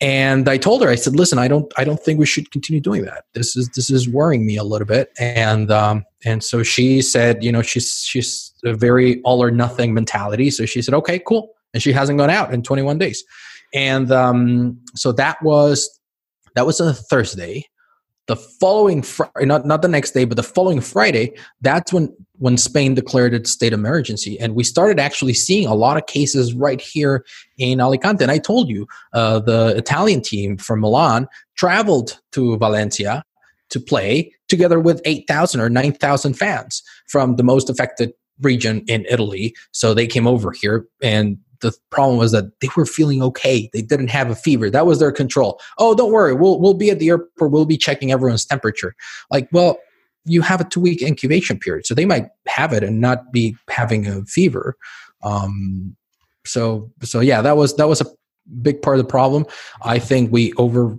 and 0.00 0.48
i 0.48 0.56
told 0.56 0.82
her 0.82 0.88
i 0.88 0.94
said 0.94 1.16
listen 1.16 1.38
i 1.38 1.48
don't 1.48 1.72
i 1.76 1.84
don't 1.84 2.00
think 2.00 2.18
we 2.18 2.26
should 2.26 2.50
continue 2.50 2.80
doing 2.80 3.04
that. 3.04 3.24
This 3.34 3.56
is 3.56 3.68
this 3.74 3.90
is 3.90 4.08
worrying 4.08 4.46
me 4.46 4.56
a 4.56 4.64
little 4.64 4.86
bit. 4.86 5.10
And 5.18 5.70
um 5.70 6.04
and 6.24 6.42
so 6.42 6.62
she 6.62 7.02
said 7.02 7.42
you 7.42 7.52
know 7.52 7.62
she's 7.62 8.02
she's 8.02 8.52
a 8.64 8.74
very 8.74 9.20
all 9.22 9.42
or 9.42 9.50
nothing 9.50 9.94
mentality. 9.94 10.50
So 10.50 10.66
she 10.66 10.82
said 10.82 10.94
okay 10.94 11.18
cool. 11.18 11.54
And 11.74 11.82
she 11.82 11.92
hasn't 11.92 12.18
gone 12.18 12.30
out 12.30 12.52
in 12.52 12.62
21 12.62 12.98
days. 12.98 13.24
And 13.74 14.10
um 14.10 14.78
so 14.94 15.12
that 15.12 15.42
was 15.42 16.00
that 16.54 16.66
was 16.66 16.80
a 16.80 16.94
thursday 16.94 17.64
the 18.28 18.36
following 18.36 19.02
Friday, 19.02 19.46
not 19.46 19.66
not 19.66 19.82
the 19.82 19.88
next 19.88 20.12
day, 20.12 20.24
but 20.24 20.36
the 20.36 20.42
following 20.42 20.80
Friday, 20.80 21.34
that's 21.62 21.92
when 21.92 22.14
when 22.34 22.56
Spain 22.56 22.94
declared 22.94 23.34
its 23.34 23.50
state 23.50 23.72
of 23.72 23.80
emergency, 23.80 24.38
and 24.38 24.54
we 24.54 24.62
started 24.62 25.00
actually 25.00 25.34
seeing 25.34 25.66
a 25.66 25.74
lot 25.74 25.96
of 25.96 26.06
cases 26.06 26.54
right 26.54 26.80
here 26.80 27.24
in 27.56 27.80
Alicante. 27.80 28.22
And 28.22 28.30
I 28.30 28.38
told 28.38 28.68
you, 28.68 28.86
uh, 29.14 29.40
the 29.40 29.74
Italian 29.76 30.20
team 30.20 30.58
from 30.58 30.80
Milan 30.80 31.26
traveled 31.56 32.20
to 32.32 32.56
Valencia 32.58 33.24
to 33.70 33.80
play 33.80 34.32
together 34.48 34.78
with 34.78 35.00
eight 35.06 35.24
thousand 35.26 35.62
or 35.62 35.70
nine 35.70 35.92
thousand 35.92 36.34
fans 36.34 36.82
from 37.08 37.36
the 37.36 37.42
most 37.42 37.70
affected 37.70 38.12
region 38.42 38.84
in 38.88 39.06
Italy. 39.08 39.54
So 39.72 39.94
they 39.94 40.06
came 40.06 40.26
over 40.26 40.52
here 40.52 40.86
and 41.02 41.38
the 41.60 41.72
problem 41.90 42.18
was 42.18 42.32
that 42.32 42.44
they 42.60 42.68
were 42.76 42.86
feeling 42.86 43.22
okay. 43.22 43.68
They 43.72 43.82
didn't 43.82 44.08
have 44.08 44.30
a 44.30 44.34
fever. 44.34 44.70
That 44.70 44.86
was 44.86 44.98
their 44.98 45.12
control. 45.12 45.60
Oh, 45.78 45.94
don't 45.94 46.12
worry. 46.12 46.34
We'll 46.34 46.60
we'll 46.60 46.74
be 46.74 46.90
at 46.90 46.98
the 46.98 47.08
airport. 47.08 47.50
We'll 47.50 47.66
be 47.66 47.76
checking 47.76 48.12
everyone's 48.12 48.46
temperature. 48.46 48.94
Like, 49.30 49.48
well, 49.52 49.78
you 50.24 50.42
have 50.42 50.60
a 50.60 50.64
two 50.64 50.80
week 50.80 51.02
incubation 51.02 51.58
period, 51.58 51.86
so 51.86 51.94
they 51.94 52.04
might 52.06 52.28
have 52.46 52.72
it 52.72 52.82
and 52.82 53.00
not 53.00 53.32
be 53.32 53.56
having 53.68 54.06
a 54.06 54.24
fever. 54.26 54.76
Um, 55.22 55.96
so 56.44 56.90
so 57.02 57.20
yeah, 57.20 57.42
that 57.42 57.56
was 57.56 57.76
that 57.76 57.88
was 57.88 58.00
a 58.00 58.06
big 58.62 58.82
part 58.82 58.98
of 58.98 59.04
the 59.04 59.10
problem. 59.10 59.44
I 59.82 59.98
think 59.98 60.32
we 60.32 60.52
over, 60.54 60.96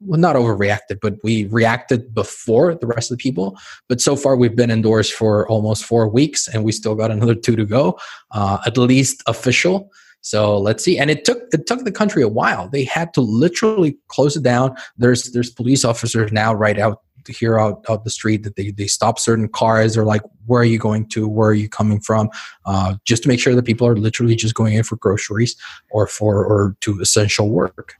well, 0.00 0.20
not 0.20 0.36
overreacted, 0.36 0.98
but 1.00 1.16
we 1.22 1.46
reacted 1.46 2.14
before 2.14 2.74
the 2.74 2.86
rest 2.86 3.10
of 3.10 3.18
the 3.18 3.22
people. 3.22 3.58
But 3.88 4.00
so 4.00 4.16
far, 4.16 4.36
we've 4.36 4.56
been 4.56 4.70
indoors 4.70 5.10
for 5.10 5.48
almost 5.48 5.84
four 5.84 6.08
weeks, 6.08 6.48
and 6.48 6.64
we 6.64 6.72
still 6.72 6.94
got 6.94 7.10
another 7.10 7.34
two 7.34 7.56
to 7.56 7.64
go, 7.64 7.98
uh, 8.32 8.58
at 8.66 8.76
least 8.76 9.22
official. 9.26 9.90
So 10.22 10.58
let's 10.58 10.84
see. 10.84 10.98
And 10.98 11.10
it 11.10 11.24
took 11.24 11.42
it 11.52 11.66
took 11.66 11.84
the 11.84 11.92
country 11.92 12.22
a 12.22 12.28
while. 12.28 12.68
They 12.68 12.84
had 12.84 13.14
to 13.14 13.22
literally 13.22 13.96
close 14.08 14.36
it 14.36 14.42
down. 14.42 14.76
There's 14.98 15.32
there's 15.32 15.50
police 15.50 15.84
officers 15.84 16.30
now 16.30 16.52
right 16.52 16.78
out 16.78 17.02
here 17.30 17.58
out, 17.58 17.84
out 17.88 18.04
the 18.04 18.10
street 18.10 18.42
that 18.44 18.56
they, 18.56 18.70
they 18.70 18.86
stop 18.86 19.18
certain 19.18 19.48
cars 19.48 19.96
or 19.96 20.04
like 20.04 20.22
where 20.46 20.62
are 20.62 20.64
you 20.64 20.78
going 20.78 21.08
to 21.08 21.28
where 21.28 21.50
are 21.50 21.54
you 21.54 21.68
coming 21.68 22.00
from 22.00 22.28
uh, 22.66 22.94
just 23.04 23.22
to 23.22 23.28
make 23.28 23.40
sure 23.40 23.54
that 23.54 23.64
people 23.64 23.86
are 23.86 23.96
literally 23.96 24.36
just 24.36 24.54
going 24.54 24.74
in 24.74 24.82
for 24.82 24.96
groceries 24.96 25.56
or 25.90 26.06
for 26.06 26.44
or 26.44 26.76
to 26.80 27.00
essential 27.00 27.50
work. 27.50 27.94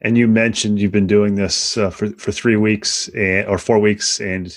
And 0.00 0.18
you 0.18 0.28
mentioned 0.28 0.78
you've 0.78 0.92
been 0.92 1.06
doing 1.06 1.34
this 1.34 1.76
uh, 1.78 1.90
for, 1.90 2.10
for 2.10 2.30
three 2.30 2.56
weeks 2.56 3.08
and, 3.08 3.48
or 3.48 3.58
four 3.58 3.78
weeks 3.78 4.20
and 4.20 4.56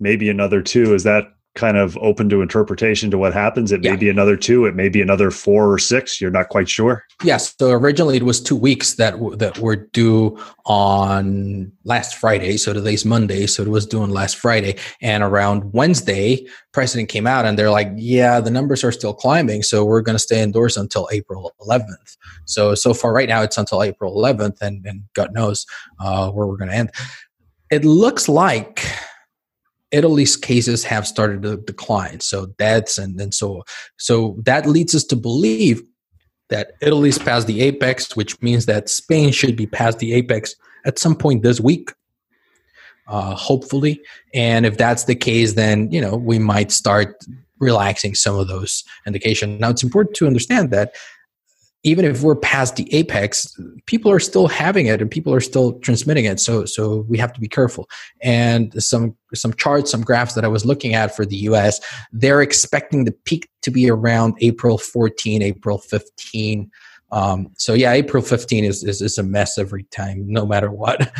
maybe 0.00 0.30
another 0.30 0.62
two. 0.62 0.94
Is 0.94 1.04
that 1.04 1.24
kind 1.54 1.76
of 1.76 1.98
open 1.98 2.30
to 2.30 2.40
interpretation 2.40 3.10
to 3.10 3.18
what 3.18 3.34
happens. 3.34 3.72
It 3.72 3.84
yeah. 3.84 3.90
may 3.90 3.96
be 3.96 4.08
another 4.08 4.36
two, 4.36 4.64
it 4.64 4.74
may 4.74 4.88
be 4.88 5.02
another 5.02 5.30
four 5.30 5.70
or 5.70 5.78
six. 5.78 6.18
You're 6.20 6.30
not 6.30 6.48
quite 6.48 6.68
sure. 6.68 7.04
Yes. 7.22 7.54
So 7.58 7.70
originally 7.70 8.16
it 8.16 8.22
was 8.22 8.40
two 8.40 8.56
weeks 8.56 8.94
that 8.94 9.12
w- 9.12 9.36
that 9.36 9.58
were 9.58 9.76
due 9.76 10.38
on 10.64 11.70
last 11.84 12.16
Friday. 12.16 12.56
So 12.56 12.72
today's 12.72 13.04
Monday. 13.04 13.46
So 13.46 13.62
it 13.62 13.68
was 13.68 13.84
due 13.86 14.00
on 14.00 14.10
last 14.10 14.36
Friday, 14.36 14.76
and 15.02 15.22
around 15.22 15.72
Wednesday, 15.74 16.46
president 16.72 17.10
came 17.10 17.26
out 17.26 17.44
and 17.44 17.58
they're 17.58 17.70
like, 17.70 17.90
"Yeah, 17.96 18.40
the 18.40 18.50
numbers 18.50 18.82
are 18.82 18.92
still 18.92 19.12
climbing, 19.12 19.62
so 19.62 19.84
we're 19.84 20.00
going 20.00 20.16
to 20.16 20.22
stay 20.22 20.40
indoors 20.42 20.78
until 20.78 21.06
April 21.12 21.52
11th." 21.60 22.16
So 22.46 22.74
so 22.74 22.94
far, 22.94 23.12
right 23.12 23.28
now, 23.28 23.42
it's 23.42 23.58
until 23.58 23.82
April 23.82 24.16
11th, 24.16 24.62
and 24.62 24.86
and 24.86 25.02
God 25.14 25.34
knows 25.34 25.66
uh, 26.00 26.30
where 26.30 26.46
we're 26.46 26.56
going 26.56 26.70
to 26.70 26.76
end. 26.76 26.90
It 27.70 27.84
looks 27.84 28.28
like 28.28 28.86
Italy's 29.92 30.36
cases 30.36 30.84
have 30.84 31.06
started 31.06 31.42
to 31.42 31.58
decline, 31.58 32.20
so 32.20 32.46
deaths 32.58 32.98
and, 32.98 33.20
and 33.20 33.34
so 33.34 33.62
so 33.98 34.36
that 34.44 34.66
leads 34.66 34.94
us 34.94 35.04
to 35.04 35.16
believe 35.16 35.82
that 36.48 36.72
Italy's 36.80 37.18
past 37.18 37.46
the 37.46 37.62
apex, 37.62 38.16
which 38.16 38.40
means 38.42 38.66
that 38.66 38.88
Spain 38.88 39.32
should 39.32 39.56
be 39.56 39.66
past 39.66 39.98
the 39.98 40.12
apex 40.12 40.54
at 40.84 40.98
some 40.98 41.14
point 41.14 41.42
this 41.42 41.60
week, 41.60 41.92
uh, 43.08 43.34
hopefully. 43.34 44.00
And 44.34 44.66
if 44.66 44.76
that's 44.76 45.04
the 45.04 45.14
case, 45.14 45.54
then 45.54 45.90
you 45.90 46.00
know 46.00 46.16
we 46.16 46.38
might 46.38 46.72
start 46.72 47.24
relaxing 47.62 48.14
some 48.14 48.36
of 48.36 48.48
those 48.48 48.84
indications. 49.06 49.60
Now, 49.60 49.70
it's 49.70 49.84
important 49.84 50.16
to 50.16 50.26
understand 50.26 50.70
that 50.72 50.94
even 51.84 52.04
if 52.04 52.22
we're 52.22 52.36
past 52.36 52.76
the 52.76 52.92
apex 52.94 53.58
people 53.86 54.10
are 54.10 54.20
still 54.20 54.46
having 54.46 54.86
it 54.86 55.00
and 55.00 55.10
people 55.10 55.34
are 55.34 55.40
still 55.40 55.78
transmitting 55.80 56.24
it. 56.24 56.40
So 56.40 56.64
so 56.64 57.04
we 57.08 57.18
have 57.18 57.32
to 57.32 57.40
be 57.40 57.48
careful. 57.48 57.88
And 58.20 58.80
some 58.82 59.16
some 59.34 59.52
charts 59.54 59.90
some 59.90 60.02
graphs 60.02 60.34
that 60.34 60.44
i 60.44 60.48
was 60.48 60.66
looking 60.66 60.94
at 60.94 61.14
for 61.14 61.24
the 61.24 61.36
us 61.36 61.80
they're 62.12 62.42
expecting 62.42 63.04
the 63.04 63.12
peak 63.12 63.48
to 63.62 63.70
be 63.70 63.90
around 63.90 64.34
april 64.40 64.78
14 64.78 65.42
april 65.42 65.78
15 65.78 66.70
um, 67.12 67.52
so 67.58 67.74
yeah, 67.74 67.92
April 67.92 68.22
15 68.22 68.64
is, 68.64 68.82
is, 68.82 69.02
is 69.02 69.18
a 69.18 69.22
mess 69.22 69.58
every 69.58 69.84
time, 69.84 70.24
no 70.26 70.46
matter 70.46 70.70
what. 70.70 71.12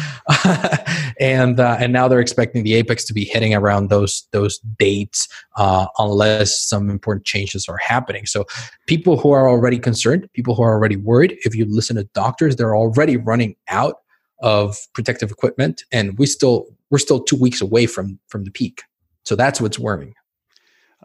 and 1.20 1.60
uh, 1.60 1.76
and 1.78 1.92
now 1.92 2.08
they're 2.08 2.18
expecting 2.18 2.64
the 2.64 2.74
apex 2.74 3.04
to 3.04 3.12
be 3.12 3.24
hitting 3.24 3.54
around 3.54 3.90
those 3.90 4.26
those 4.32 4.58
dates, 4.78 5.28
uh, 5.56 5.86
unless 5.98 6.58
some 6.58 6.88
important 6.88 7.26
changes 7.26 7.68
are 7.68 7.76
happening. 7.76 8.24
So 8.24 8.46
people 8.86 9.18
who 9.18 9.32
are 9.32 9.48
already 9.48 9.78
concerned, 9.78 10.28
people 10.32 10.54
who 10.54 10.62
are 10.62 10.72
already 10.72 10.96
worried, 10.96 11.36
if 11.44 11.54
you 11.54 11.66
listen 11.66 11.96
to 11.96 12.04
doctors, 12.14 12.56
they're 12.56 12.74
already 12.74 13.18
running 13.18 13.54
out 13.68 13.96
of 14.40 14.78
protective 14.94 15.30
equipment, 15.30 15.84
and 15.92 16.18
we 16.18 16.24
still 16.24 16.66
we're 16.88 16.98
still 16.98 17.20
two 17.20 17.36
weeks 17.36 17.60
away 17.60 17.84
from 17.84 18.18
from 18.28 18.44
the 18.44 18.50
peak. 18.50 18.82
So 19.24 19.36
that's 19.36 19.60
what's 19.60 19.78
worrying. 19.78 20.14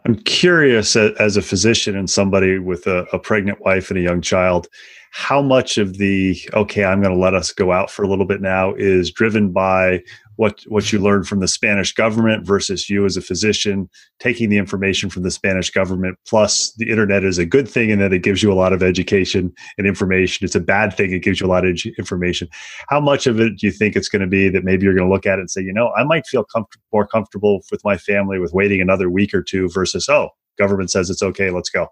I'm 0.04 0.16
curious 0.16 0.96
as 0.96 1.36
a 1.36 1.42
physician 1.42 1.96
and 1.96 2.08
somebody 2.08 2.58
with 2.58 2.86
a, 2.86 3.04
a, 3.12 3.18
pregnant 3.18 3.60
wife 3.60 3.90
and 3.90 3.98
a 3.98 4.02
young 4.02 4.20
child, 4.20 4.68
how 5.10 5.42
much 5.42 5.76
of 5.76 5.98
the 5.98 6.38
okay, 6.54 6.84
I'm 6.84 7.02
going 7.02 7.14
to 7.14 7.20
let 7.20 7.34
us 7.34 7.52
go 7.52 7.72
out 7.72 7.90
for 7.90 8.04
a 8.04 8.08
little 8.08 8.24
bit 8.24 8.40
now 8.40 8.74
is 8.74 9.10
driven 9.10 9.50
by 9.50 10.02
what 10.38 10.62
what 10.68 10.92
you 10.92 11.00
learned 11.00 11.26
from 11.26 11.40
the 11.40 11.48
Spanish 11.48 11.92
government 11.92 12.46
versus 12.46 12.88
you 12.88 13.04
as 13.04 13.16
a 13.16 13.20
physician 13.20 13.90
taking 14.20 14.50
the 14.50 14.56
information 14.56 15.10
from 15.10 15.24
the 15.24 15.32
Spanish 15.32 15.68
government. 15.68 16.16
Plus, 16.28 16.72
the 16.74 16.88
internet 16.88 17.24
is 17.24 17.38
a 17.38 17.44
good 17.44 17.68
thing 17.68 17.90
in 17.90 17.98
that 17.98 18.12
it 18.12 18.22
gives 18.22 18.40
you 18.40 18.52
a 18.52 18.54
lot 18.54 18.72
of 18.72 18.80
education 18.80 19.52
and 19.76 19.86
information. 19.86 20.44
It's 20.44 20.54
a 20.54 20.60
bad 20.60 20.94
thing; 20.94 21.12
it 21.12 21.24
gives 21.24 21.40
you 21.40 21.46
a 21.46 21.50
lot 21.50 21.66
of 21.66 21.76
information. 21.98 22.48
How 22.88 23.00
much 23.00 23.26
of 23.26 23.40
it 23.40 23.58
do 23.58 23.66
you 23.66 23.72
think 23.72 23.96
it's 23.96 24.08
going 24.08 24.22
to 24.22 24.28
be 24.28 24.48
that 24.48 24.62
maybe 24.62 24.84
you're 24.84 24.94
going 24.94 25.08
to 25.08 25.12
look 25.12 25.26
at 25.26 25.38
it 25.38 25.40
and 25.40 25.50
say, 25.50 25.60
you 25.60 25.72
know, 25.72 25.92
I 25.96 26.04
might 26.04 26.24
feel 26.24 26.46
more 26.92 27.06
comfortable 27.06 27.60
with 27.72 27.84
my 27.84 27.96
family 27.96 28.38
with 28.38 28.52
waiting 28.52 28.80
another 28.80 29.10
week 29.10 29.34
or 29.34 29.42
two 29.42 29.68
versus, 29.70 30.08
oh, 30.08 30.28
government 30.56 30.92
says 30.92 31.10
it's 31.10 31.22
okay, 31.22 31.50
let's 31.50 31.68
go. 31.68 31.88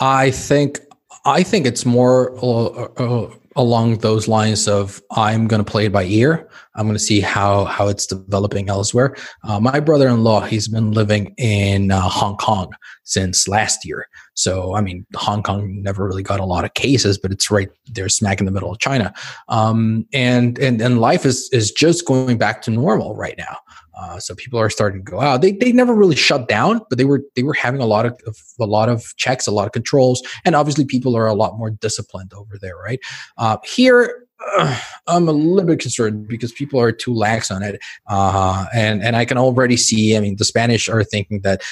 I 0.00 0.32
think 0.32 0.80
I 1.24 1.44
think 1.44 1.64
it's 1.64 1.86
more 1.86 2.36
uh, 2.42 2.88
uh, 2.96 3.30
along 3.56 3.98
those 3.98 4.28
lines 4.28 4.68
of 4.68 5.02
I'm 5.10 5.48
going 5.48 5.62
to 5.62 5.70
play 5.70 5.86
it 5.86 5.92
by 5.92 6.04
ear. 6.04 6.48
I'm 6.76 6.86
going 6.86 6.96
to 6.96 7.02
see 7.02 7.20
how 7.20 7.64
how 7.64 7.88
it's 7.88 8.06
developing 8.06 8.68
elsewhere. 8.68 9.16
Uh, 9.44 9.58
my 9.60 9.80
brother-in-law, 9.80 10.42
he's 10.42 10.68
been 10.68 10.92
living 10.92 11.34
in 11.36 11.90
uh, 11.90 12.00
Hong 12.00 12.36
Kong 12.36 12.72
since 13.04 13.48
last 13.48 13.84
year. 13.84 14.06
So 14.34 14.74
I 14.74 14.80
mean, 14.80 15.04
Hong 15.14 15.42
Kong 15.42 15.82
never 15.82 16.06
really 16.06 16.22
got 16.22 16.40
a 16.40 16.44
lot 16.44 16.64
of 16.64 16.74
cases, 16.74 17.18
but 17.18 17.32
it's 17.32 17.50
right 17.50 17.68
there, 17.86 18.08
smack 18.08 18.40
in 18.40 18.46
the 18.46 18.52
middle 18.52 18.72
of 18.72 18.78
China. 18.78 19.12
Um, 19.48 20.06
and 20.12 20.58
and 20.58 20.80
and 20.80 21.00
life 21.00 21.26
is 21.26 21.48
is 21.52 21.72
just 21.72 22.06
going 22.06 22.38
back 22.38 22.62
to 22.62 22.70
normal 22.70 23.16
right 23.16 23.36
now. 23.36 23.56
Uh, 24.00 24.18
so 24.18 24.34
people 24.34 24.58
are 24.58 24.70
starting 24.70 25.04
to 25.04 25.10
go 25.10 25.20
out. 25.20 25.42
They, 25.42 25.52
they 25.52 25.72
never 25.72 25.94
really 25.94 26.16
shut 26.16 26.48
down, 26.48 26.80
but 26.88 26.96
they 26.98 27.04
were 27.04 27.22
they 27.36 27.42
were 27.42 27.54
having 27.54 27.80
a 27.80 27.86
lot 27.86 28.06
of, 28.06 28.18
of, 28.26 28.36
a 28.58 28.64
lot 28.64 28.88
of 28.88 29.14
checks, 29.16 29.46
a 29.46 29.50
lot 29.50 29.66
of 29.66 29.72
controls, 29.72 30.22
and 30.44 30.54
obviously 30.54 30.84
people 30.84 31.16
are 31.16 31.26
a 31.26 31.34
lot 31.34 31.58
more 31.58 31.70
disciplined 31.70 32.32
over 32.32 32.56
there, 32.58 32.76
right? 32.76 33.00
Uh, 33.36 33.58
here, 33.62 34.26
uh, 34.58 34.80
I'm 35.06 35.28
a 35.28 35.32
little 35.32 35.66
bit 35.66 35.80
concerned 35.80 36.28
because 36.28 36.52
people 36.52 36.80
are 36.80 36.92
too 36.92 37.12
lax 37.12 37.50
on 37.50 37.62
it, 37.62 37.80
uh, 38.06 38.66
and 38.72 39.02
and 39.02 39.16
I 39.16 39.24
can 39.24 39.36
already 39.36 39.76
see. 39.76 40.16
I 40.16 40.20
mean, 40.20 40.36
the 40.36 40.44
Spanish 40.44 40.88
are 40.88 41.04
thinking 41.04 41.40
that 41.42 41.62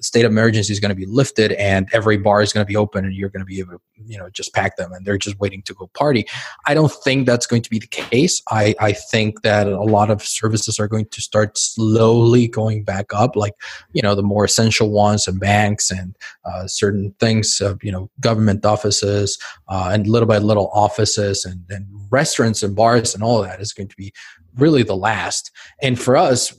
state 0.00 0.24
of 0.24 0.32
emergency 0.32 0.72
is 0.72 0.80
going 0.80 0.90
to 0.90 0.94
be 0.94 1.06
lifted 1.06 1.52
and 1.52 1.88
every 1.92 2.16
bar 2.16 2.42
is 2.42 2.52
going 2.52 2.64
to 2.64 2.68
be 2.68 2.76
open 2.76 3.04
and 3.04 3.14
you're 3.14 3.28
going 3.28 3.40
to 3.40 3.46
be 3.46 3.58
able 3.58 3.72
to 3.72 3.80
you 4.06 4.18
know 4.18 4.28
just 4.30 4.52
pack 4.54 4.76
them 4.76 4.92
and 4.92 5.06
they're 5.06 5.18
just 5.18 5.38
waiting 5.40 5.62
to 5.62 5.74
go 5.74 5.88
party. 5.94 6.26
I 6.66 6.74
don't 6.74 6.92
think 6.92 7.26
that's 7.26 7.46
going 7.46 7.62
to 7.62 7.70
be 7.70 7.78
the 7.78 7.86
case. 7.86 8.42
I 8.50 8.74
i 8.80 8.92
think 8.92 9.42
that 9.42 9.66
a 9.66 9.82
lot 9.82 10.10
of 10.10 10.22
services 10.22 10.78
are 10.78 10.88
going 10.88 11.06
to 11.06 11.22
start 11.22 11.56
slowly 11.56 12.48
going 12.48 12.84
back 12.84 13.06
up 13.14 13.36
like 13.36 13.54
you 13.92 14.02
know 14.02 14.14
the 14.14 14.22
more 14.22 14.44
essential 14.44 14.90
ones 14.90 15.28
and 15.28 15.40
banks 15.40 15.90
and 15.90 16.16
uh, 16.44 16.66
certain 16.66 17.14
things 17.20 17.60
of 17.60 17.82
you 17.82 17.92
know 17.92 18.10
government 18.20 18.64
offices 18.64 19.38
uh, 19.68 19.90
and 19.92 20.06
little 20.06 20.28
by 20.28 20.38
little 20.38 20.70
offices 20.72 21.44
and, 21.44 21.64
and 21.70 21.86
restaurants 22.10 22.62
and 22.62 22.76
bars 22.76 23.14
and 23.14 23.22
all 23.22 23.42
that 23.42 23.60
is 23.60 23.72
going 23.72 23.88
to 23.88 23.96
be 23.96 24.12
really 24.56 24.82
the 24.82 24.96
last. 24.96 25.50
And 25.82 26.00
for 26.00 26.16
us 26.16 26.54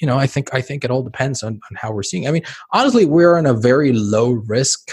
you 0.00 0.06
know, 0.06 0.18
I 0.18 0.26
think 0.26 0.52
I 0.54 0.60
think 0.60 0.84
it 0.84 0.90
all 0.90 1.02
depends 1.02 1.42
on, 1.42 1.54
on 1.54 1.76
how 1.76 1.92
we're 1.92 2.02
seeing. 2.02 2.26
I 2.26 2.30
mean, 2.30 2.44
honestly, 2.72 3.04
we're 3.04 3.38
in 3.38 3.46
a 3.46 3.54
very 3.54 3.92
low 3.92 4.30
risk 4.30 4.90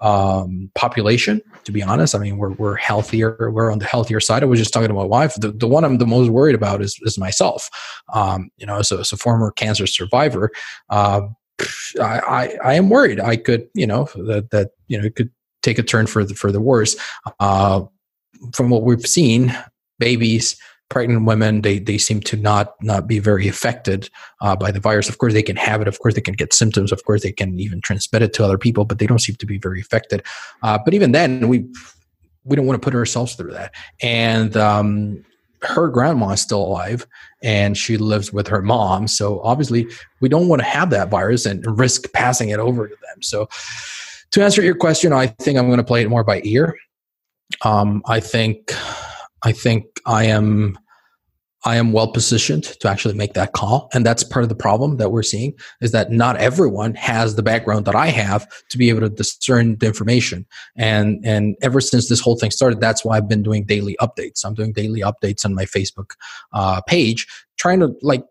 um, 0.00 0.70
population. 0.74 1.40
To 1.64 1.72
be 1.72 1.82
honest, 1.82 2.14
I 2.14 2.18
mean, 2.18 2.36
we're 2.36 2.52
we're 2.52 2.76
healthier. 2.76 3.50
We're 3.52 3.70
on 3.70 3.78
the 3.78 3.84
healthier 3.86 4.20
side. 4.20 4.42
I 4.42 4.46
was 4.46 4.58
just 4.58 4.72
talking 4.72 4.88
to 4.88 4.94
my 4.94 5.04
wife. 5.04 5.34
The, 5.36 5.52
the 5.52 5.68
one 5.68 5.84
I'm 5.84 5.98
the 5.98 6.06
most 6.06 6.28
worried 6.28 6.54
about 6.54 6.82
is 6.82 6.98
is 7.02 7.18
myself. 7.18 7.70
Um, 8.12 8.50
you 8.56 8.66
know, 8.66 8.78
as 8.78 8.90
a, 8.92 8.98
as 8.98 9.12
a 9.12 9.16
former 9.16 9.52
cancer 9.52 9.86
survivor, 9.86 10.50
uh, 10.90 11.22
I, 12.00 12.18
I, 12.18 12.58
I 12.64 12.74
am 12.74 12.90
worried. 12.90 13.20
I 13.20 13.36
could 13.36 13.68
you 13.74 13.86
know 13.86 14.08
that 14.16 14.50
that 14.50 14.70
you 14.88 14.98
know 14.98 15.06
it 15.06 15.14
could 15.14 15.30
take 15.62 15.78
a 15.78 15.82
turn 15.82 16.06
for 16.06 16.24
the 16.24 16.34
for 16.34 16.50
the 16.50 16.60
worse. 16.60 16.96
Uh, 17.38 17.84
from 18.52 18.70
what 18.70 18.82
we've 18.82 19.06
seen, 19.06 19.56
babies 20.00 20.56
pregnant 20.92 21.24
women 21.24 21.62
they 21.62 21.78
they 21.78 21.96
seem 21.96 22.20
to 22.20 22.36
not 22.36 22.74
not 22.82 23.06
be 23.06 23.18
very 23.18 23.48
affected 23.48 24.10
uh, 24.42 24.54
by 24.54 24.70
the 24.70 24.78
virus. 24.78 25.08
Of 25.08 25.16
course 25.16 25.32
they 25.32 25.42
can 25.42 25.56
have 25.56 25.80
it. 25.80 25.88
Of 25.88 25.98
course 25.98 26.14
they 26.14 26.20
can 26.20 26.34
get 26.34 26.52
symptoms. 26.52 26.92
Of 26.92 27.02
course 27.04 27.22
they 27.22 27.32
can 27.32 27.58
even 27.58 27.80
transmit 27.80 28.20
it 28.20 28.34
to 28.34 28.44
other 28.44 28.58
people 28.58 28.84
but 28.84 28.98
they 28.98 29.06
don't 29.06 29.18
seem 29.26 29.36
to 29.36 29.46
be 29.46 29.58
very 29.58 29.80
affected. 29.80 30.22
Uh, 30.62 30.78
but 30.84 30.92
even 30.92 31.12
then 31.12 31.48
we 31.48 31.66
we 32.44 32.56
don't 32.56 32.66
want 32.66 32.80
to 32.80 32.84
put 32.84 32.94
ourselves 32.94 33.34
through 33.34 33.52
that. 33.52 33.72
And 34.02 34.54
um, 34.56 35.24
her 35.62 35.88
grandma 35.88 36.30
is 36.30 36.40
still 36.42 36.62
alive 36.62 37.06
and 37.42 37.78
she 37.78 37.96
lives 37.96 38.32
with 38.32 38.48
her 38.48 38.60
mom. 38.60 39.08
So 39.08 39.40
obviously 39.40 39.86
we 40.20 40.28
don't 40.28 40.48
want 40.48 40.60
to 40.60 40.66
have 40.66 40.90
that 40.90 41.08
virus 41.08 41.46
and 41.46 41.64
risk 41.78 42.12
passing 42.12 42.50
it 42.50 42.58
over 42.58 42.88
to 42.88 42.96
them. 43.06 43.22
So 43.22 43.48
to 44.32 44.42
answer 44.42 44.62
your 44.62 44.74
question 44.74 45.12
i 45.12 45.26
think 45.26 45.58
i'm 45.58 45.66
going 45.66 45.76
to 45.78 45.84
play 45.84 46.02
it 46.02 46.08
more 46.08 46.24
by 46.24 46.40
ear. 46.44 46.76
Um, 47.62 48.02
i 48.06 48.18
think 48.18 48.72
i 49.44 49.52
think 49.52 49.84
i 50.06 50.24
am 50.24 50.76
I 51.64 51.76
am 51.76 51.92
well 51.92 52.10
positioned 52.10 52.64
to 52.64 52.88
actually 52.88 53.14
make 53.14 53.34
that 53.34 53.52
call. 53.52 53.88
And 53.92 54.04
that's 54.04 54.24
part 54.24 54.42
of 54.42 54.48
the 54.48 54.54
problem 54.54 54.96
that 54.96 55.12
we're 55.12 55.22
seeing 55.22 55.54
is 55.80 55.92
that 55.92 56.10
not 56.10 56.36
everyone 56.36 56.94
has 56.96 57.36
the 57.36 57.42
background 57.42 57.84
that 57.84 57.94
I 57.94 58.08
have 58.08 58.46
to 58.70 58.78
be 58.78 58.88
able 58.88 59.00
to 59.02 59.08
discern 59.08 59.76
the 59.78 59.86
information. 59.86 60.44
And, 60.76 61.24
and 61.24 61.56
ever 61.62 61.80
since 61.80 62.08
this 62.08 62.20
whole 62.20 62.36
thing 62.36 62.50
started, 62.50 62.80
that's 62.80 63.04
why 63.04 63.16
I've 63.16 63.28
been 63.28 63.44
doing 63.44 63.64
daily 63.64 63.96
updates. 64.00 64.44
I'm 64.44 64.54
doing 64.54 64.72
daily 64.72 65.00
updates 65.00 65.44
on 65.44 65.54
my 65.54 65.64
Facebook 65.64 66.12
uh, 66.52 66.80
page, 66.82 67.28
trying 67.58 67.78
to 67.80 67.94
like 68.02 68.24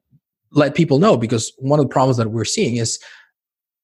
let 0.52 0.76
people 0.76 1.00
know 1.00 1.16
because 1.16 1.54
one 1.58 1.80
of 1.80 1.86
the 1.86 1.94
problems 1.94 2.18
that 2.18 2.32
we're 2.32 2.44
seeing 2.44 2.76
is 2.76 3.00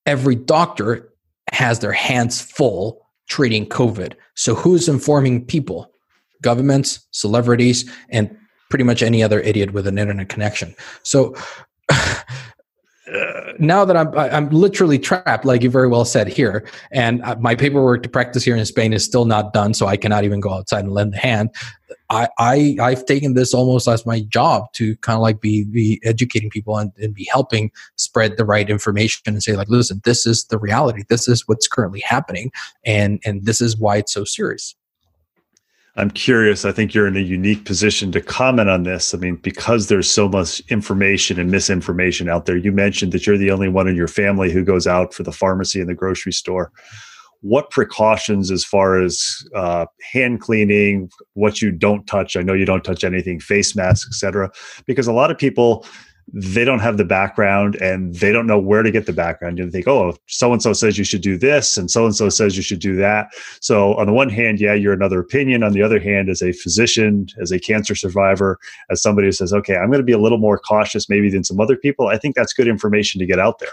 every 0.06 0.36
doctor 0.36 1.14
has 1.54 1.80
their 1.80 1.94
hands 1.94 2.42
full 2.42 3.02
treating 3.30 3.66
COVID. 3.66 4.14
So 4.36 4.56
who's 4.56 4.90
informing 4.90 5.46
people? 5.46 5.90
Governments, 6.42 7.06
celebrities, 7.12 7.90
and 8.10 8.36
pretty 8.70 8.84
much 8.84 9.02
any 9.02 9.24
other 9.24 9.40
idiot 9.42 9.74
with 9.74 9.88
an 9.88 9.98
internet 9.98 10.30
connection. 10.30 10.76
So 11.04 11.36
now 13.60 13.86
that 13.86 13.96
I'm 13.96 14.18
I'm 14.18 14.50
literally 14.50 15.00
trapped, 15.00 15.46
like 15.46 15.64
you 15.64 15.70
very 15.70 15.88
well 15.88 16.06
said 16.06 16.28
here, 16.28 16.68
and 16.92 17.24
uh, 17.24 17.36
my 17.40 17.56
paperwork 17.56 18.04
to 18.04 18.10
practice 18.10 18.44
here 18.44 18.56
in 18.56 18.66
Spain 18.66 18.94
is 18.94 19.04
still 19.04 19.26
not 19.26 19.54
done, 19.54 19.74
so 19.74 19.88
I 19.88 19.98
cannot 19.98 20.24
even 20.24 20.40
go 20.40 20.54
outside 20.54 20.84
and 20.84 20.94
lend 20.94 21.14
a 21.14 21.18
hand. 21.18 21.50
I, 22.10 22.28
I 22.38 22.78
I've 22.82 23.06
taken 23.06 23.34
this 23.34 23.54
almost 23.54 23.88
as 23.88 24.06
my 24.06 24.22
job 24.22 24.72
to 24.74 24.96
kind 24.98 25.16
of 25.16 25.22
like 25.22 25.42
be 25.42 25.66
be 25.66 26.02
educating 26.04 26.50
people 26.50 26.78
and, 26.78 26.92
and 26.98 27.14
be 27.14 27.28
helping 27.32 27.72
spread 27.96 28.38
the 28.38 28.46
right 28.46 28.70
information 28.70 29.22
and 29.26 29.42
say 29.44 29.56
like, 29.56 29.70
listen, 29.70 30.02
this 30.04 30.26
is 30.26 30.46
the 30.46 30.58
reality, 30.58 31.04
this 31.10 31.28
is 31.28 31.48
what's 31.48 31.68
currently 31.68 32.02
happening, 32.02 32.52
and 32.86 33.22
and 33.26 33.46
this 33.46 33.62
is 33.62 33.78
why 33.78 33.98
it's 33.98 34.14
so 34.14 34.24
serious. 34.24 34.76
I'm 35.98 36.12
curious. 36.12 36.64
I 36.64 36.72
think 36.72 36.94
you're 36.94 37.08
in 37.08 37.18
a 37.18 37.22
unique 37.22 37.66
position 37.66 38.12
to 38.12 38.22
comment 38.22 38.70
on 38.70 38.84
this. 38.84 39.16
I 39.16 39.18
mean, 39.18 39.38
because 39.38 39.88
there's 39.88 40.10
so 40.10 40.30
much 40.30 40.62
information 40.70 41.40
and 41.40 41.50
misinformation 41.50 42.30
out 42.30 42.46
there. 42.46 42.56
You 42.56 42.72
mentioned 42.72 43.14
that 43.14 43.26
you're 43.26 43.38
the 43.38 43.50
only 43.50 43.68
one 43.68 43.88
in 43.88 43.96
your 43.96 44.08
family 44.08 44.52
who 44.52 44.64
goes 44.64 44.86
out 44.86 45.16
for 45.16 45.24
the 45.24 45.32
pharmacy 45.32 45.80
and 45.80 45.90
the 45.90 45.96
grocery 45.96 46.34
store. 46.34 46.72
What 47.42 47.72
precautions, 47.72 48.52
as 48.52 48.64
far 48.64 49.02
as 49.02 49.44
uh, 49.56 49.88
hand 50.14 50.40
cleaning, 50.40 51.10
what 51.34 51.64
you 51.64 51.72
don't 51.72 52.06
touch? 52.06 52.38
I 52.38 52.44
know 52.44 52.54
you 52.54 52.66
don't 52.66 52.84
touch 52.84 53.04
anything, 53.04 53.40
face 53.40 53.76
masks, 53.76 54.08
etc. 54.08 54.52
Because 54.86 55.08
a 55.08 55.14
lot 55.14 55.32
of 55.32 55.38
people 55.40 55.84
they 56.34 56.66
don't 56.66 56.80
have 56.80 56.98
the 56.98 57.06
background 57.06 57.76
and 57.76 58.16
they 58.16 58.32
don't 58.32 58.48
know 58.48 58.60
where 58.60 58.84
to 58.84 58.92
get 58.92 59.06
the 59.06 59.14
background. 59.14 59.58
You 59.58 59.70
think, 59.72 59.88
oh, 59.88 60.16
so 60.28 60.52
and 60.52 60.62
so 60.62 60.74
says 60.74 60.98
you 60.98 61.04
should 61.04 61.22
do 61.22 61.38
this, 61.38 61.78
and 61.78 61.90
so 61.90 62.06
and 62.06 62.16
so 62.16 62.30
says 62.30 62.58
you 62.58 62.64
should 62.64 62.80
do 62.80 62.96
that. 62.98 63.30
So, 63.62 63.96
on 63.96 64.08
the 64.08 64.14
one 64.14 64.30
hand, 64.30 64.60
yeah, 64.60 64.74
you're 64.74 64.94
another 64.94 65.20
opinion. 65.20 65.64
On 65.64 65.72
the 65.72 65.82
other 65.82 66.00
hand, 66.00 66.30
as 66.30 66.42
a 66.42 66.52
physician, 66.52 67.28
as 67.42 67.52
a 67.52 67.60
cancer 67.60 67.96
survivor, 67.96 68.60
as 68.90 69.02
somebody 69.02 69.28
who 69.28 69.32
says, 69.32 69.54
okay, 69.54 69.78
I'm 69.78 69.88
going 69.88 70.00
to 70.00 70.04
be 70.04 70.12
a 70.12 70.20
little 70.20 70.38
more 70.38 70.60
cautious 70.60 71.10
maybe 71.10 71.30
than 71.30 71.44
some 71.44 71.60
other 71.60 71.78
people, 71.78 72.08
I 72.08 72.18
think 72.18 72.36
that's 72.36 72.54
good 72.54 72.68
information 72.68 73.20
to 73.20 73.26
get 73.26 73.40
out 73.40 73.60
there. 73.60 73.72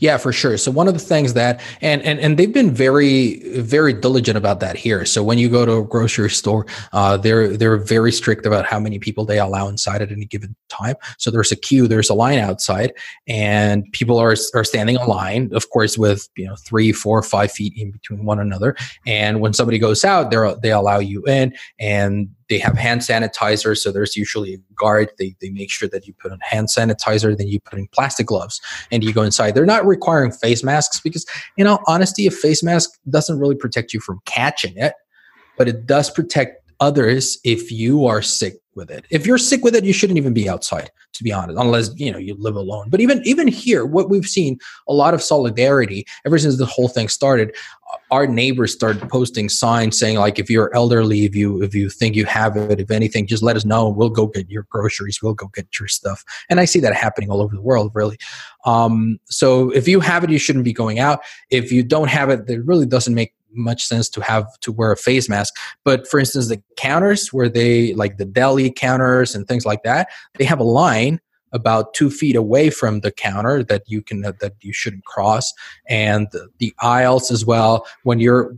Yeah, 0.00 0.16
for 0.16 0.32
sure. 0.32 0.56
So 0.56 0.70
one 0.70 0.88
of 0.88 0.94
the 0.94 1.00
things 1.00 1.34
that 1.34 1.60
and 1.82 2.02
and 2.02 2.18
and 2.18 2.38
they've 2.38 2.52
been 2.52 2.70
very 2.70 3.40
very 3.60 3.92
diligent 3.92 4.38
about 4.38 4.60
that 4.60 4.74
here. 4.76 5.04
So 5.04 5.22
when 5.22 5.36
you 5.38 5.50
go 5.50 5.66
to 5.66 5.76
a 5.76 5.84
grocery 5.84 6.30
store, 6.30 6.66
uh, 6.92 7.18
they're 7.18 7.54
they're 7.54 7.76
very 7.76 8.10
strict 8.10 8.46
about 8.46 8.64
how 8.64 8.80
many 8.80 8.98
people 8.98 9.26
they 9.26 9.38
allow 9.38 9.68
inside 9.68 10.00
at 10.00 10.10
any 10.10 10.24
given 10.24 10.56
time. 10.70 10.96
So 11.18 11.30
there's 11.30 11.52
a 11.52 11.56
queue, 11.56 11.86
there's 11.86 12.08
a 12.08 12.14
line 12.14 12.38
outside, 12.38 12.94
and 13.28 13.84
people 13.92 14.18
are 14.18 14.34
are 14.54 14.64
standing 14.64 14.96
in 14.96 15.06
line, 15.06 15.50
of 15.52 15.68
course, 15.68 15.98
with 15.98 16.28
you 16.34 16.46
know 16.46 16.56
three, 16.56 16.92
four, 16.92 17.22
five 17.22 17.52
feet 17.52 17.74
in 17.76 17.90
between 17.90 18.24
one 18.24 18.40
another. 18.40 18.76
And 19.06 19.40
when 19.40 19.52
somebody 19.52 19.78
goes 19.78 20.02
out, 20.02 20.30
they 20.30 20.54
they 20.62 20.72
allow 20.72 20.98
you 20.98 21.22
in, 21.26 21.54
and 21.78 22.30
they 22.50 22.58
have 22.58 22.76
hand 22.76 23.00
sanitizer 23.00 23.78
so 23.78 23.90
there's 23.90 24.16
usually 24.16 24.54
a 24.54 24.58
guard. 24.74 25.10
They, 25.18 25.34
they 25.40 25.48
make 25.48 25.70
sure 25.70 25.88
that 25.88 26.06
you 26.06 26.12
put 26.12 26.32
on 26.32 26.40
hand 26.40 26.68
sanitizer 26.68 27.36
then 27.36 27.48
you 27.48 27.60
put 27.60 27.78
in 27.78 27.88
plastic 27.88 28.26
gloves 28.26 28.60
and 28.90 29.02
you 29.02 29.14
go 29.14 29.22
inside. 29.22 29.54
They're 29.54 29.64
not 29.64 29.86
requiring 29.86 30.32
face 30.32 30.62
masks 30.62 31.00
because 31.00 31.24
in 31.56 31.66
all 31.66 31.82
honesty 31.86 32.26
a 32.26 32.30
face 32.30 32.62
mask 32.62 32.90
doesn't 33.08 33.38
really 33.38 33.54
protect 33.54 33.94
you 33.94 34.00
from 34.00 34.20
catching 34.26 34.76
it 34.76 34.92
but 35.56 35.68
it 35.68 35.86
does 35.86 36.10
protect 36.10 36.70
others 36.80 37.38
if 37.44 37.70
you 37.70 38.06
are 38.06 38.22
sick 38.22 38.59
with 38.74 38.90
it. 38.90 39.04
If 39.10 39.26
you're 39.26 39.38
sick 39.38 39.64
with 39.64 39.74
it 39.74 39.84
you 39.84 39.92
shouldn't 39.92 40.18
even 40.18 40.32
be 40.32 40.48
outside 40.48 40.90
to 41.12 41.24
be 41.24 41.32
honest 41.32 41.58
unless 41.58 41.90
you 41.96 42.10
know 42.10 42.18
you 42.18 42.34
live 42.38 42.56
alone. 42.56 42.88
But 42.90 43.00
even 43.00 43.22
even 43.24 43.48
here 43.48 43.84
what 43.84 44.08
we've 44.08 44.26
seen 44.26 44.58
a 44.88 44.92
lot 44.92 45.14
of 45.14 45.22
solidarity 45.22 46.06
ever 46.24 46.38
since 46.38 46.56
the 46.58 46.66
whole 46.66 46.88
thing 46.88 47.08
started 47.08 47.54
our 48.10 48.26
neighbors 48.26 48.72
started 48.72 49.08
posting 49.08 49.48
signs 49.48 49.98
saying 49.98 50.16
like 50.16 50.38
if 50.38 50.48
you're 50.48 50.74
elderly 50.74 51.24
if 51.24 51.34
you 51.34 51.62
if 51.62 51.74
you 51.74 51.90
think 51.90 52.14
you 52.14 52.24
have 52.24 52.56
it 52.56 52.80
if 52.80 52.90
anything 52.90 53.26
just 53.26 53.42
let 53.42 53.56
us 53.56 53.64
know. 53.64 53.88
We'll 53.88 54.10
go 54.10 54.26
get 54.26 54.48
your 54.50 54.66
groceries. 54.70 55.20
We'll 55.22 55.34
go 55.34 55.48
get 55.54 55.78
your 55.78 55.88
stuff. 55.88 56.24
And 56.48 56.60
i 56.60 56.64
see 56.64 56.80
that 56.80 56.94
happening 56.94 57.30
all 57.30 57.42
over 57.42 57.54
the 57.54 57.62
world 57.62 57.90
really. 57.94 58.18
Um, 58.64 59.18
so 59.26 59.70
if 59.70 59.88
you 59.88 60.00
have 60.00 60.24
it 60.24 60.30
you 60.30 60.38
shouldn't 60.38 60.64
be 60.64 60.72
going 60.72 60.98
out. 60.98 61.20
If 61.50 61.72
you 61.72 61.82
don't 61.82 62.08
have 62.08 62.30
it 62.30 62.48
it 62.48 62.64
really 62.64 62.86
doesn't 62.86 63.14
make 63.14 63.34
much 63.52 63.84
sense 63.84 64.08
to 64.08 64.20
have 64.20 64.46
to 64.60 64.72
wear 64.72 64.92
a 64.92 64.96
face 64.96 65.28
mask 65.28 65.54
but 65.84 66.06
for 66.08 66.20
instance 66.20 66.48
the 66.48 66.62
counters 66.76 67.32
where 67.32 67.48
they 67.48 67.94
like 67.94 68.16
the 68.16 68.24
deli 68.24 68.70
counters 68.70 69.34
and 69.34 69.46
things 69.46 69.66
like 69.66 69.82
that 69.82 70.08
they 70.38 70.44
have 70.44 70.60
a 70.60 70.64
line 70.64 71.20
about 71.52 71.94
two 71.94 72.10
feet 72.10 72.36
away 72.36 72.70
from 72.70 73.00
the 73.00 73.10
counter 73.10 73.62
that 73.64 73.82
you 73.86 74.02
can 74.02 74.20
that 74.22 74.54
you 74.60 74.72
shouldn't 74.72 75.04
cross 75.04 75.52
and 75.88 76.28
the, 76.32 76.48
the 76.58 76.74
aisles 76.80 77.30
as 77.30 77.44
well. 77.44 77.86
When 78.04 78.20
you're 78.20 78.56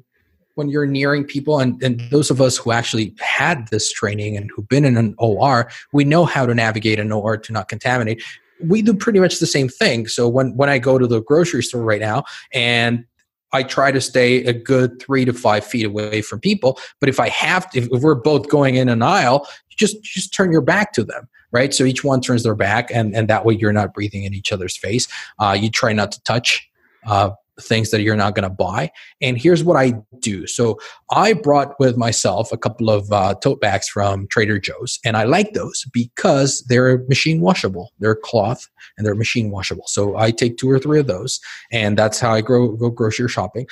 when 0.55 0.69
you're 0.69 0.87
nearing 0.87 1.25
people 1.25 1.61
and, 1.61 1.83
and 1.83 2.01
those 2.11 2.31
of 2.31 2.41
us 2.41 2.59
who 2.59 2.73
actually 2.73 3.15
had 3.19 3.69
this 3.69 3.91
training 3.91 4.37
and 4.37 4.51
who've 4.55 4.69
been 4.69 4.85
in 4.85 4.99
an 4.99 5.15
or 5.17 5.71
we 5.93 6.05
know 6.05 6.27
how 6.27 6.45
to 6.45 6.55
navigate 6.55 6.99
an 6.99 7.11
or 7.11 7.39
to 7.39 7.53
not 7.53 7.69
contaminate. 7.69 8.23
We 8.63 8.83
do 8.83 8.95
pretty 8.95 9.19
much 9.19 9.39
the 9.39 9.47
same 9.47 9.69
thing. 9.69 10.07
So 10.07 10.29
when 10.29 10.57
when 10.57 10.69
i 10.69 10.79
go 10.79 10.99
to 10.99 11.07
the 11.07 11.23
grocery 11.23 11.63
store 11.63 11.83
right 11.83 12.01
now 12.01 12.25
and 12.53 13.05
I 13.53 13.63
try 13.63 13.93
to 13.93 14.01
stay 14.01 14.45
a 14.45 14.53
good 14.53 15.01
three 15.01 15.25
to 15.25 15.33
five 15.33 15.65
feet 15.65 15.85
away 15.85 16.23
from 16.23 16.41
people. 16.41 16.79
But 17.01 17.09
if 17.09 17.21
I 17.21 17.29
have 17.29 17.71
to, 17.71 17.81
if 17.93 18.03
we're 18.03 18.15
both 18.15 18.49
going 18.49 18.77
in 18.77 18.89
an 18.89 19.03
aisle, 19.03 19.47
just 19.71 20.03
just 20.03 20.33
turn 20.33 20.53
your 20.53 20.61
back 20.61 20.93
to 20.95 21.05
them, 21.05 21.29
right? 21.51 21.73
So 21.75 21.85
each 21.85 22.05
one 22.05 22.21
turns 22.21 22.43
their 22.43 22.55
back, 22.55 22.91
and 22.93 23.15
and 23.15 23.29
that 23.29 23.45
way 23.45 23.55
you're 23.55 23.73
not 23.73 23.95
breathing 23.95 24.25
in 24.25 24.35
each 24.35 24.53
other's 24.53 24.77
face. 24.77 25.09
Uh, 25.39 25.57
you 25.59 25.71
try 25.71 25.93
not 25.93 26.13
to 26.13 26.23
touch 26.23 26.69
uh, 27.07 27.31
things 27.61 27.91
that 27.91 28.03
you're 28.03 28.17
not 28.17 28.35
going 28.35 28.49
to 28.49 28.55
buy. 28.55 28.91
And 29.21 29.37
here's 29.37 29.63
what 29.63 29.77
I 29.77 29.95
do. 30.21 30.47
So 30.47 30.79
I 31.11 31.35
brought 31.35 31.79
with 31.79 31.97
myself 31.97 32.53
a 32.53 32.57
couple 32.57 32.91
of 32.91 33.11
uh, 33.13 33.35
tote 33.35 33.61
bags 33.61 33.89
from 33.89 34.27
Trader 34.29 34.59
Joe's, 34.59 34.99
and 35.05 35.17
I 35.17 35.25
like 35.25 35.53
those 35.53 35.85
because 35.93 36.65
they're 36.69 36.99
machine 37.09 37.41
washable. 37.41 37.93
They're 37.99 38.17
cloth 38.17 38.69
and 38.97 39.07
they're 39.07 39.15
machine 39.15 39.51
washable. 39.51 39.87
So 39.87 40.17
I 40.17 40.31
take 40.31 40.57
two 40.57 40.71
or 40.71 40.79
three 40.79 41.01
of 41.01 41.07
those, 41.07 41.41
and 41.71 41.99
that's 41.99 42.21
how 42.21 42.33
I 42.33 42.41
go, 42.41 42.69
go 42.73 42.91
grocery 42.91 43.29
shopping. 43.29 43.67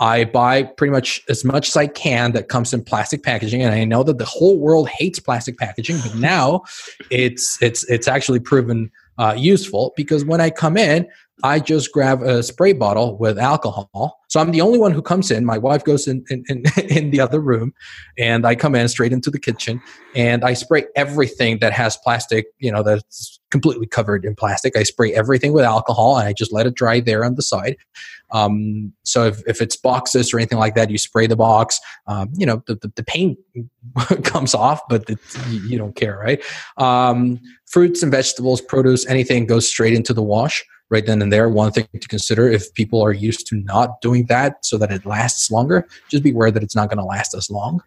I 0.00 0.24
buy 0.24 0.64
pretty 0.64 0.90
much 0.90 1.22
as 1.28 1.44
much 1.44 1.68
as 1.68 1.76
I 1.76 1.86
can 1.86 2.32
that 2.32 2.48
comes 2.48 2.74
in 2.74 2.82
plastic 2.82 3.22
packaging, 3.22 3.62
and 3.62 3.74
I 3.74 3.84
know 3.84 4.02
that 4.02 4.18
the 4.18 4.24
whole 4.24 4.58
world 4.58 4.88
hates 4.88 5.20
plastic 5.20 5.56
packaging, 5.56 5.98
but 6.02 6.14
now 6.18 6.62
it's 7.10 7.60
it's 7.62 7.88
it's 7.88 8.08
actually 8.08 8.40
proven 8.40 8.90
uh, 9.18 9.34
useful 9.36 9.92
because 9.96 10.24
when 10.24 10.40
I 10.40 10.50
come 10.50 10.76
in, 10.76 11.06
I 11.42 11.58
just 11.58 11.92
grab 11.92 12.22
a 12.22 12.42
spray 12.42 12.72
bottle 12.72 13.18
with 13.18 13.38
alcohol. 13.38 14.20
So 14.28 14.40
I'm 14.40 14.52
the 14.52 14.60
only 14.60 14.78
one 14.78 14.92
who 14.92 15.02
comes 15.02 15.30
in. 15.30 15.44
My 15.44 15.58
wife 15.58 15.84
goes 15.84 16.06
in, 16.06 16.24
in, 16.30 16.44
in, 16.48 16.62
in, 16.88 17.10
the 17.10 17.20
other 17.20 17.40
room, 17.40 17.74
and 18.16 18.46
I 18.46 18.54
come 18.54 18.74
in 18.74 18.88
straight 18.88 19.12
into 19.12 19.30
the 19.30 19.38
kitchen 19.38 19.80
and 20.14 20.44
I 20.44 20.54
spray 20.54 20.84
everything 20.94 21.58
that 21.58 21.72
has 21.72 21.96
plastic, 21.96 22.46
you 22.58 22.70
know, 22.70 22.82
that's 22.82 23.40
completely 23.50 23.86
covered 23.86 24.24
in 24.24 24.34
plastic. 24.34 24.76
I 24.76 24.84
spray 24.84 25.12
everything 25.12 25.52
with 25.52 25.64
alcohol 25.64 26.18
and 26.18 26.26
I 26.28 26.32
just 26.32 26.52
let 26.52 26.66
it 26.66 26.74
dry 26.74 27.00
there 27.00 27.24
on 27.24 27.34
the 27.34 27.42
side. 27.42 27.76
Um, 28.30 28.92
so 29.04 29.26
if, 29.26 29.42
if 29.46 29.60
it's 29.60 29.76
boxes 29.76 30.32
or 30.32 30.38
anything 30.38 30.58
like 30.58 30.74
that, 30.74 30.90
you 30.90 30.98
spray 30.98 31.26
the 31.26 31.36
box. 31.36 31.80
Um, 32.06 32.30
you 32.36 32.46
know, 32.46 32.62
the, 32.66 32.76
the, 32.76 32.92
the 32.96 33.04
paint 33.04 33.38
comes 34.24 34.54
off, 34.54 34.80
but 34.88 35.08
you, 35.48 35.78
don't 35.78 35.94
care, 35.94 36.18
right? 36.18 36.42
Um, 36.76 37.40
fruits 37.66 38.02
and 38.02 38.10
vegetables, 38.10 38.60
produce, 38.60 39.06
anything 39.06 39.46
goes 39.46 39.68
straight 39.68 39.94
into 39.94 40.12
the 40.12 40.22
wash 40.22 40.64
right 40.90 41.06
then 41.06 41.22
and 41.22 41.32
there. 41.32 41.48
One 41.48 41.72
thing 41.72 41.86
to 41.98 42.08
consider 42.08 42.48
if 42.48 42.72
people 42.74 43.02
are 43.02 43.12
used 43.12 43.46
to 43.48 43.56
not 43.56 44.00
doing 44.00 44.26
that 44.26 44.64
so 44.64 44.78
that 44.78 44.90
it 44.90 45.06
lasts 45.06 45.50
longer, 45.50 45.86
just 46.08 46.22
be 46.22 46.30
aware 46.30 46.50
that 46.50 46.62
it's 46.62 46.76
not 46.76 46.88
going 46.88 46.98
to 46.98 47.04
last 47.04 47.34
as 47.34 47.50
long. 47.50 47.82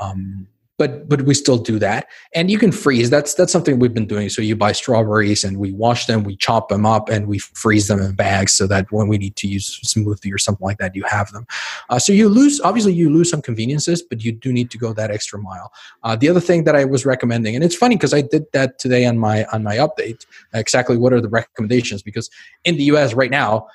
Um, 0.00 0.46
but 0.78 1.08
but 1.08 1.22
we 1.22 1.34
still 1.34 1.58
do 1.58 1.78
that. 1.78 2.08
And 2.34 2.50
you 2.50 2.58
can 2.58 2.72
freeze 2.72 3.10
that's 3.10 3.34
that's 3.34 3.52
something 3.52 3.78
we've 3.78 3.94
been 3.94 4.06
doing. 4.06 4.28
So 4.28 4.42
you 4.42 4.56
buy 4.56 4.72
strawberries 4.72 5.44
and 5.44 5.58
we 5.58 5.72
wash 5.72 6.06
them 6.06 6.24
we 6.24 6.36
chop 6.36 6.68
them 6.68 6.84
up 6.84 7.08
and 7.08 7.26
we 7.26 7.38
freeze 7.38 7.88
them 7.88 8.00
in 8.00 8.14
bags 8.14 8.52
so 8.52 8.66
that 8.66 8.90
when 8.90 9.08
we 9.08 9.18
need 9.18 9.36
to 9.36 9.48
use 9.48 9.80
smoothie 9.80 10.32
or 10.32 10.38
something 10.38 10.64
like 10.64 10.78
that 10.78 10.94
you 10.94 11.04
have 11.04 11.32
them. 11.32 11.46
Uh, 11.88 11.98
so 11.98 12.12
you 12.12 12.28
lose 12.28 12.60
obviously 12.60 12.92
you 12.92 13.10
lose 13.10 13.30
some 13.30 13.42
conveniences 13.42 14.02
but 14.02 14.22
you 14.24 14.32
do 14.32 14.52
need 14.52 14.70
to 14.70 14.78
go 14.78 14.92
that 14.92 15.10
extra 15.10 15.38
mile. 15.38 15.72
Uh, 16.02 16.16
the 16.16 16.28
other 16.28 16.40
thing 16.40 16.64
that 16.64 16.76
i 16.76 16.84
was 16.84 17.06
recommending 17.06 17.54
and 17.54 17.64
it's 17.64 17.74
funny 17.74 17.96
because 17.96 18.14
i 18.14 18.20
did 18.20 18.44
that 18.52 18.78
today 18.78 19.06
on 19.06 19.18
my 19.18 19.44
on 19.46 19.62
my 19.62 19.76
update 19.76 20.26
exactly 20.54 20.96
what 20.96 21.12
are 21.12 21.20
the 21.20 21.28
recommendations? 21.28 22.02
Because 22.02 22.30
in 22.64 22.76
the 22.76 22.84
us 22.84 23.14
right 23.14 23.30
now 23.30 23.66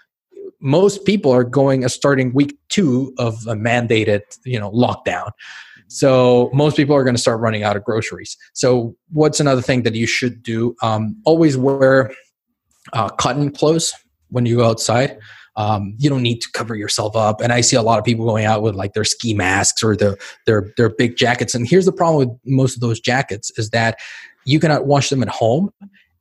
most 0.59 1.05
people 1.05 1.31
are 1.31 1.43
going 1.43 1.83
uh, 1.83 1.89
starting 1.89 2.33
week 2.33 2.57
two 2.69 3.13
of 3.17 3.35
a 3.47 3.55
mandated 3.55 4.21
you 4.45 4.59
know 4.59 4.71
lockdown 4.71 5.31
so 5.91 6.49
most 6.53 6.77
people 6.77 6.95
are 6.95 7.03
going 7.03 7.15
to 7.15 7.21
start 7.21 7.41
running 7.41 7.63
out 7.63 7.75
of 7.75 7.83
groceries. 7.83 8.37
So 8.53 8.95
what's 9.11 9.41
another 9.41 9.61
thing 9.61 9.83
that 9.83 9.93
you 9.93 10.07
should 10.07 10.41
do? 10.41 10.73
Um, 10.81 11.17
always 11.25 11.57
wear 11.57 12.13
uh, 12.93 13.09
cotton 13.09 13.51
clothes 13.51 13.93
when 14.29 14.45
you 14.45 14.55
go 14.55 14.69
outside. 14.69 15.19
Um, 15.57 15.93
you 15.97 16.09
don't 16.09 16.21
need 16.21 16.39
to 16.43 16.47
cover 16.53 16.75
yourself 16.75 17.17
up. 17.17 17.41
And 17.41 17.51
I 17.51 17.59
see 17.59 17.75
a 17.75 17.81
lot 17.81 17.99
of 17.99 18.05
people 18.05 18.25
going 18.25 18.45
out 18.45 18.61
with 18.61 18.73
like 18.73 18.93
their 18.93 19.03
ski 19.03 19.33
masks 19.33 19.83
or 19.83 19.97
their 19.97 20.17
their 20.45 20.71
their 20.77 20.89
big 20.89 21.17
jackets. 21.17 21.53
And 21.53 21.67
here's 21.67 21.85
the 21.85 21.91
problem 21.91 22.25
with 22.25 22.39
most 22.45 22.75
of 22.75 22.79
those 22.79 23.01
jackets 23.01 23.51
is 23.57 23.71
that 23.71 23.99
you 24.45 24.61
cannot 24.61 24.85
wash 24.85 25.09
them 25.09 25.21
at 25.21 25.27
home. 25.27 25.71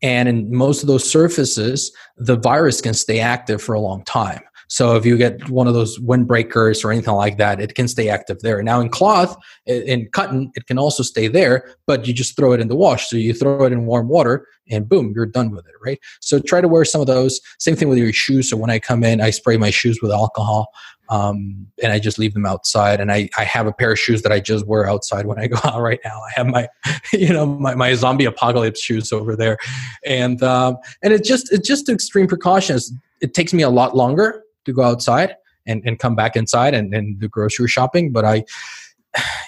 And 0.03 0.29
in 0.29 0.53
most 0.53 0.83
of 0.83 0.89
those 0.89 1.09
surfaces, 1.09 1.93
the 2.16 2.37
virus 2.37 2.81
can 2.81 2.95
stay 2.95 3.21
active 3.21 3.62
for 3.62 3.75
a 3.75 3.81
long 3.81 4.03
time. 4.03 4.41
So 4.71 4.95
if 4.95 5.05
you 5.05 5.16
get 5.16 5.51
one 5.51 5.66
of 5.66 5.75
those 5.75 5.99
windbreakers 5.99 6.85
or 6.85 6.93
anything 6.93 7.14
like 7.14 7.39
that, 7.39 7.61
it 7.61 7.75
can 7.75 7.89
stay 7.89 8.09
active 8.09 8.39
there. 8.41 8.62
Now 8.62 8.81
in 8.81 8.89
cloth, 8.89 9.37
in 9.66 10.09
cotton, 10.12 10.53
it 10.55 10.66
can 10.68 10.79
also 10.79 11.03
stay 11.03 11.27
there, 11.27 11.75
but 11.87 12.07
you 12.07 12.14
just 12.14 12.37
throw 12.37 12.53
it 12.53 12.61
in 12.61 12.68
the 12.68 12.77
wash. 12.77 13.11
So 13.11 13.16
you 13.16 13.35
throw 13.35 13.64
it 13.64 13.73
in 13.73 13.85
warm 13.85 14.09
water 14.09 14.47
and 14.71 14.89
boom, 14.89 15.12
you're 15.14 15.27
done 15.27 15.51
with 15.51 15.66
it, 15.66 15.75
right? 15.85 15.99
So 16.21 16.39
try 16.39 16.61
to 16.61 16.68
wear 16.68 16.85
some 16.85 17.01
of 17.01 17.09
those. 17.09 17.41
Same 17.59 17.75
thing 17.75 17.89
with 17.89 17.99
your 17.99 18.12
shoes. 18.12 18.49
So 18.49 18.57
when 18.57 18.71
I 18.71 18.79
come 18.79 19.03
in, 19.03 19.21
I 19.21 19.31
spray 19.31 19.57
my 19.57 19.71
shoes 19.71 19.99
with 20.01 20.12
alcohol. 20.12 20.68
Um, 21.09 21.66
and 21.83 21.93
I 21.93 21.99
just 21.99 22.21
leave 22.21 22.35
them 22.35 22.47
outside. 22.47 23.01
And 23.01 23.11
I, 23.11 23.29
I 23.37 23.43
have 23.43 23.66
a 23.66 23.73
pair 23.73 23.91
of 23.91 23.99
shoes 23.99 24.23
that 24.23 24.31
I 24.31 24.39
just 24.39 24.68
wear 24.68 24.89
outside 24.89 25.27
when 25.27 25.41
I 25.41 25.49
go 25.49 25.59
out 25.64 25.81
right 25.81 25.99
now. 26.05 26.23
I 26.23 26.31
have 26.37 26.47
my, 26.47 26.68
you 27.12 27.33
know, 27.33 27.45
my, 27.45 27.75
my 27.75 27.93
zombie 27.95 28.27
apocalypse 28.27 28.81
shoes 28.81 29.12
over 29.12 29.35
there, 29.35 29.59
and 30.07 30.41
um, 30.45 30.77
and 31.03 31.12
it's 31.12 31.27
just 31.27 31.53
it's 31.53 31.66
just 31.66 31.89
extreme 31.89 32.29
precautions. 32.29 32.93
It 33.21 33.35
takes 33.35 33.53
me 33.53 33.64
a 33.64 33.71
lot 33.71 33.97
longer 33.97 34.45
to 34.65 34.73
go 34.73 34.83
outside 34.83 35.37
and, 35.67 35.83
and 35.85 35.99
come 35.99 36.15
back 36.15 36.37
inside 36.37 36.75
and, 36.75 36.95
and 36.95 37.19
do 37.19 37.29
grocery 37.29 37.69
shopping. 37.69 38.13
But 38.13 38.25
I, 38.25 38.45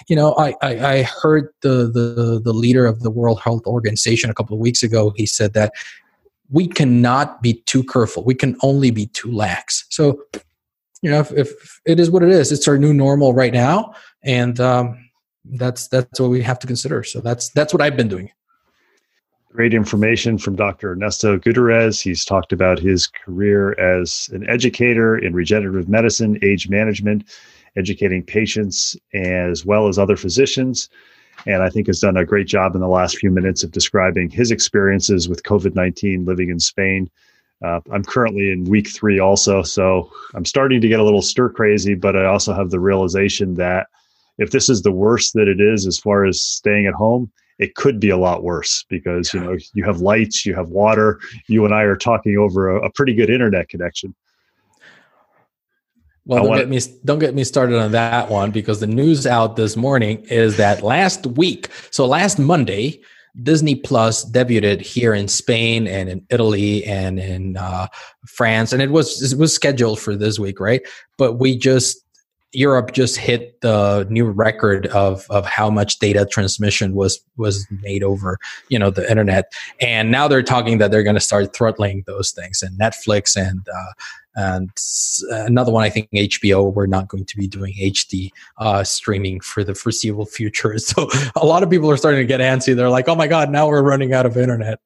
you 0.07 0.15
know, 0.15 0.35
I, 0.35 0.55
I, 0.61 0.85
I 0.85 1.03
heard 1.03 1.49
the, 1.61 1.89
the, 1.91 2.41
the 2.43 2.53
leader 2.53 2.85
of 2.85 3.01
the 3.01 3.11
World 3.11 3.39
Health 3.41 3.65
Organization 3.65 4.29
a 4.29 4.33
couple 4.33 4.55
of 4.55 4.59
weeks 4.59 4.83
ago. 4.83 5.13
He 5.15 5.25
said 5.25 5.53
that 5.53 5.73
we 6.49 6.67
cannot 6.67 7.41
be 7.41 7.53
too 7.65 7.83
careful. 7.83 8.23
We 8.23 8.35
can 8.35 8.57
only 8.61 8.91
be 8.91 9.07
too 9.07 9.31
lax. 9.31 9.85
So, 9.89 10.21
you 11.01 11.09
know, 11.09 11.19
if, 11.19 11.31
if 11.31 11.81
it 11.85 11.99
is 11.99 12.11
what 12.11 12.23
it 12.23 12.29
is, 12.29 12.51
it's 12.51 12.67
our 12.67 12.77
new 12.77 12.93
normal 12.93 13.33
right 13.33 13.53
now, 13.53 13.93
and 14.23 14.59
um, 14.59 15.09
that's 15.45 15.87
that's 15.87 16.19
what 16.19 16.29
we 16.29 16.41
have 16.41 16.59
to 16.59 16.67
consider. 16.67 17.03
So 17.03 17.19
that's 17.21 17.49
that's 17.49 17.73
what 17.73 17.81
I've 17.81 17.97
been 17.97 18.07
doing. 18.07 18.29
Great 19.53 19.75
information 19.75 20.39
from 20.39 20.55
Dr. 20.55 20.93
Ernesto 20.93 21.37
Gutierrez. 21.37 22.01
He's 22.01 22.25
talked 22.25 22.51
about 22.51 22.79
his 22.79 23.05
career 23.05 23.79
as 23.79 24.27
an 24.33 24.49
educator 24.49 25.15
in 25.15 25.35
regenerative 25.35 25.87
medicine, 25.87 26.39
age 26.41 26.69
management, 26.69 27.29
educating 27.77 28.23
patients 28.23 28.97
as 29.13 29.63
well 29.63 29.87
as 29.87 29.99
other 29.99 30.17
physicians. 30.17 30.89
And 31.45 31.61
I 31.61 31.69
think 31.69 31.85
has 31.85 31.99
done 31.99 32.17
a 32.17 32.25
great 32.25 32.47
job 32.47 32.73
in 32.73 32.81
the 32.81 32.87
last 32.87 33.19
few 33.19 33.29
minutes 33.29 33.63
of 33.63 33.69
describing 33.69 34.31
his 34.31 34.49
experiences 34.49 35.29
with 35.29 35.43
COVID 35.43 35.75
19 35.75 36.25
living 36.25 36.49
in 36.49 36.59
Spain. 36.59 37.07
Uh, 37.63 37.79
I'm 37.91 38.03
currently 38.03 38.49
in 38.49 38.63
week 38.63 38.89
three 38.89 39.19
also, 39.19 39.61
so 39.61 40.11
I'm 40.33 40.45
starting 40.45 40.81
to 40.81 40.87
get 40.87 40.99
a 40.99 41.03
little 41.03 41.21
stir 41.21 41.49
crazy, 41.49 41.93
but 41.93 42.15
I 42.15 42.25
also 42.25 42.55
have 42.55 42.71
the 42.71 42.79
realization 42.79 43.53
that 43.55 43.85
if 44.39 44.49
this 44.49 44.67
is 44.67 44.81
the 44.81 44.91
worst 44.91 45.33
that 45.35 45.47
it 45.47 45.61
is 45.61 45.85
as 45.85 45.99
far 45.99 46.25
as 46.25 46.41
staying 46.41 46.87
at 46.87 46.95
home, 46.95 47.31
it 47.63 47.75
could 47.75 47.99
be 47.99 48.09
a 48.09 48.17
lot 48.17 48.43
worse 48.43 48.83
because 48.89 49.33
you 49.33 49.39
know 49.39 49.57
you 49.73 49.85
have 49.85 50.01
lights, 50.01 50.45
you 50.45 50.53
have 50.53 50.69
water. 50.69 51.19
You 51.47 51.63
and 51.63 51.73
I 51.73 51.83
are 51.83 51.95
talking 51.95 52.37
over 52.37 52.69
a, 52.75 52.85
a 52.87 52.91
pretty 52.91 53.13
good 53.13 53.29
internet 53.29 53.69
connection. 53.69 54.13
Well, 56.25 56.43
don't 56.43 56.57
get 56.57 56.69
me 56.69 56.79
don't 57.05 57.19
get 57.19 57.33
me 57.33 57.43
started 57.45 57.79
on 57.79 57.93
that 57.93 58.29
one 58.29 58.51
because 58.51 58.81
the 58.81 58.87
news 58.87 59.25
out 59.25 59.55
this 59.55 59.77
morning 59.77 60.25
is 60.29 60.57
that 60.57 60.83
last 60.83 61.25
week, 61.25 61.69
so 61.89 62.05
last 62.05 62.37
Monday, 62.37 63.01
Disney 63.41 63.75
Plus 63.75 64.29
debuted 64.29 64.81
here 64.81 65.13
in 65.13 65.29
Spain 65.29 65.87
and 65.87 66.09
in 66.09 66.25
Italy 66.29 66.83
and 66.85 67.17
in 67.17 67.55
uh, 67.55 67.87
France, 68.27 68.73
and 68.73 68.81
it 68.81 68.91
was 68.91 69.31
it 69.31 69.39
was 69.39 69.53
scheduled 69.53 69.99
for 69.99 70.15
this 70.15 70.37
week, 70.37 70.59
right? 70.59 70.81
But 71.17 71.33
we 71.33 71.57
just 71.57 72.02
Europe 72.53 72.93
just 72.93 73.17
hit 73.17 73.59
the 73.61 74.07
new 74.09 74.25
record 74.29 74.87
of 74.87 75.25
of 75.29 75.45
how 75.45 75.69
much 75.69 75.99
data 75.99 76.25
transmission 76.29 76.93
was 76.93 77.19
was 77.37 77.67
made 77.81 78.03
over 78.03 78.37
you 78.69 78.79
know 78.79 78.89
the 78.89 79.09
internet, 79.09 79.51
and 79.81 80.11
now 80.11 80.27
they're 80.27 80.43
talking 80.43 80.77
that 80.77 80.91
they're 80.91 81.03
going 81.03 81.15
to 81.15 81.19
start 81.19 81.55
throttling 81.55 82.03
those 82.07 82.31
things. 82.31 82.61
And 82.61 82.79
Netflix 82.79 83.35
and 83.35 83.67
uh, 83.67 83.93
and 84.35 84.69
another 85.29 85.71
one, 85.71 85.83
I 85.83 85.89
think 85.89 86.09
HBO, 86.11 86.73
we're 86.73 86.87
not 86.87 87.07
going 87.07 87.25
to 87.25 87.37
be 87.37 87.47
doing 87.47 87.73
HD 87.79 88.31
uh, 88.57 88.83
streaming 88.83 89.39
for 89.41 89.63
the 89.63 89.75
foreseeable 89.75 90.25
future. 90.25 90.77
So 90.83 91.09
a 91.35 91.45
lot 91.45 91.63
of 91.63 91.69
people 91.69 91.89
are 91.89 91.97
starting 91.97 92.19
to 92.19 92.25
get 92.25 92.39
antsy. 92.39 92.75
They're 92.75 92.89
like, 92.89 93.07
"Oh 93.07 93.15
my 93.15 93.27
god, 93.27 93.49
now 93.49 93.67
we're 93.67 93.81
running 93.81 94.13
out 94.13 94.25
of 94.25 94.37
internet." 94.37 94.79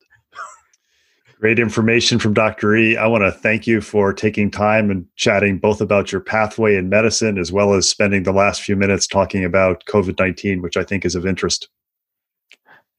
Great 1.39 1.59
information 1.59 2.17
from 2.17 2.33
Dr. 2.33 2.75
E. 2.75 2.97
I 2.97 3.05
want 3.05 3.21
to 3.21 3.31
thank 3.31 3.67
you 3.67 3.79
for 3.79 4.11
taking 4.11 4.49
time 4.49 4.89
and 4.89 5.05
chatting 5.17 5.59
both 5.59 5.81
about 5.81 6.11
your 6.11 6.19
pathway 6.19 6.75
in 6.75 6.89
medicine 6.89 7.37
as 7.37 7.51
well 7.51 7.75
as 7.75 7.87
spending 7.87 8.23
the 8.23 8.31
last 8.31 8.63
few 8.63 8.75
minutes 8.75 9.05
talking 9.05 9.45
about 9.45 9.85
COVID 9.85 10.17
19, 10.17 10.63
which 10.63 10.77
I 10.77 10.83
think 10.83 11.05
is 11.05 11.13
of 11.13 11.27
interest. 11.27 11.69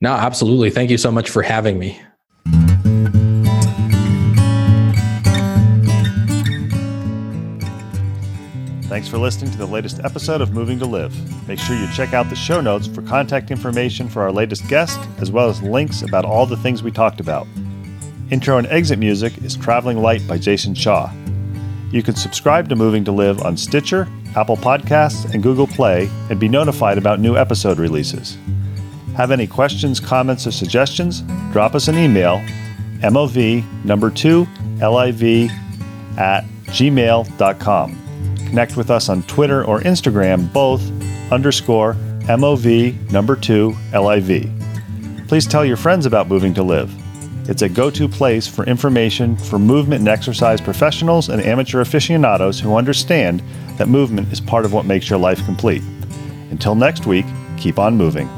No, 0.00 0.12
absolutely. 0.12 0.70
Thank 0.70 0.90
you 0.90 0.98
so 0.98 1.10
much 1.10 1.28
for 1.28 1.42
having 1.42 1.80
me. 1.80 2.00
Thanks 8.84 9.08
for 9.08 9.18
listening 9.18 9.50
to 9.50 9.58
the 9.58 9.66
latest 9.66 9.98
episode 10.04 10.40
of 10.40 10.52
Moving 10.52 10.78
to 10.78 10.86
Live. 10.86 11.12
Make 11.48 11.58
sure 11.58 11.74
you 11.74 11.88
check 11.92 12.14
out 12.14 12.30
the 12.30 12.36
show 12.36 12.60
notes 12.60 12.86
for 12.86 13.02
contact 13.02 13.50
information 13.50 14.08
for 14.08 14.22
our 14.22 14.30
latest 14.30 14.68
guest, 14.68 15.00
as 15.18 15.32
well 15.32 15.48
as 15.48 15.60
links 15.60 16.02
about 16.02 16.24
all 16.24 16.46
the 16.46 16.56
things 16.56 16.84
we 16.84 16.92
talked 16.92 17.18
about. 17.18 17.48
Intro 18.30 18.58
and 18.58 18.66
exit 18.66 18.98
music 18.98 19.38
is 19.38 19.56
Traveling 19.56 20.02
Light 20.02 20.26
by 20.28 20.36
Jason 20.36 20.74
Shaw. 20.74 21.10
You 21.90 22.02
can 22.02 22.14
subscribe 22.14 22.68
to 22.68 22.76
Moving 22.76 23.02
to 23.06 23.12
Live 23.12 23.40
on 23.40 23.56
Stitcher, 23.56 24.06
Apple 24.36 24.58
Podcasts, 24.58 25.32
and 25.32 25.42
Google 25.42 25.66
Play 25.66 26.10
and 26.28 26.38
be 26.38 26.46
notified 26.46 26.98
about 26.98 27.20
new 27.20 27.38
episode 27.38 27.78
releases. 27.78 28.36
Have 29.16 29.30
any 29.30 29.46
questions, 29.46 29.98
comments, 29.98 30.46
or 30.46 30.50
suggestions? 30.50 31.22
Drop 31.52 31.74
us 31.74 31.88
an 31.88 31.96
email, 31.96 32.36
MOV 33.00 33.64
number 33.84 34.10
2 34.10 34.46
LIV 34.80 35.50
at 36.18 36.44
gmail.com. 36.66 38.36
Connect 38.36 38.76
with 38.76 38.90
us 38.90 39.08
on 39.08 39.22
Twitter 39.22 39.64
or 39.64 39.80
Instagram, 39.80 40.52
both 40.52 40.82
underscore 41.32 41.94
MOV 42.24 43.10
number 43.10 43.36
2 43.36 43.74
LIV. 43.94 44.50
Please 45.28 45.46
tell 45.46 45.64
your 45.64 45.78
friends 45.78 46.04
about 46.04 46.28
Moving 46.28 46.52
to 46.52 46.62
Live. 46.62 46.97
It's 47.48 47.62
a 47.62 47.68
go 47.68 47.90
to 47.90 48.06
place 48.06 48.46
for 48.46 48.66
information 48.66 49.34
for 49.34 49.58
movement 49.58 50.00
and 50.00 50.08
exercise 50.08 50.60
professionals 50.60 51.30
and 51.30 51.42
amateur 51.42 51.80
aficionados 51.80 52.60
who 52.60 52.76
understand 52.76 53.42
that 53.78 53.88
movement 53.88 54.30
is 54.30 54.38
part 54.38 54.66
of 54.66 54.74
what 54.74 54.84
makes 54.84 55.08
your 55.08 55.18
life 55.18 55.42
complete. 55.46 55.82
Until 56.50 56.74
next 56.74 57.06
week, 57.06 57.24
keep 57.56 57.78
on 57.78 57.96
moving. 57.96 58.28